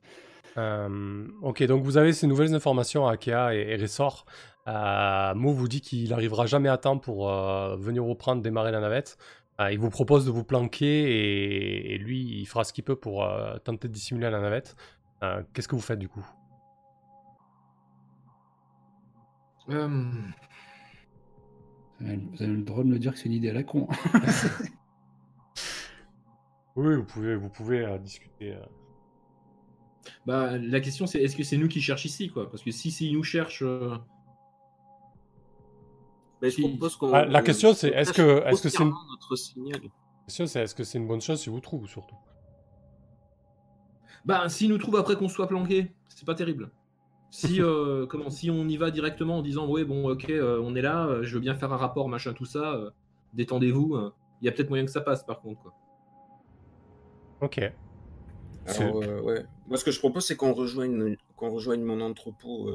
[0.56, 4.26] Euh, ok, donc vous avez ces nouvelles informations à Akea et, Ressort.
[4.66, 8.80] Euh, Mo vous dit qu'il arrivera jamais à temps pour euh, venir reprendre, démarrer la
[8.80, 9.18] navette.
[9.60, 13.26] Euh, il vous propose de vous planquer et, lui, il fera ce qu'il peut pour
[13.64, 14.76] tenter de dissimuler la navette.
[15.52, 16.24] Qu'est-ce que vous faites du coup?
[22.00, 23.88] Vous avez le droit de me dire que c'est une idée à la con.
[26.76, 28.54] oui, vous pouvez, vous pouvez euh, discuter.
[28.54, 28.64] Euh.
[30.26, 32.50] Bah, la question c'est est-ce que c'est nous qui cherchons ici, quoi?
[32.50, 33.64] Parce que si c'est nous cherchent.
[36.50, 37.12] Je propose qu'on.
[37.12, 38.92] Ah, la question c'est est-ce que est-ce que c'est une...
[39.10, 39.80] notre signal.
[39.82, 42.16] La question c'est est-ce que c'est une bonne chose si vous trouvez surtout?
[44.24, 46.70] Bah, s'ils nous trouvent après qu'on soit planqué, c'est pas terrible.
[47.30, 50.74] Si, euh, comment, si on y va directement en disant ouais bon ok euh, on
[50.74, 52.80] est là, euh, je veux bien faire un rapport machin tout ça,
[53.34, 53.98] détendez-vous,
[54.40, 55.74] il y a peut-être moyen que ça passe par contre quoi.
[57.40, 57.60] Ok.
[58.66, 59.44] Alors, ouais.
[59.66, 62.70] Moi ce que je propose c'est qu'on rejoigne qu'on rejoigne mon entrepôt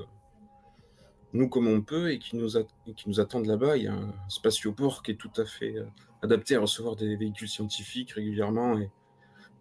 [1.34, 2.50] nous comme on peut et qui nous,
[2.96, 3.78] qui nous attendent là-bas.
[3.78, 5.76] Il y a un spatioport qui est tout à fait
[6.22, 8.90] adapté à recevoir des véhicules scientifiques régulièrement et,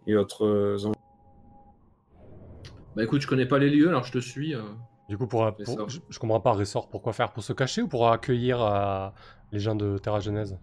[0.07, 0.77] et autres
[2.95, 4.55] bah écoute, je connais pas les lieux, alors je te suis.
[5.07, 7.31] Du coup, pour, je, comprends pas, Ressort, pourquoi faire?
[7.31, 9.09] Pour se cacher ou pour accueillir euh,
[9.51, 10.57] les gens de Terra Genèse?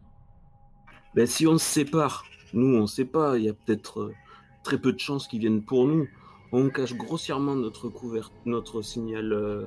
[1.15, 4.15] Ben, Si on se sépare, nous on sait pas, il y a peut-être euh,
[4.63, 6.07] très peu de chances qu'ils viennent pour nous.
[6.53, 8.31] On cache grossièrement notre, couvert...
[8.45, 9.67] notre signal euh,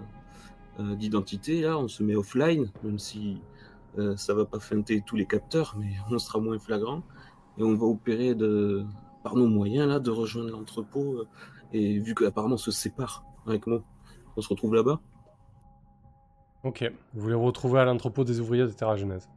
[0.95, 3.41] d'identité, là, on se met offline, même si
[4.15, 7.03] ça va pas feinter tous les capteurs, mais on sera moins flagrant.
[7.57, 8.85] Et on va opérer de...
[9.23, 11.25] par nos moyens là, de rejoindre l'entrepôt,
[11.73, 13.83] et vu qu'apparemment on se sépare avec moi
[14.39, 15.01] on se retrouve là-bas
[16.63, 16.89] Ok.
[17.13, 19.29] Vous voulez retrouver à l'entrepôt des ouvriers de Terra Genèse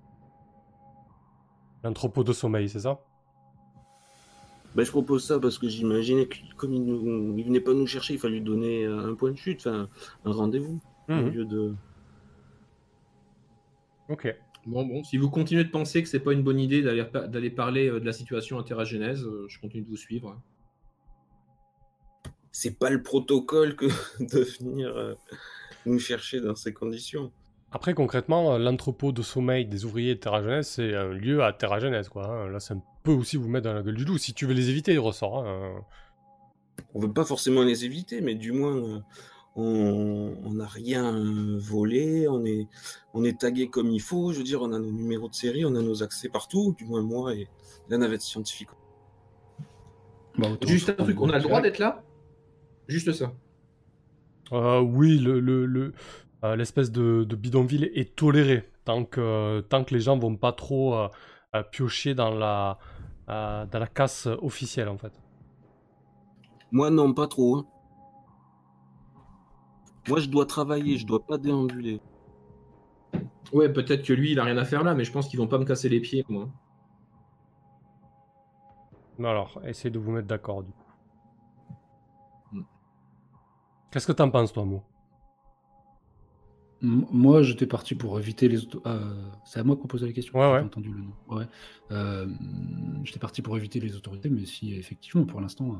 [1.84, 3.00] L'entrepôt de sommeil, c'est ça?
[4.74, 8.14] Bah, je propose ça parce que j'imaginais que comme il ne venait pas nous chercher,
[8.14, 9.88] il fallait lui donner un point de chute, un
[10.24, 11.30] rendez-vous au mhm.
[11.30, 11.74] lieu de.
[14.08, 14.34] Ok.
[14.66, 17.88] Bon, bon, si vous continuez de penser que c'est pas une bonne idée d'aller parler
[17.88, 20.40] euh, de la situation à Terra Genèse, euh, je continue de vous suivre
[22.52, 23.86] c'est pas le protocole que
[24.20, 25.14] de venir euh,
[25.86, 27.32] nous chercher dans ces conditions.
[27.72, 31.80] Après, concrètement, l'entrepôt de sommeil des ouvriers de Terra Genèse, c'est un lieu à Terra
[31.80, 32.26] Genèse, quoi.
[32.26, 32.48] Hein.
[32.50, 34.18] Là, ça peut aussi vous mettre dans la gueule du loup.
[34.18, 35.46] Si tu veux les éviter, ils ressortent.
[35.46, 35.80] Hein.
[36.94, 38.98] On veut pas forcément les éviter, mais du moins, euh,
[39.54, 41.12] on n'a rien
[41.58, 42.68] volé, on est,
[43.14, 44.32] on est tagué comme il faut.
[44.32, 46.84] Je veux dire, on a nos numéros de série, on a nos accès partout, du
[46.84, 47.48] moins moi et
[47.88, 48.70] la navette scientifique.
[50.38, 52.02] Bah, Juste un truc, on a le droit d'être là?
[52.88, 53.32] Juste ça.
[54.52, 55.92] Euh, oui, le, le,
[56.44, 60.94] euh, l'espèce de, bidonville est toléré tant que, tant que les gens vont pas trop
[60.94, 62.78] euh, piocher dans la,
[63.28, 65.12] dans la casse officielle en fait.
[66.70, 67.56] Moi non, pas trop.
[67.56, 67.66] Hein.
[70.08, 72.00] Moi, je dois travailler, je dois pas déambuler.
[73.52, 75.46] Ouais, peut-être que lui, il a rien à faire là, mais je pense qu'ils vont
[75.46, 76.48] pas me casser les pieds, moi.
[79.18, 80.92] Alors, essayez de vous mettre d'accord, du coup.
[82.52, 82.62] Hmm.
[83.90, 84.82] Qu'est-ce que t'en penses, toi, Mo?
[86.82, 90.12] M- Moi, j'étais parti pour éviter les auto- euh, c'est à moi qu'on posait la
[90.12, 90.38] question.
[90.38, 90.60] Ouais, j'ai ouais.
[90.60, 91.12] entendu le nom.
[91.28, 91.46] Ouais.
[91.92, 92.26] Euh,
[93.04, 95.76] j'étais parti pour éviter les autorités, mais si effectivement, pour l'instant,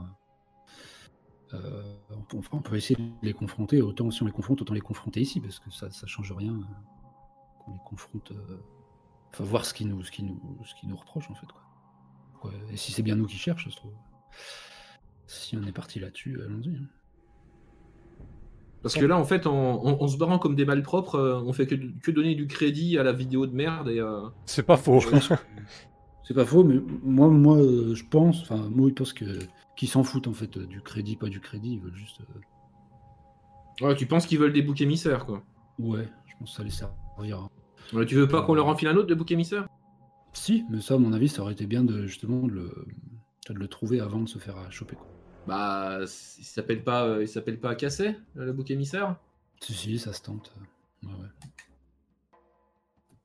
[1.54, 1.82] euh,
[2.52, 3.80] on, peut, essayer de les confronter.
[3.82, 6.52] Autant si on les confronte, autant les confronter ici, parce que ça, ça change rien
[6.54, 8.32] euh, qu'on les confronte.
[8.32, 8.58] euh,
[9.34, 11.46] Enfin, voir ce qu'ils nous, ce qui nous, ce qui nous reprochent en fait.
[11.46, 12.50] Quoi.
[12.50, 13.92] Ouais, Et si c'est bien nous qui cherchent, ça se trouve.
[15.26, 16.76] Si on est parti là-dessus, allons-y.
[16.76, 16.86] hein.
[18.82, 19.52] Parce que là, en fait, en,
[19.84, 22.98] en- en se barrant comme des malpropres, euh, on fait que, que donner du crédit
[22.98, 24.00] à la vidéo de merde et.
[24.00, 25.00] euh, C'est pas faux.
[26.24, 29.24] C'est pas faux, mais moi, moi, euh, je pense, enfin, moi, il pense que
[29.88, 33.96] s'en foutent en fait euh, du crédit, pas du crédit, ils veulent juste, euh, Ouais,
[33.96, 35.42] tu penses qu'ils veulent des boucs émissaires, quoi.
[35.78, 37.48] ouais, je pense que ça les servira.
[37.92, 39.66] Ouais, tu veux pas qu'on leur enfile un autre de bouc émissaire
[40.32, 42.86] Si, mais ça, à mon avis, ça aurait été bien de justement de le,
[43.48, 44.96] de le trouver avant de se faire euh, choper.
[44.96, 45.06] Quoi.
[45.46, 46.08] Bah, il
[46.44, 49.16] s'appelle pas, euh, il s'appelle pas Cassé, le bouc émissaire?
[49.60, 50.52] Si, si, ça se tente.
[51.04, 51.28] euh, ouais, ouais.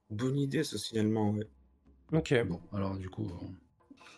[0.10, 1.48] Bonne idée, ce signalement, ouais.
[2.14, 2.34] ok.
[2.48, 3.46] Bon, alors du coup, euh,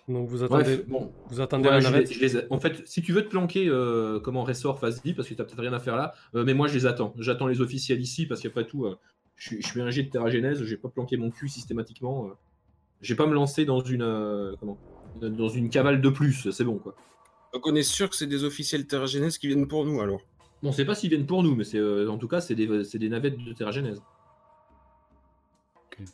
[0.09, 1.11] Donc vous attendez, Bref, bon.
[1.29, 3.23] vous attendez Ouais, la je les- navette je les a- En fait, si tu veux
[3.23, 6.13] te planquer, euh, comment ressort, vas-y, parce que t'as peut-être rien à faire là.
[6.35, 7.13] Euh, mais moi, je les attends.
[7.19, 8.97] J'attends les officiels ici, parce qu'après tout, euh,
[9.35, 12.25] je, suis, je suis un jet de terragénèse, je vais pas planquer mon cul systématiquement.
[12.25, 12.31] euh.
[13.01, 14.77] Je vais pas me lancer dans une, euh, comment,
[15.21, 16.95] dans une cavale de plus, c'est bon, quoi.
[17.53, 20.21] Donc on est sûr que c'est des officiels terragénèses qui viennent pour nous, alors.
[20.63, 22.83] Bon, c'est pas s'ils viennent pour nous, mais c'est, euh, en tout cas, c'est des,
[22.83, 24.01] c'est des navettes de terragénèse.
[25.99, 26.05] Euh,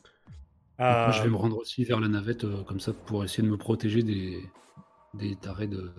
[0.79, 3.49] moi, je vais me rendre aussi vers la navette euh, comme ça pour essayer de
[3.49, 4.43] me protéger des,
[5.13, 5.93] des tarés de.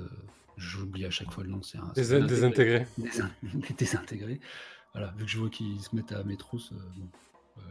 [0.56, 1.92] J'oublie à chaque fois le nom, c'est un.
[1.94, 2.86] Des, un désintégrés.
[2.98, 3.30] Désin-
[3.78, 4.40] désintégrés.
[4.94, 7.08] Voilà, vu que je vois qu'ils se mettent à mes trousses, euh, bon,
[7.58, 7.62] euh,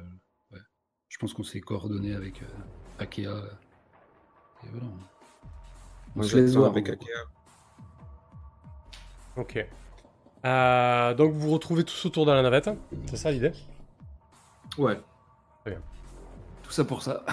[0.53, 0.59] ouais.
[1.09, 2.45] je pense qu'on s'est coordonné avec euh,
[2.99, 3.25] Akea.
[3.27, 3.47] euh,
[4.63, 4.85] et voilà.
[6.15, 6.69] On Moi, se laisse voir.
[6.71, 6.89] avec.
[6.89, 7.07] Akea.
[9.37, 9.65] Ok.
[10.45, 12.69] Euh, donc vous vous retrouvez tous autour de la navette,
[13.07, 13.51] c'est ça l'idée?
[14.77, 14.99] Ouais.
[15.65, 15.71] Tout
[16.83, 17.23] pour ça.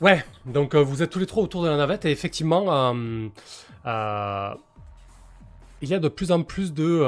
[0.00, 3.28] Ouais, donc euh, vous êtes tous les trois autour de la navette et effectivement, euh,
[3.86, 4.54] euh,
[5.82, 7.06] il y a de plus en plus de,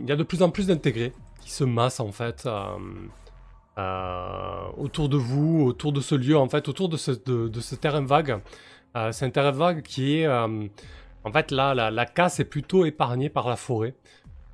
[0.00, 2.48] il y a de plus en plus d'intégrés qui se massent en fait
[4.76, 8.04] autour de vous, autour de ce lieu en fait, autour de ce, de, ce terrain
[8.04, 8.40] vague.
[9.12, 13.28] C'est un terrain vague qui est, en fait là, la, la casse est plutôt épargnée
[13.28, 13.94] par la forêt.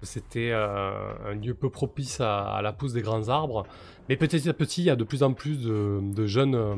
[0.04, 0.92] C'était euh,
[1.26, 3.66] un lieu peu propice à, la pousse des grands arbres.
[4.08, 6.76] Mais petit à petit, il y a de plus en plus de, jeunes, euh,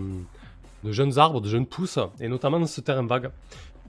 [0.85, 3.31] de jeunes arbres, de jeunes pousses, et notamment dans ce terrain vague.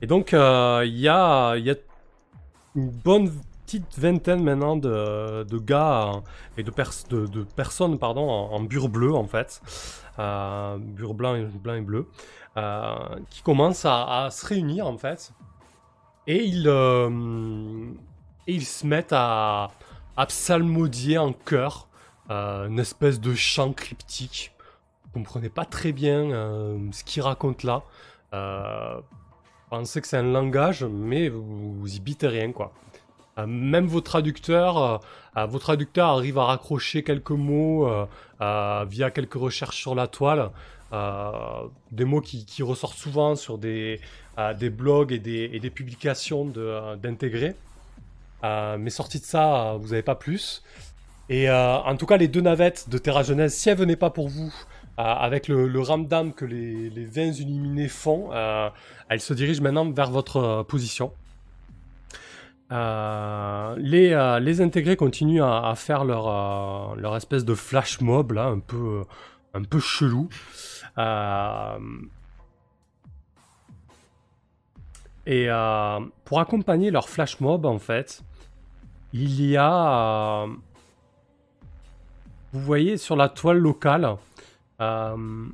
[0.02, 1.74] Et donc, euh, il y, a, y a
[2.74, 3.30] une bonne
[3.64, 6.22] petite vingtaine maintenant de, de gars
[6.56, 9.60] et de, pers- de, de personnes pardon, en, en bure bleu, en fait,
[10.16, 12.06] bure blanc et, blanc et bleu,
[13.30, 15.32] qui commencent à, se réunir, en fait.
[16.26, 16.68] Et ils,
[18.48, 19.70] et ils se mettent à,
[20.16, 21.86] à psalmodier en chœur
[22.30, 24.52] euh, une espèce de chant cryptique.
[25.04, 27.82] Vous comprenez pas très bien euh, ce qu'il raconte là.
[28.34, 29.00] Euh,
[29.70, 32.72] pensez que c'est un langage, mais vous, y bitez rien, quoi.
[33.38, 35.00] Euh, même vos traducteurs,
[35.36, 37.88] vos traducteurs arrivent à raccrocher quelques mots
[38.40, 40.50] via quelques recherches sur la toile.
[40.90, 44.00] Des mots qui, ressortent souvent sur des,
[44.72, 46.44] blogs et des, publications
[46.96, 47.54] d'intégrés.
[48.42, 50.62] Mais sorti de ça, euh, vous n'avez pas plus.
[51.28, 54.10] Et euh, en tout cas, les deux navettes de Terra Genèse, si elles venaient pas
[54.10, 54.52] pour vous,
[54.98, 58.70] euh, avec le, le ramdam que les, les 20 illuminés font, euh,
[59.08, 61.12] elles se dirigent maintenant vers votre euh, position.
[62.70, 68.32] Euh, les, euh, les intégrés continuent à, faire leur, euh, leur espèce de flash mob
[68.32, 69.04] là, un peu,
[69.54, 70.28] un peu chelou.
[75.28, 78.22] Et euh, pour accompagner leur flash mob, en fait,
[79.12, 80.44] il y a.
[80.44, 80.46] euh,
[82.54, 84.16] vous voyez sur la toile locale
[84.80, 85.46] euh,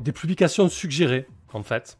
[0.00, 1.98] des publications suggérées, en fait.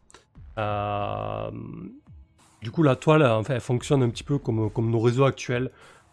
[2.60, 5.24] Du coup, la toile, en fait, elle fonctionne un petit peu comme, comme nos réseaux
[5.24, 5.70] actuels.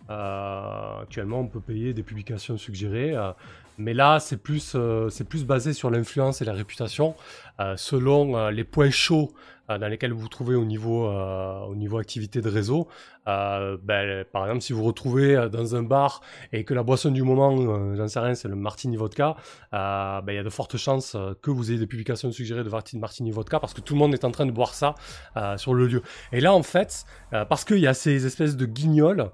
[0.07, 3.13] Actuellement, on peut payer des publications suggérées,
[3.77, 7.15] mais là, c'est plus, euh, c'est plus basé sur l'influence et la réputation.
[7.59, 9.31] Euh, selon euh, les points chauds
[9.69, 12.89] dans lesquels vous vous trouvez au niveau, au niveau activité de réseau.
[13.25, 16.21] Ben, par exemple, si vous vous retrouvez dans un bar
[16.51, 19.37] et que la boisson du moment, j'en sais rien, c'est le martini vodka,
[19.71, 23.31] ben, il y a de fortes chances que vous ayez des publications suggérées de martini,
[23.31, 24.95] vodka parce que tout le monde est en train de boire ça
[25.55, 26.03] sur le lieu.
[26.33, 29.31] Et là, en fait, parce qu'il y a ces espèces de guignols,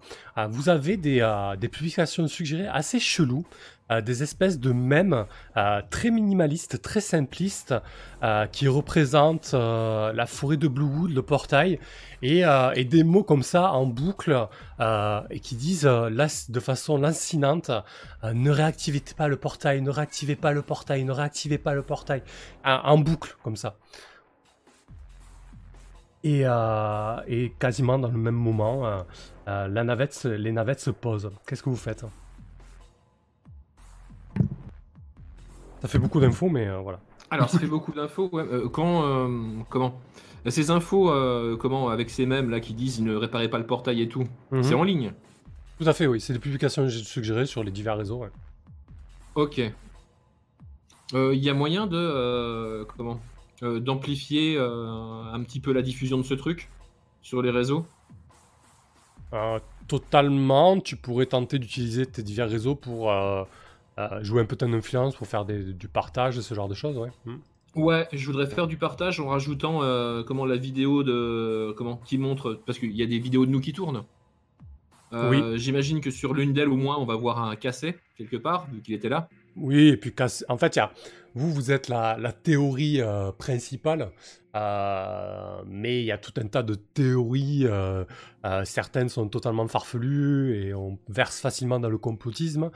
[0.51, 1.27] vous avez des,
[1.59, 3.45] des publications suggérées assez cheloues,
[4.05, 5.25] des espèces de mèmes
[5.89, 7.73] très minimalistes, très simplistes,
[8.51, 11.79] qui représentent euh, la forêt de Bluewood, le portail,
[12.21, 14.47] et, euh, des mots comme ça en boucle,
[14.79, 17.71] euh, et qui disent de façon lancinante
[18.23, 22.23] ne réactivez pas le portail, ne réactivez pas le portail, ne réactivez pas le portail,
[22.63, 23.77] en, boucle comme ça.
[26.23, 26.43] Et,
[27.59, 29.05] quasiment dans le même moment,
[29.47, 31.31] les navettes se posent.
[31.45, 32.05] Qu'est-ce que vous faites?
[35.81, 36.99] Ça fait beaucoup d'infos, mais euh, voilà.
[37.31, 38.29] Alors, ça fait beaucoup d'infos.
[38.31, 38.43] ouais.
[38.43, 39.27] Euh, quand, euh,
[39.69, 39.99] comment?
[40.47, 41.11] Ces infos,
[41.59, 44.63] comment, avec ces mêmes là qui disent ne réparez pas le portail et tout, Mhm.
[44.63, 45.11] c'est en ligne?
[45.79, 46.19] Tout à fait, oui.
[46.21, 48.19] C'est des publications suggérées sur les divers réseaux.
[48.19, 48.29] ouais.
[49.35, 49.61] Ok.
[51.13, 53.19] Euh, Il y a moyen de comment
[53.61, 56.69] d'amplifier un petit peu la diffusion de ce truc
[57.21, 57.85] sur les réseaux?
[59.33, 63.11] Euh, totalement, tu pourrais tenter d'utiliser tes divers réseaux pour
[64.21, 67.09] jouer un peu ton influence, pour faire des- du partage, ce genre de choses, ouais.
[67.25, 67.35] Mm.
[67.75, 72.17] Ouais, je voudrais faire du partage en rajoutant euh, comment la vidéo de comment qui
[72.17, 74.03] montre parce qu'il y a des vidéos de nous qui tournent.
[75.13, 78.67] Euh, J'imagine que sur l'une d'elles au moins on va voir un cassé quelque part
[78.71, 79.27] vu qu'il était là.
[79.55, 80.13] Oui, et puis
[80.47, 80.91] en fait, y a...
[81.35, 84.11] vous, vous êtes la, la théorie euh, principale,
[84.55, 87.65] euh, mais il y a tout un tas de théories.
[87.67, 88.03] euh,
[88.63, 92.71] certaines sont totalement farfelues et on verse facilement dans le complotisme.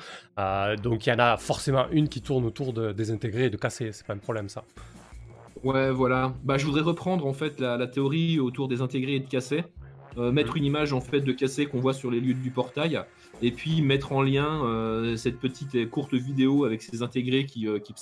[0.84, 3.92] Donc il y en a forcément une qui tourne autour de désintégrer et de casser.
[3.94, 4.64] C'est pas un problème, ça.
[5.64, 6.34] Ouais, voilà.
[6.44, 9.64] Bah, je voudrais reprendre en fait la, la théorie autour des intégrés et de cassés.
[10.18, 13.00] Euh, mettre une image en fait de cassé qu'on voit sur les lieux du portail
[13.44, 17.68] et puis mettre en lien euh, cette petite et courte vidéo avec ces intégrés qui,
[17.68, 17.94] euh, qui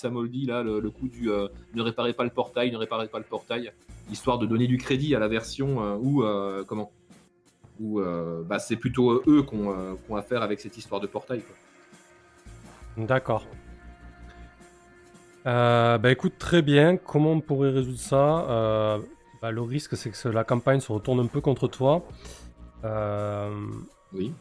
[0.45, 3.25] là le, le coup du euh, ne réparez pas le portail, ne réparez pas le
[3.25, 3.71] portail,
[4.11, 6.23] histoire de donner du crédit à la version euh, où
[6.67, 6.91] comment
[7.79, 7.99] où
[8.47, 11.41] bah, c'est plutôt eux qu'on qu'on a affaire avec cette histoire de portail.
[12.95, 13.47] D'accord.
[15.43, 16.97] Bah écoute, très bien.
[16.97, 18.99] Comment on pourrait résoudre ça?
[19.41, 22.03] Bah, Le risque, c'est que la campagne se retourne un peu contre toi.
[24.13, 24.31] Oui,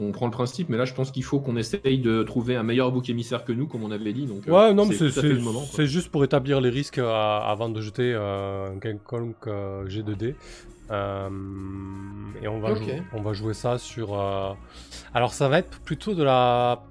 [0.00, 2.62] je comprends le principe, mais là je pense qu'il faut qu'on essaye de trouver un
[2.62, 4.26] meilleur bouc émissaire que nous, comme on avait dit.
[4.26, 8.12] Donc, euh, Ouais, non, mais c'est juste pour établir les risques euh, avant de jeter
[8.14, 10.34] euh, un quelconque euh, G2D.
[10.90, 11.28] Euh,
[12.42, 14.18] et on va, jouer, on va jouer ça sur.
[14.18, 14.52] euh,
[15.14, 16.82] Alors, ça va être plutôt de la.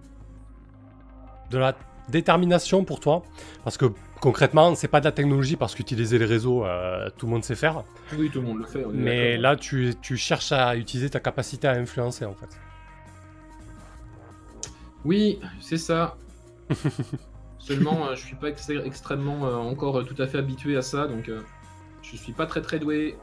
[1.51, 1.75] de la
[2.09, 3.23] détermination pour toi.
[3.63, 3.85] Parce que
[4.21, 7.55] concrètement, c'est pas de la technologie, parce qu'utiliser les réseaux, euh, tout le monde sait
[7.55, 7.83] faire.
[8.17, 8.85] Oui, tout le monde le fait.
[8.93, 12.47] Mais là, tu, tu cherches à utiliser ta capacité à influencer, en fait.
[15.05, 16.17] Oui, c'est ça.
[17.59, 20.81] Seulement, euh, je suis pas ex- extrêmement euh, encore euh, tout à fait habitué à
[20.81, 21.41] ça, donc euh,
[22.01, 23.17] je suis pas très très doué.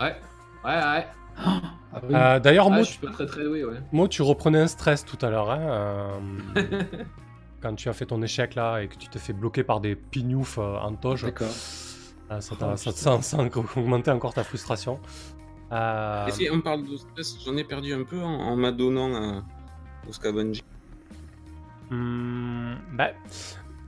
[0.00, 0.16] Ouais,
[0.64, 1.06] ouais, ouais.
[1.94, 2.14] Ah oui.
[2.14, 2.76] Euh, D'ailleurs, Ah,
[3.92, 4.08] Mo, ouais.
[4.08, 5.60] Tu reprenais un stress tout à l'heure, hein,
[6.56, 6.82] euh,
[7.62, 9.96] quand tu as fait ton échec là et que tu t'es fait bloquer par des
[9.96, 11.22] pignoufs euh, en toge.
[11.24, 11.46] D'accord.
[12.30, 14.98] euh, ça t'a Oh, ça te augmenter encore ta frustration.
[15.72, 19.14] Euh, Et si on parle de stress, j'en ai perdu un peu en, en m'adonnant
[19.14, 19.42] à-
[20.08, 20.62] au scavenging.
[21.90, 23.10] hmm, bah,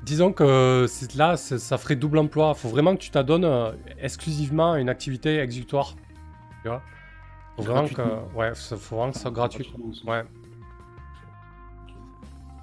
[0.02, 2.54] disons que c'est- là, ça ferait double emploi.
[2.54, 5.94] faut vraiment que tu t'adonnes euh, exclusivement à une activité exécutoire.
[6.62, 6.82] Tu vois?
[7.56, 9.64] Faut vraiment que, ouais, ça- faut vraiment que ce soit gratuit.
[10.04, 10.10] Ça.
[10.10, 10.24] Ouais.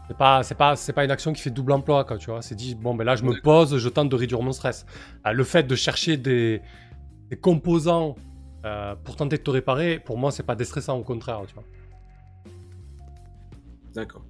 [0.07, 2.41] C'est pas, c'est pas, c'est pas une action qui fait double emploi, quoi, tu vois?
[2.43, 4.85] C'est dit, bon, ben là, je me pose, je tente de réduire mon stress.
[5.25, 6.61] Euh, le fait de chercher des,
[7.31, 8.15] des composants
[8.65, 11.63] euh, pour tenter de te réparer, pour moi, c'est pas déstressant, au contraire, tu vois?
[13.95, 14.23] D'accord.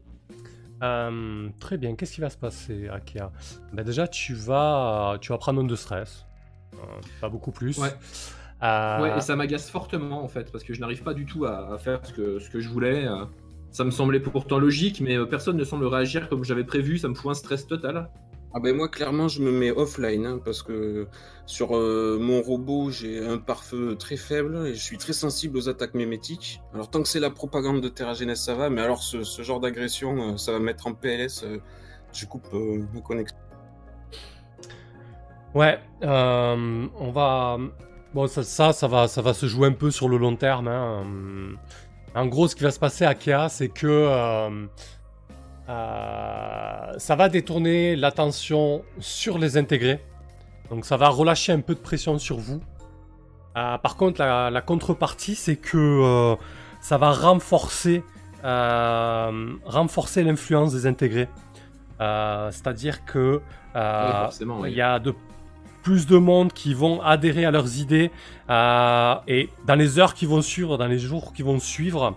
[0.83, 3.31] Euh, très bien, qu'est-ce qui va se passer, Akia?
[3.73, 6.25] Ben Déjà, tu vas, tu vas prendre un de stress.
[6.73, 6.77] Euh,
[7.21, 7.77] pas beaucoup plus.
[7.77, 7.89] Ouais.
[8.63, 11.45] Euh, Ouais, et ça m'agace fortement en fait, parce que je n'arrive pas du tout
[11.45, 13.05] à, à faire ce que, ce que je voulais.
[13.71, 17.13] Ça me semblait pourtant logique, mais personne ne semble réagir comme j'avais prévu, ça me
[17.13, 18.09] fout un stress total.
[18.57, 21.07] Ah ben moi clairement je me mets offline hein, parce que
[21.45, 25.68] sur euh, mon robot j'ai un pare-feu très faible et je suis très sensible aux
[25.68, 26.61] attaques mémétiques.
[26.73, 30.36] Alors tant que c'est la propagande de Terragenes ça va, mais alors ce, genre d'agression
[30.36, 31.44] euh, ça va me mettre en PLS.
[31.44, 31.57] euh,
[32.14, 33.36] je coupe euh, ma connexion.
[35.53, 37.57] Ouais, on va.
[38.14, 40.69] Bon, ça, ça, ça va, ça va se jouer un peu sur le long terme.
[40.69, 41.02] hein.
[41.02, 41.57] Hum,
[42.15, 44.68] En gros, ce qui va se passer à Kea, c'est que
[45.67, 50.03] euh, ça va détourner l'attention sur les intégrés.
[50.69, 52.61] Donc ça va relâcher un peu de pression sur vous.
[53.57, 56.35] Euh, par contre, la, la contrepartie, c'est que euh,
[56.81, 58.03] ça va renforcer,
[58.43, 61.29] renforcer l'influence des intégrés.
[61.99, 63.41] C'est-à-dire que
[63.73, 63.81] Oui,
[64.23, 64.71] forcément, oui.
[64.71, 65.13] il y a de
[65.81, 68.11] plus de monde qui vont adhérer à leurs idées
[68.49, 72.15] et dans les heures qui vont suivre, dans les jours qui vont suivre,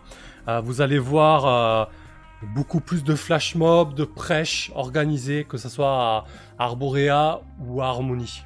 [0.64, 1.88] vous allez voir
[2.43, 6.24] beaucoup plus de flash mobs, de prêches organisés, que ce soit à
[6.59, 8.43] Arborea ou à Harmonie.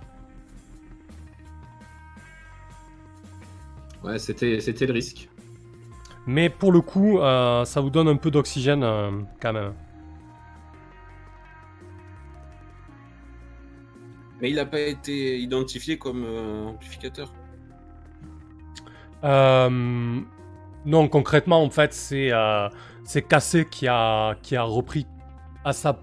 [4.02, 5.28] Ouais, c'était c'était le risque.
[6.26, 9.10] Mais pour le coup, euh, ça vous donne un peu d'oxygène euh,
[9.40, 9.72] quand même.
[14.40, 17.32] Mais il n'a pas été identifié comme euh, amplificateur.
[19.22, 20.20] Euh,
[20.84, 22.68] non, concrètement, en fait, c'est euh,
[23.04, 25.06] c'est Cassé qui a, qui a repris
[25.64, 25.98] à sa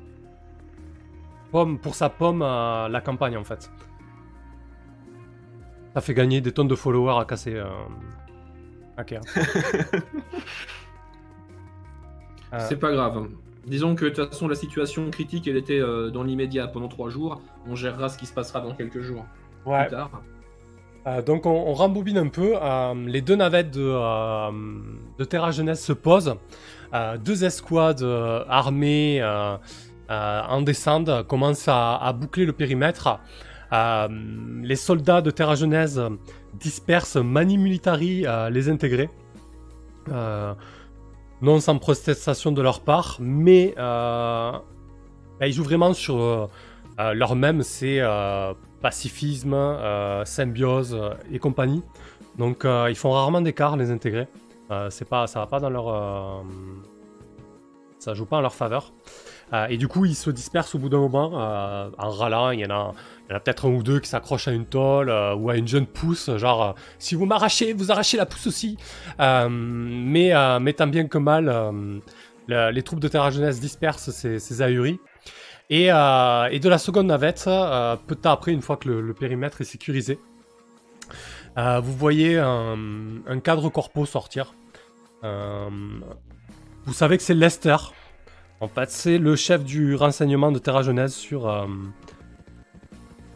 [1.52, 3.72] pomme, pour sa pomme euh, la campagne, en fait.
[5.94, 7.56] Ça fait gagner des tonnes de followers à Cassé.
[7.56, 7.66] Euh,
[9.00, 9.16] ok.
[12.52, 13.28] Euh, C'est pas grave.
[13.68, 17.12] Disons que de toute façon, la situation critique, elle était euh, dans l'immédiat pendant trois
[17.12, 17.44] jours.
[17.68, 19.24] On gérera ce qui se passera dans quelques jours
[19.68, 19.82] ouais.
[19.82, 20.10] plus tard.
[21.08, 22.54] Euh, donc on, on rembobine un peu.
[22.62, 24.52] Euh, les deux navettes de, euh,
[25.18, 26.36] de Terra Jeunesse se posent.
[26.94, 29.58] Euh, deux escouades euh, armées euh,
[30.10, 33.20] en descendent, commencent à, boucler le périmètre.
[33.72, 36.00] Les soldats de Terra Jeunesse
[36.56, 39.12] dispersent Mani Militari les intégrés.
[41.42, 44.64] Non sans protestation de leur part, mais bah,
[45.42, 46.50] ils jouent vraiment sur
[46.98, 48.02] leur même, c'est
[48.82, 49.56] pacifisme,
[50.26, 51.00] symbiose
[51.32, 51.84] et compagnie.
[52.40, 54.28] Donc ils font rarement d'écart les intégrés.
[54.72, 56.44] Euh, c'est pas, ça va pas dans leur, euh,
[57.98, 58.94] ça joue pas en leur faveur.
[59.52, 62.52] Euh, et du coup ils se dispersent au bout d'un moment en râlant.
[62.52, 62.94] Il y en a,
[63.30, 65.88] il a peut-être un ou deux qui s'accrochent à une tôle ou à une jeune
[65.88, 68.78] pousse, genre si vous m'arrachez, vous arrachez la pousse aussi.
[69.20, 71.46] Mais, tant bien que mal,
[72.48, 75.00] le- les troupes de Terra Jeunesse dispersent ces, ahuris.
[75.72, 79.66] Et, de la seconde navette, peu de temps après, une fois que le, périmètre est
[79.66, 80.20] sécurisé,
[81.58, 82.78] vous voyez un,
[83.28, 84.54] un cadre corpo sortir.
[85.24, 85.70] Euh,
[86.86, 87.76] vous savez que c'est Lester.
[88.62, 91.66] En fait, c'est le chef du renseignement de Terra Jeunesse sur, euh,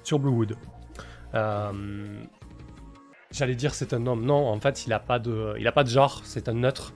[0.03, 0.55] sur Bluewood.
[1.35, 2.23] Euh,
[3.31, 4.26] J'allais dire c'est un homme.
[4.26, 6.22] Non, en fait, il n'a pas, de- pas de genre.
[6.23, 6.93] C'est un neutre.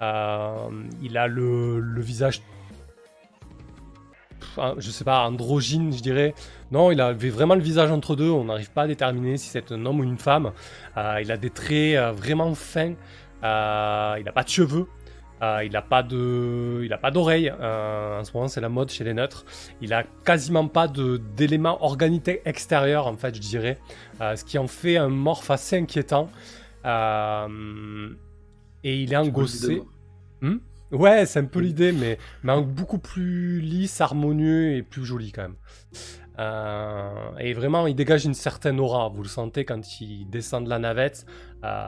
[0.00, 2.40] Il a le, le visage
[4.78, 6.34] je sais pas, androgyne, je dirais.
[6.70, 8.30] Non, il avait vraiment le visage entre deux.
[8.30, 10.52] On n'arrive pas à déterminer si c'est un homme ou une femme.
[10.96, 12.94] Il a des traits vraiment fins.
[13.44, 14.86] Euh, il n'a pas de cheveux.
[15.42, 17.52] Euh, il n'a pas de, il a pas d'oreilles.
[17.60, 19.44] Euh, en ce moment, c'est la mode chez les neutres.
[19.80, 23.78] Il a quasiment pas de d'éléments organiques extérieurs, en fait, je dirais.
[24.20, 26.30] Ce qui en fait un morph assez inquiétant.
[28.84, 29.82] Et il est engossé.
[30.40, 30.58] Hmm?
[30.92, 35.42] Ouais, c'est un peu l'idée, mais, mais beaucoup plus lisse, harmonieux et plus joli quand
[35.42, 35.56] même.
[36.38, 39.08] Euh, et vraiment, il dégage une certaine aura.
[39.08, 41.26] Vous le sentez quand il descend de la navette,
[41.64, 41.86] euh,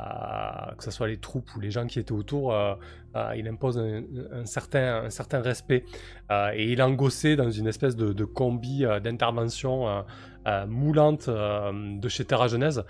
[0.77, 2.75] que ce soit les troupes ou les gens qui étaient autour, euh,
[3.37, 5.85] il impose un, certain, respect.
[6.55, 10.05] Et il est engossé dans une espèce de, combi d'intervention
[10.69, 12.85] moulante de chez Terra Genèse,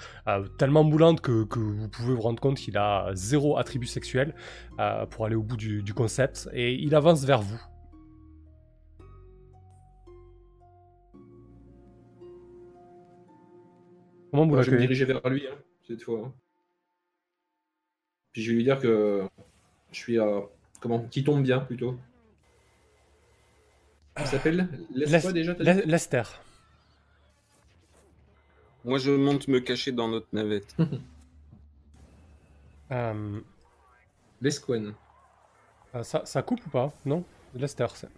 [0.58, 4.34] tellement moulante que, vous pouvez vous rendre compte qu'il a zéro attribut sexuel
[5.10, 6.48] pour aller au bout du concept.
[6.52, 7.60] Et il avance vers vous.
[14.30, 15.54] Comment vous Moi, je vais me diriger vers lui, hein,
[15.86, 16.20] cette fois.
[16.26, 16.32] hein.
[18.32, 19.26] Puis je vais lui dire que
[19.92, 20.42] je suis à.
[20.80, 21.98] Comment Qui tombe bien, plutôt.
[24.20, 24.68] Il s'appelle
[25.32, 26.22] déjà Lester.
[28.84, 30.74] Moi, je monte me cacher dans notre navette.
[32.90, 33.40] Euh,
[34.40, 34.94] Lesquen.
[35.94, 37.22] euh, ça, ça coupe ou pas Non?
[37.54, 38.08] Lester, c'est...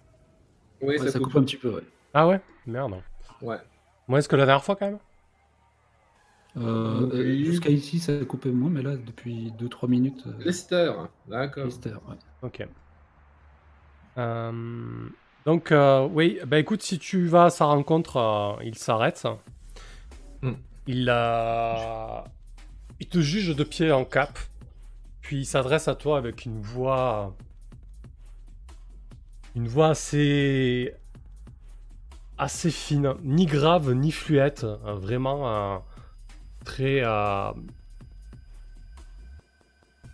[0.80, 1.26] Oui, Ouais, ça, ça coupe.
[1.32, 1.82] coupe un petit peu, ouais.
[2.14, 2.40] Ah ouais?
[2.68, 3.02] Merde.
[3.42, 3.56] Ouais.
[4.06, 5.00] Moins est-ce que la dernière fois quand même
[6.56, 10.24] Euh, euh, Jusqu'à ici, ça coupait moins, mais là, depuis 2-3 minutes.
[10.26, 10.92] euh, Lester,
[11.28, 11.64] d'accord.
[11.64, 12.16] Lester, ouais.
[12.42, 12.66] Ok.
[14.18, 15.08] Euh,
[15.46, 19.26] donc, euh, oui, bah écoute, si tu vas à sa rencontre, euh, il s'arrête.
[20.42, 20.52] Hmm.
[20.86, 22.20] Il, euh,
[22.98, 24.38] il te juge de pied en cap.
[25.20, 27.36] Puis il s'adresse à toi avec une voix.
[29.54, 30.94] Une voix assez.
[32.38, 33.14] assez fine.
[33.22, 34.64] Ni grave, ni fluette.
[34.64, 35.78] euh, vraiment euh,
[36.64, 37.00] très.
[37.02, 37.52] euh,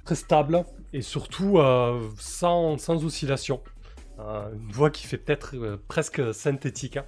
[0.05, 3.60] très stable et surtout euh, sans, sans oscillation.
[4.18, 6.97] Euh, une voix qui fait peut-être euh, presque synthétique.
[6.97, 7.05] hein.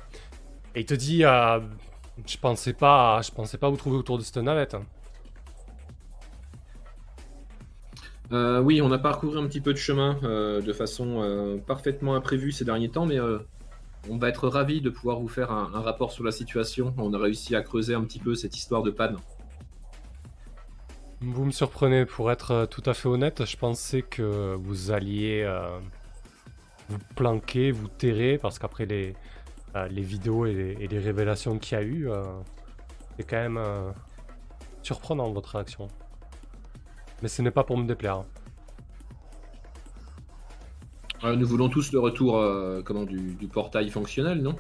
[0.75, 1.61] Et il te dit euh,
[2.27, 4.77] Je pensais pas, je pensais pas vous trouver autour de cette navette.
[8.33, 12.15] Euh, oui, on a parcouru un petit peu de chemin euh, de façon euh, parfaitement
[12.15, 13.39] imprévue ces derniers temps, mais euh,
[14.09, 16.95] on va être ravis de pouvoir vous faire un, rapport sur la situation.
[16.99, 19.17] On a réussi à creuser un petit peu cette histoire de panne.
[21.21, 25.43] Vous me surprenez, pour être euh, tout à fait honnête, je pensais que vous alliez
[25.45, 25.81] euh,
[26.89, 29.17] vous planquer, vous terrer, parce qu'après les,
[29.75, 32.09] euh, vidéos et les, révélations qu'il y a eu,
[33.17, 33.61] c'est quand même
[34.83, 35.89] surprenant votre réaction.
[37.21, 38.23] Mais ce n'est pas pour me déplaire.
[41.25, 44.55] Euh, nous voulons tous le retour euh, comment, du, du portail fonctionnel, non?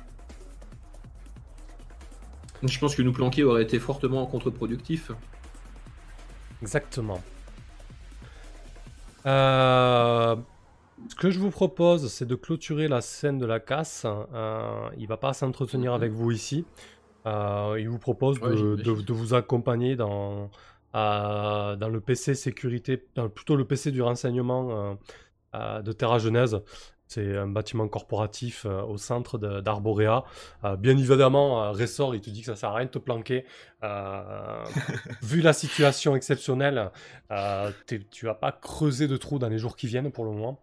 [2.64, 5.12] Je pense que nous planquer aurait été fortement contre-productif.
[6.60, 7.22] Exactement.
[9.26, 10.34] Euh,
[11.08, 14.04] ce que je vous propose, c'est de clôturer la scène de la casse.
[14.34, 15.96] Euh, il va pas s'entretenir Mhm.
[15.96, 16.64] avec vous ici.
[17.26, 20.50] Il vous propose Ouais, de, de- de vous accompagner dans,
[20.94, 24.94] euh, dans le PC sécurité, dans plutôt le PC du renseignement euh,
[25.54, 26.60] de Terra Genèse.
[27.06, 30.24] C'est un bâtiment corporatif euh, au centre d'Arborea.
[30.64, 32.98] Euh, bien évidemment, euh, Ressort, il te dit que ça sert à rien de te
[32.98, 33.46] planquer.
[33.82, 34.62] Euh,
[35.22, 36.90] vu la situation exceptionnelle,
[37.30, 37.72] euh,
[38.10, 40.60] tu vas pas creuser de trous dans les jours qui viennent pour le moment.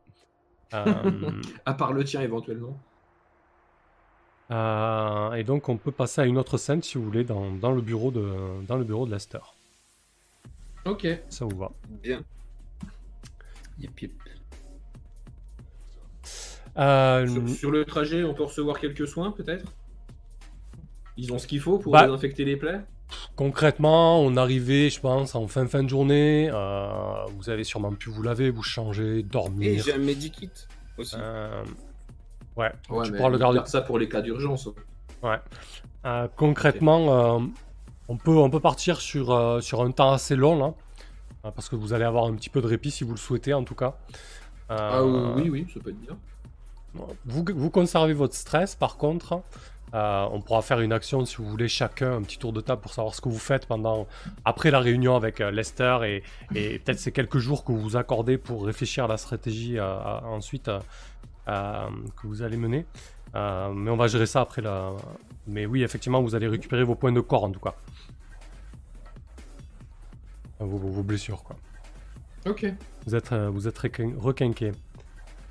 [0.75, 0.85] Euh,
[1.65, 2.77] À part le tien éventuellement.
[4.51, 7.71] euh, et donc on peut passer à une autre scène si vous voulez dans, dans
[7.71, 9.39] le bureau de dans le bureau de Lester.
[10.85, 11.07] Ok.
[11.29, 11.71] Ça vous va
[12.03, 12.23] Bien.
[13.77, 14.11] Yep, yep.
[16.77, 19.65] Euh, Sur, sur le trajet, on peut recevoir quelques soins peut-être?
[21.17, 22.81] Ils ont ce qu'il faut pour Bah- désinfecter les plaies?
[23.35, 26.49] Concrètement, on arrivait, je pense, en fin fin de journée.
[26.51, 29.83] euh, vous avez sûrement pu vous laver, vous changer, Et dormir.
[29.85, 30.49] j'ai un medikit
[30.97, 31.15] aussi.
[31.17, 31.63] Euh,
[32.57, 33.55] ouais, Ouais, tu pourras le on garder.
[33.57, 34.67] garde ça pour les cas d'urgence.
[36.05, 37.45] Euh, concrètement, euh,
[38.09, 40.73] on, peut, on peut partir sur, euh, sur un temps assez long, là,
[41.45, 43.53] euh, parce que vous allez avoir un petit peu de répit si vous le souhaitez,
[43.53, 43.95] en tout cas.
[44.71, 46.17] Euh, Ah oui, oui, ça peut être bien.
[47.25, 49.41] Vous, vous conservez votre stress, par contre.
[49.93, 52.81] Euh, on pourra faire une action si vous voulez chacun un petit tour de table
[52.81, 54.07] pour savoir ce que vous faites pendant
[54.43, 56.23] après la réunion avec euh, Lester et,
[56.55, 59.83] et peut-être ces quelques jours que vous vous accordez pour réfléchir à la stratégie euh,
[59.85, 60.69] à- ensuite
[61.45, 62.85] que vous allez mener.
[63.33, 64.91] Mais on va gérer ça après la.
[65.47, 67.75] Mais oui, effectivement, vous allez récupérer vos points de corps en tout cas.
[70.59, 71.55] Vos, vos- blessures quoi.
[72.47, 72.65] Ok.
[73.05, 74.71] Vous êtes, vous êtes requin- requinqué.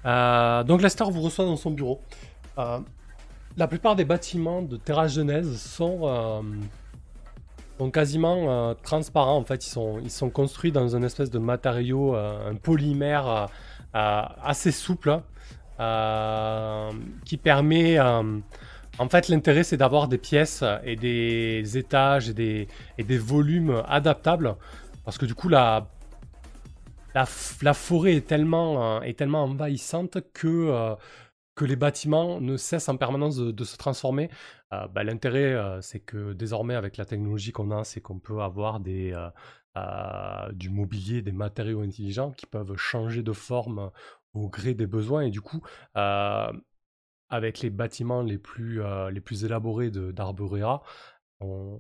[0.07, 2.01] Euh, donc Lester vous reçoit dans son bureau.
[2.59, 2.79] Euh,
[3.57, 9.37] la plupart des bâtiments de Terra Genèse sont, euh, quasiment transparents.
[9.37, 13.49] En fait, ils sont, ils sont construits dans une espèce de matériau, un polymère
[13.93, 15.21] assez souple,
[17.25, 18.01] qui permet...
[18.01, 23.83] en fait, l'intérêt, c'est d'avoir des pièces et des étages et des, et des volumes
[23.87, 24.57] adaptables.
[25.05, 25.87] Parce que du coup, la,
[27.15, 30.97] la, forêt est tellement, euh, envahissante que, euh,
[31.55, 34.29] que les bâtiments ne cessent en permanence de, se transformer.
[34.73, 38.81] Euh, bah, L'intérêt, c'est que désormais, avec la technologie qu'on a, c'est qu'on peut avoir
[38.81, 43.91] du mobilier, des matériaux intelligents qui peuvent changer de forme
[44.35, 45.23] au gré des besoins.
[45.23, 45.63] Et du coup,
[45.95, 48.83] avec les bâtiments les plus,
[49.45, 50.83] élaborés d'Arborea,
[51.41, 51.79] on,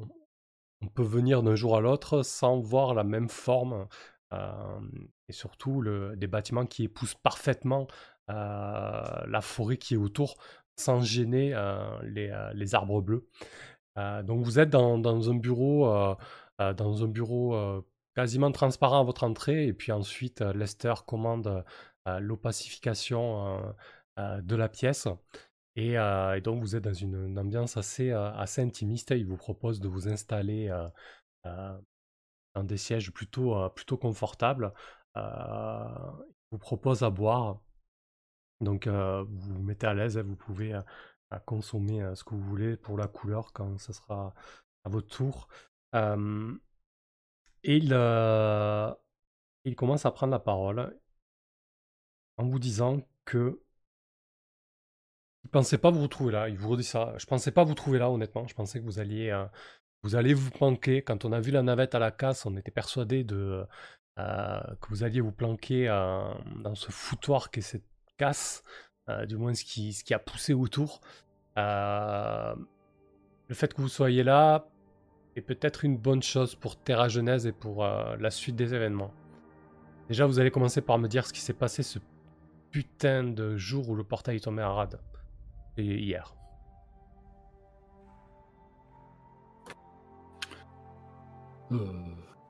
[0.94, 3.88] peut venir d'un jour à l'autre sans voir la même forme
[5.28, 5.82] et surtout
[6.16, 7.86] des bâtiments qui épousent parfaitement
[8.28, 10.36] la forêt qui est autour
[10.76, 11.54] sans gêner
[12.02, 13.28] les, arbres bleus.
[13.96, 16.16] Donc vous êtes dans, un bureau,
[16.58, 17.84] dans un bureau
[18.14, 21.64] quasiment transparent à votre entrée et puis ensuite Lester commande
[22.06, 23.74] l'opacification
[24.18, 25.08] de la pièce.
[25.76, 25.96] Et,
[26.42, 29.10] donc vous êtes dans une, ambiance assez, assez intimiste.
[29.10, 30.70] Il vous propose de vous installer
[32.62, 34.72] des sièges plutôt, euh, plutôt confortables.
[35.16, 35.84] Euh,
[36.52, 37.60] il vous propose à boire.
[38.60, 42.42] Donc euh, vous vous mettez à l'aise, hein, vous pouvez euh, consommer ce que vous
[42.42, 44.34] voulez pour la couleur quand ce sera
[44.84, 45.48] à votre tour.
[47.64, 47.92] Et il,
[49.64, 50.98] il commence à prendre la parole
[52.36, 53.60] en vous disant que
[55.44, 56.48] il pensait pas vous retrouver là.
[56.48, 57.14] Il vous redit ça.
[57.18, 58.46] Je pensais pas vous trouver là, honnêtement.
[58.46, 59.30] Je pensais que vous alliez,
[60.04, 61.02] vous alliez vous planquer.
[61.02, 63.66] Quand on a vu la navette à la casse, on était persuadé de
[64.18, 66.22] euh, que vous alliez vous planquer euh,
[66.62, 68.62] dans ce foutoir qu'est cette casse,
[69.08, 71.00] euh, du moins ce qui, a poussé autour.
[71.56, 72.54] Le
[73.54, 74.68] fait que vous soyez là
[75.36, 79.12] est peut-être une bonne chose pour Terra Genèse et pour la suite des événements.
[80.08, 81.98] Déjà, vous allez commencer par me dire ce qui s'est passé ce
[82.70, 85.00] putain de jour où le portail est tombé à rade.
[85.78, 86.34] Et hier.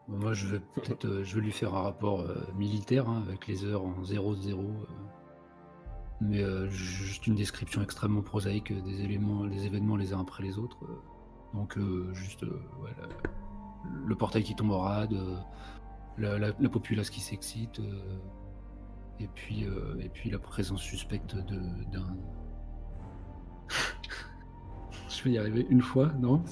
[0.08, 3.84] Moi, je vais peut-être, euh, lui faire un rapport euh, militaire hein, avec les heures
[3.84, 4.58] en 0-0.
[4.58, 4.64] euh,
[6.20, 10.42] mais euh, juste une description extrêmement prosaïque euh, des éléments, les événements les uns après
[10.42, 10.78] les autres.
[10.84, 10.98] euh.
[11.54, 12.60] donc euh, juste euh,
[14.06, 15.36] le portail qui tombe en rade, euh,
[16.18, 18.18] la, la- la populace qui s'excite, euh,
[19.20, 22.16] et puis euh, et puis la présence suspecte d'un.
[25.08, 26.42] je vais y arriver une fois, non?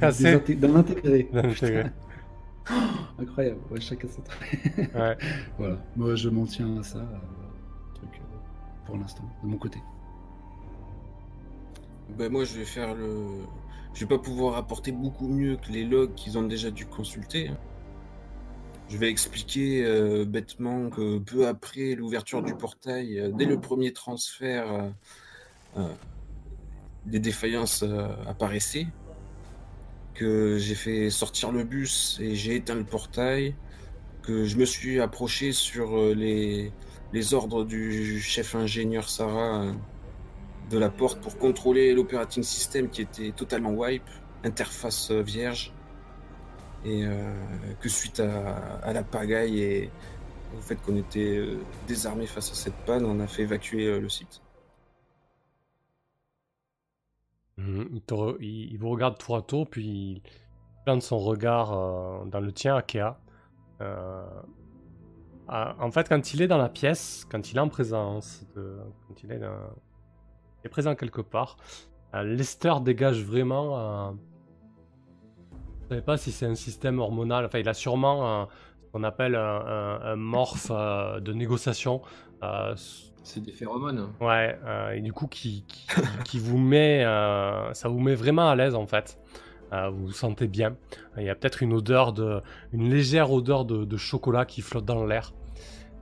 [0.00, 0.24] Cassé.
[0.24, 1.28] Des inté- D'un intégré.
[1.34, 1.84] Intégré.
[3.18, 4.60] Incroyable, ouais, chacun son truc.
[4.94, 5.16] Ouais.
[5.58, 7.18] Voilà, moi je m'en tiens à ça, euh,
[7.94, 8.36] truc, euh,
[8.86, 9.78] pour l'instant, de mon côté.
[12.18, 13.26] Ben moi, je vais faire le.
[13.94, 17.48] Je vais pas pouvoir apporter beaucoup mieux que les logs qu'ils ont déjà dû consulter.
[17.48, 17.56] hein.
[18.88, 23.92] Je vais expliquer euh, bêtement que peu après l'ouverture du portail, euh, dès le premier
[23.92, 24.88] transfert, euh,
[25.78, 25.88] euh,
[27.06, 28.86] des défaillances euh, apparaissaient.
[30.14, 33.54] Que j'ai fait sortir le bus et j'ai éteint le portail.
[34.22, 39.62] Que je me suis approché sur euh, les, ordres du chef ingénieur Sarah.
[39.62, 39.72] euh,
[40.70, 44.08] de la porte pour contrôler l'operating system qui était totalement wipe,
[44.42, 45.74] interface euh, vierge,
[46.84, 47.04] et
[47.80, 49.90] que suite à, à la pagaille et
[50.56, 51.40] au fait qu'on était
[51.86, 54.40] désarmé face à cette panne, on a fait évacuer le site.
[58.40, 60.22] Il, vous regarde tour à tour, puis il
[60.84, 63.16] plante son regard euh, dans le tien, Akea.
[63.80, 64.24] Euh,
[65.48, 69.32] en fait, quand il est dans la pièce, quand il est en présence, quand il
[69.32, 71.56] est, présent quelque part,
[72.14, 73.78] euh, Lester dégage vraiment.
[73.78, 74.12] euh,
[75.80, 77.44] je ne savez pas si c'est un système hormonal.
[77.44, 78.48] Enfin, il a sûrement
[78.92, 82.02] qu'on appelle un, un- un morphe euh, de négociation.
[82.42, 82.74] euh,
[83.24, 84.08] C'est des phéromones.
[84.20, 85.86] Ouais, euh, et du coup, qui, qui,
[86.24, 89.18] qui vous met, euh, ça vous met vraiment à l'aise en fait.
[89.72, 90.76] Euh, vous vous sentez bien.
[91.16, 92.42] Il y a peut-être une odeur de,
[92.72, 95.32] une légère odeur de, de chocolat qui flotte dans l'air.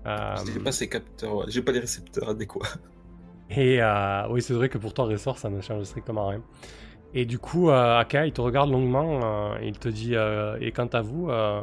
[0.06, 2.66] Euh, J'ai pas ces capteurs, ouais, j'ai pas les récepteurs adéquats.
[3.50, 6.42] et euh, oui, c'est vrai que pour ton ressort, ça ne change strictement rien.
[7.14, 9.20] Et du coup, euh, Aka, il te regarde longuement,
[9.52, 11.62] euh, il te dit euh, Et quant à vous, euh,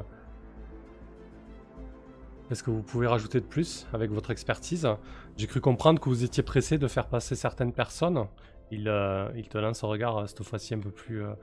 [2.47, 4.87] qu'est-ce que vous pouvez rajouter de plus avec votre expertise?
[5.35, 8.27] J'ai cru comprendre que vous étiez pressé de faire passer certaines personnes.
[8.71, 11.33] Il, euh, il te lance un regard, euh, cette fois-ci, un peu plus, euh,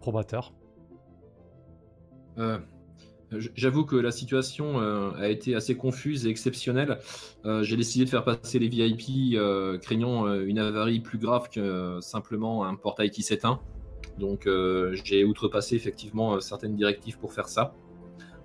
[0.00, 0.52] probateur.
[3.54, 6.98] J'avoue que la situation a été assez confuse et exceptionnelle.
[7.44, 9.36] J'ai décidé de faire passer les VIP,
[9.82, 13.60] craignant une avarie plus grave que simplement un portail qui s'éteint.
[14.18, 14.48] Donc
[15.04, 17.74] j'ai outrepassé effectivement certaines directives pour faire ça.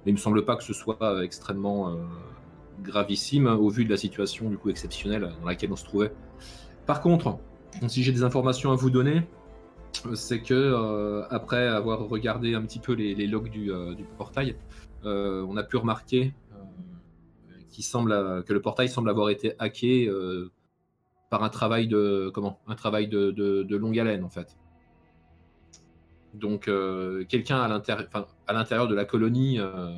[0.08, 1.96] Mais il me semble pas que ce soit euh, extrêmement euh,
[2.82, 6.14] gravissime au vu de la situation du coup exceptionnelle dans laquelle on se trouvait.
[6.86, 7.40] Par contre,
[7.90, 9.24] si j'ai des informations à vous donner,
[10.14, 13.70] c'est que euh, après avoir regardé un petit peu les, logs du,
[14.18, 14.56] portail,
[15.04, 16.34] on a pu remarquer
[17.82, 20.10] semble, que le portail semble avoir été hacké
[21.30, 22.62] par un travail de comment?
[22.66, 24.56] Un travail de longue haleine en fait.
[26.34, 27.68] Donc euh, quelqu'un à
[28.54, 29.92] l'intérieur, de la colonie euh,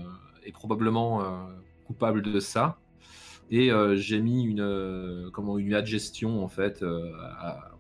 [0.45, 1.25] est probablement euh,
[1.85, 2.77] coupable de ça.
[3.51, 6.85] Et j'ai mis une comment une adgestion en fait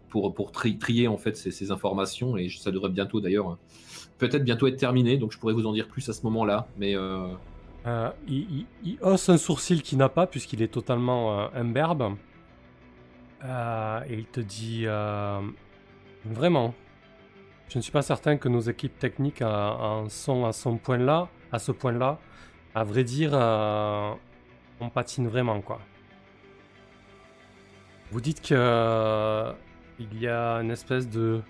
[0.09, 3.55] pour pour tri- trier en fait ces, informations et ça devrait bientôt d'ailleurs
[4.17, 5.17] peut-être bientôt être terminé.
[5.17, 6.67] Donc je pourrais vous en dire plus à ce moment-là.
[6.79, 7.27] Mais euh,
[7.85, 12.15] Euh, il, il- hausse un sourcil qu'il n'a pas, puisqu'il est totalement imberbe.
[13.43, 14.85] Et il te dit
[16.25, 16.73] Vraiment,
[17.69, 22.19] je ne suis pas certain que nos équipes techniques en sont à, à ce point-là.
[22.73, 24.11] À vrai dire, euh,
[24.79, 25.79] on patine vraiment, quoi.
[28.11, 29.51] Vous dites que euh,
[29.99, 31.41] il y a une espèce de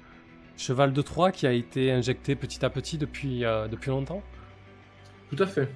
[0.57, 4.21] cheval de Troie qui a été injecté petit à petit depuis, euh, depuis longtemps?
[5.29, 5.69] Tout à fait.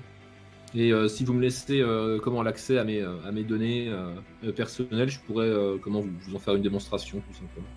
[0.76, 1.84] Et si vous me laissez
[2.24, 3.94] comment l'accès à mes, à mes données
[4.56, 5.52] personnelles, je pourrais
[5.84, 7.68] comment vous, vous en faire une démonstration tout simplement.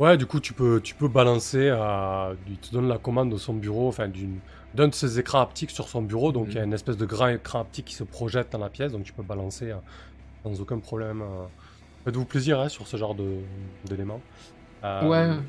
[0.00, 1.68] Ouais, du coup, tu peux, tu peux balancer.
[1.70, 4.42] euh, il te donne la commande de son bureau, enfin d'une-
[4.72, 6.32] d'un de ses écrans haptiques sur son bureau.
[6.32, 6.52] Donc, Mhm.
[6.52, 8.90] il y a une espèce de grand écran haptique qui se projette dans la pièce.
[8.92, 9.76] Donc, tu peux balancer euh,
[10.44, 11.22] sans aucun problème.
[11.22, 11.46] euh.
[12.04, 13.46] Faites-vous plaisir hein, sur ce genre de-
[13.84, 14.26] d'éléments.
[14.84, 15.42] Euh, Ouais.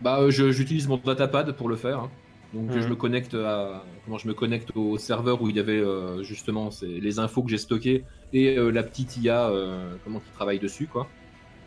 [0.00, 2.00] Bah, je- j'utilise mon datapad pour le faire.
[2.00, 2.10] hein.
[2.52, 2.80] Donc, Mhm.
[2.80, 5.82] je me connecte à comment je me connecte au serveur où il y avait
[6.24, 9.50] justement c'est les infos que j'ai stockées et la petite IA
[10.04, 11.14] comment qui travaille dessus quoi.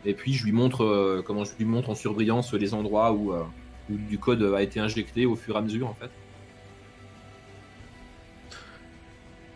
[0.04, 3.32] Et puis je lui montre euh, comment je lui montre en surbrillance les endroits où,
[3.32, 3.42] euh,
[3.90, 6.10] où du code a été injecté au fur et à mesure en fait.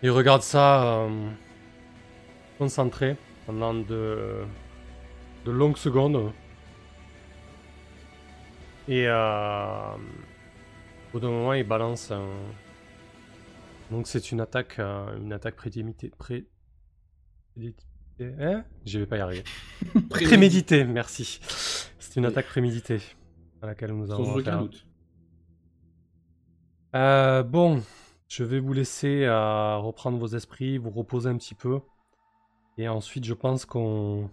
[0.02, 1.30] Il regarde ça euh,
[2.58, 3.16] concentré
[3.46, 4.44] pendant de,
[5.44, 6.32] longues secondes.
[8.86, 9.96] Et Au
[11.12, 12.12] bout d'un moment, il balance.
[13.90, 16.10] Donc c'est une attaque, une attaque préméditée.
[16.16, 16.46] Pré...
[18.20, 18.64] Hein?
[18.84, 19.44] Je vais pas y arriver.
[20.10, 21.40] Préméditée, merci.
[21.98, 23.00] C'est une attaque préméditée
[23.62, 24.86] à laquelle nous avons aucun doute.
[26.94, 27.82] Euh, bon,
[28.28, 31.80] je vais vous laisser euh, reprendre vos esprits, vous reposer un petit peu.
[32.76, 34.30] Et ensuite, je pense qu'on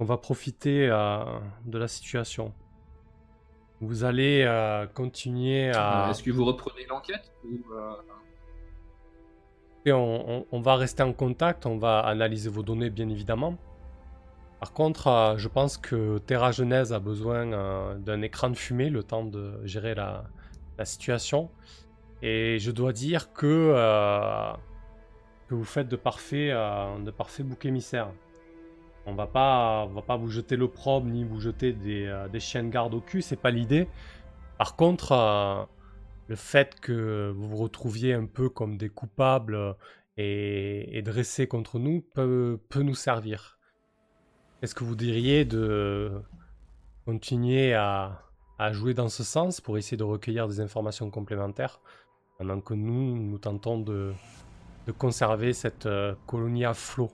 [0.00, 1.24] on va profiter euh,
[1.66, 2.52] de la situation.
[3.80, 6.08] Vous allez euh, continuer à...
[6.10, 7.58] Est-ce que vous reprenez l'enquête ou,
[9.92, 13.56] On, va rester en contact, on va analyser vos données bien évidemment.
[14.58, 18.88] Par contre, euh, je pense que Terra Genèse a besoin euh, d'un écran de fumée
[18.88, 20.24] le temps de gérer la,
[20.84, 21.50] situation.
[22.22, 24.52] Et je dois dire que, euh,
[25.50, 26.50] vous faites de parfaits,
[27.04, 28.10] de parfaits boucs émissaires.
[29.06, 32.94] On va pas, va pas vous jeter l'opprobre ni vous jeter des, chiens de garde
[32.94, 33.86] au cul, c'est pas l'idée.
[34.56, 35.68] Par contre,
[36.28, 39.74] le fait que vous vous retrouviez un peu comme des coupables euh,
[40.16, 43.58] et, dressés contre nous peut, nous servir.
[44.62, 46.12] Est-ce que vous diriez de
[47.04, 48.22] continuer à,
[48.58, 51.80] à jouer dans ce sens pour essayer de recueillir des informations complémentaires
[52.38, 54.12] pendant que nous, nous tentons de,
[54.86, 57.10] de conserver cette euh, colonie à flot?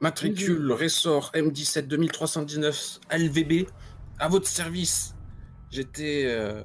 [0.00, 3.66] Matricule, ressort M17 2319 LVB,
[4.18, 5.13] à votre service.
[5.70, 6.62] J'étais euh,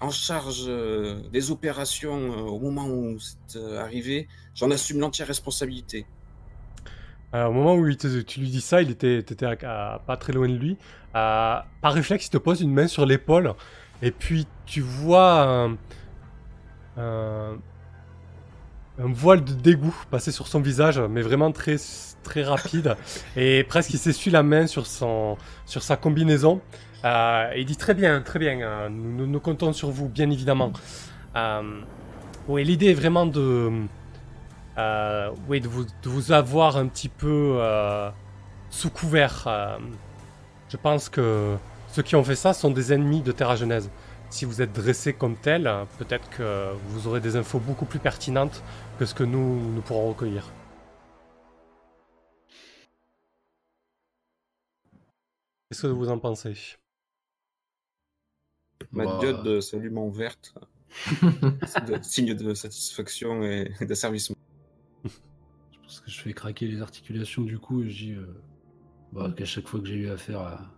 [0.00, 3.16] en charge euh, des opérations euh, au moment où
[3.46, 4.28] c'est arrivé.
[4.54, 6.06] J'en assume l'entière responsabilité.
[7.32, 9.24] Au moment où tu lui dis ça, il était,
[9.64, 10.76] à- pas très loin de lui.
[11.12, 13.54] Par réflexe, il te pose une main sur l'épaule.
[14.02, 15.42] Et puis, tu vois
[16.98, 17.56] un-
[18.98, 21.76] un voile de dégoût passer sur son visage, mais vraiment très,
[22.22, 22.96] très rapide.
[23.36, 26.60] et presque, il s'essuie la main sur, son, sur sa combinaison.
[27.04, 28.60] Euh, il dit très bien, très bien.
[28.60, 30.72] euh, nous, nous- comptons sur vous, bien évidemment.
[31.36, 31.82] Euh,
[32.48, 33.70] oui, l'idée est vraiment de...
[34.78, 37.60] Euh, oui, de vous, de vous avoir un petit peu
[38.70, 39.48] sous couvert.
[40.68, 41.56] je pense que
[41.88, 43.90] ceux qui ont fait ça sont des ennemis de Terra Genèse.
[44.30, 48.62] Si vous êtes dressés comme euh, peut-être que vous aurez des infos beaucoup plus pertinentes
[48.98, 50.44] que ce que nous, nous pourrons recueillir.
[55.68, 56.78] Qu'est-ce que vous en pensez?
[58.92, 60.54] Ma Bah, diode euh, s'allume en verte.
[61.80, 64.36] De- signe de satisfaction et d'asservissement.
[65.72, 67.82] Je pense que je fais craquer les articulations du coup.
[67.82, 68.26] et Je dis euh,
[69.12, 70.70] bah, qu'à chaque fois que j'ai eu affaire à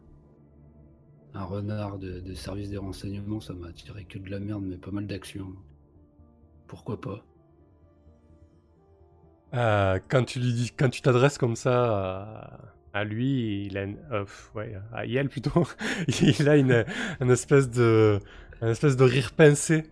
[1.34, 4.78] un renard de, de service des renseignements, ça m'a attiré que de la merde, mais
[4.78, 5.54] pas mal d'actions.
[6.66, 7.24] Pourquoi pas?
[9.54, 13.85] Euh, quand tu lui dis, quand tu t'adresses comme ça à, à lui, il a
[13.85, 14.24] une, euh,
[14.55, 15.66] ouais, à Yel plutôt,
[16.23, 16.85] il a une,
[17.20, 18.19] une espèce de,
[18.60, 19.85] une espèce de rire pincé.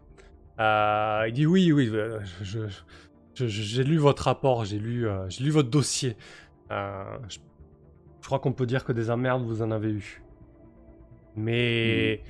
[0.59, 1.87] Euh, il dit oui, oui,
[2.43, 2.69] je, je-
[3.35, 6.17] je- j'ai lu votre rapport, j'ai lu, euh, j'ai lu votre dossier.
[6.71, 7.39] Euh, je,
[8.23, 10.23] crois qu'on peut dire que des emmerdes vous en avez eu,
[11.37, 12.23] mais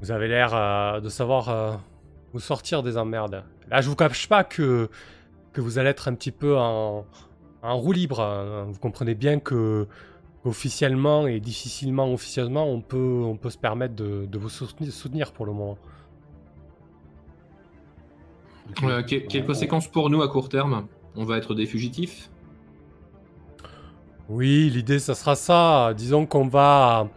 [0.00, 1.80] vous avez l'air de savoir
[2.32, 3.44] vous sortir des emmerdes.
[3.70, 4.88] Là, je vous cache pas que
[5.52, 7.06] que vous allez être un petit peu en,
[7.64, 8.20] en roue libre.
[8.20, 8.66] hein.
[8.68, 9.86] Vous comprenez bien que
[10.44, 15.46] officiellement et difficilement officieusement, on peut, on peut se permettre de, de vous soutenir, pour
[15.46, 15.78] le moment.
[18.82, 20.86] Euh, que- quelles On- conséquences pour nous à court terme?
[21.16, 22.28] On va être des fugitifs?
[24.28, 25.92] Oui, l'idée, ça sera ça.
[25.94, 27.08] Disons qu'on va,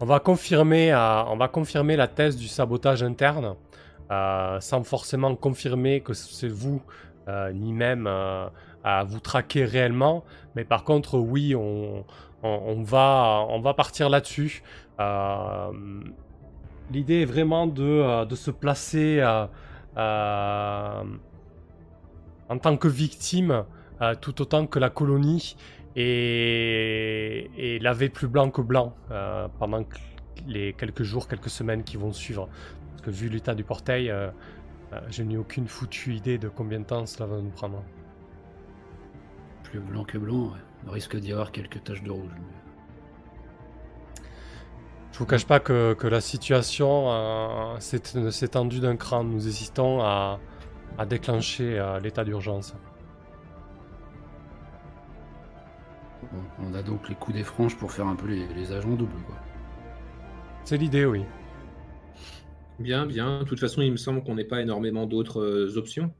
[0.00, 3.54] on va confirmer, euh, on va confirmer la thèse du sabotage interne,
[4.10, 6.82] euh, sans forcément confirmer que c'est vous,
[7.28, 8.08] euh, ni même
[8.86, 10.24] à vous traquer réellement.
[10.54, 12.04] Mais par contre, oui, on,
[12.84, 14.62] va, partir là-dessus.
[15.00, 15.72] Euh,
[16.92, 19.18] l'idée est vraiment de, euh, se placer
[19.96, 21.02] euh,
[22.48, 23.64] en tant que victime,
[24.20, 25.56] tout autant que la colonie
[25.96, 28.94] et, et plus blanc que blanc
[29.58, 29.84] pendant
[30.46, 32.48] les quelques jours, quelques semaines qui vont suivre.
[32.90, 34.14] Parce que vu l'état du portail,
[35.10, 37.82] je n'ai aucune foutue idée de combien de temps cela va nous prendre.
[39.66, 40.60] Plus blanc que blanc, ouais.
[40.84, 42.32] Il risque d'y avoir quelques taches de rouge.
[42.38, 42.56] mais-
[45.12, 49.24] Je vous cache pas que, que la situation euh, s'est s'est tendue d'un cran.
[49.24, 50.42] Nous hésitons à,
[50.98, 52.74] à déclencher euh, l'état d'urgence.
[56.20, 58.96] Bon, on a donc les coups des franges pour faire un peu les, les agents
[58.96, 59.46] doubles, quoi.
[60.64, 61.24] C'est l'idée, oui.
[62.78, 63.40] Bien, bien.
[63.40, 66.14] De toute façon, il me semble qu'on n'ait pas énormément d'autres euh, options.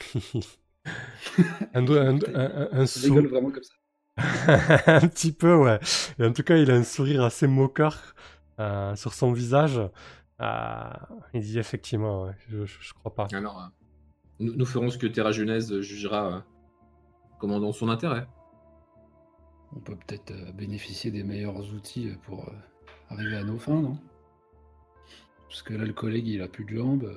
[1.74, 3.74] un, un, un- un- sou- vraiment comme ça.
[4.96, 5.78] un petit peu, ouais.
[6.18, 8.14] Et en tout cas, il a un sourire assez moqueur.
[8.60, 9.80] euh, sur son visage.
[10.40, 10.90] Euh,
[11.34, 13.26] il dit effectivement, ouais, je, je- je crois pas.
[13.32, 13.66] Alors, euh,
[14.40, 16.40] nous, nous ferons ce que Terra Genèse jugera euh,
[17.40, 18.26] comme dans son intérêt.
[19.74, 22.52] On peut peut-être euh, bénéficier des meilleurs outils pour euh,
[23.08, 23.96] arriver à nos fins, non?
[25.48, 27.10] Parce que là, le collègue, il a plus de jambes.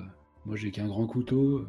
[0.46, 1.66] Moi, j'ai qu'un grand couteau.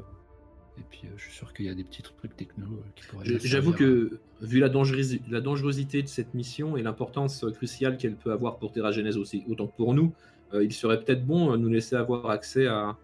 [0.80, 3.08] Et puis, euh, je suis sûr qu'il y a des petits trucs techno euh, qui
[3.08, 3.40] pourraient.
[3.44, 8.16] J'avoue que, vu la, dangerosi- la dangerosité de cette mission et l'importance euh, cruciale qu'elle
[8.16, 10.14] peut avoir pour Terra Genèse aussi, autant que pour nous,
[10.54, 12.96] euh, il serait peut-être bon euh, de nous laisser avoir accès à.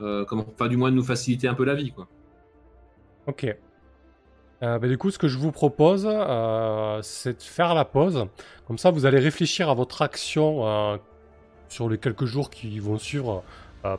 [0.00, 2.08] euh, comment, enfin, du moins de nous faciliter un peu la vie, quoi.
[3.26, 3.44] Ok.
[4.62, 8.26] Euh, bah, du coup, ce que je vous propose, euh, c'est de faire la pause.
[8.66, 10.96] Comme ça, vous allez réfléchir à votre action euh,
[11.68, 13.40] sur les quelques jours qui vont suivre, euh,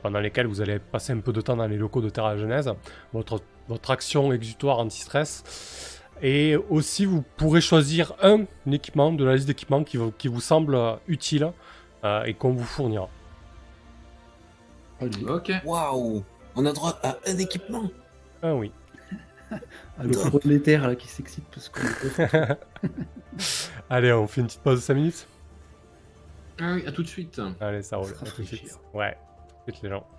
[0.02, 2.72] pendant lesquels vous allez passer un peu de temps dans les locaux de Terra Genèse.
[3.14, 6.02] Votre, votre action exutoire anti-stress.
[6.22, 10.42] Et aussi, vous pourrez choisir un équipement de la liste d'équipements qui, vous- qui vous
[10.42, 11.52] semble euh, utile
[12.04, 13.08] euh, et qu'on vous fournira.
[15.28, 15.52] Ok.
[15.64, 16.24] Waouh
[16.56, 17.84] On a droit à un équipement
[18.42, 18.72] Ah oui.
[19.52, 19.58] ah,
[20.04, 21.82] le prolétaire là, qui s'excite parce qu'on
[23.90, 25.28] Allez, on fait une petite pause de 5 minutes
[26.60, 27.40] Ah oui, à tout de suite.
[27.60, 28.12] Allez, ça roule.
[28.20, 28.76] À tout de suite.
[28.94, 29.16] Ouais,
[29.68, 30.17] tout de suite les gens.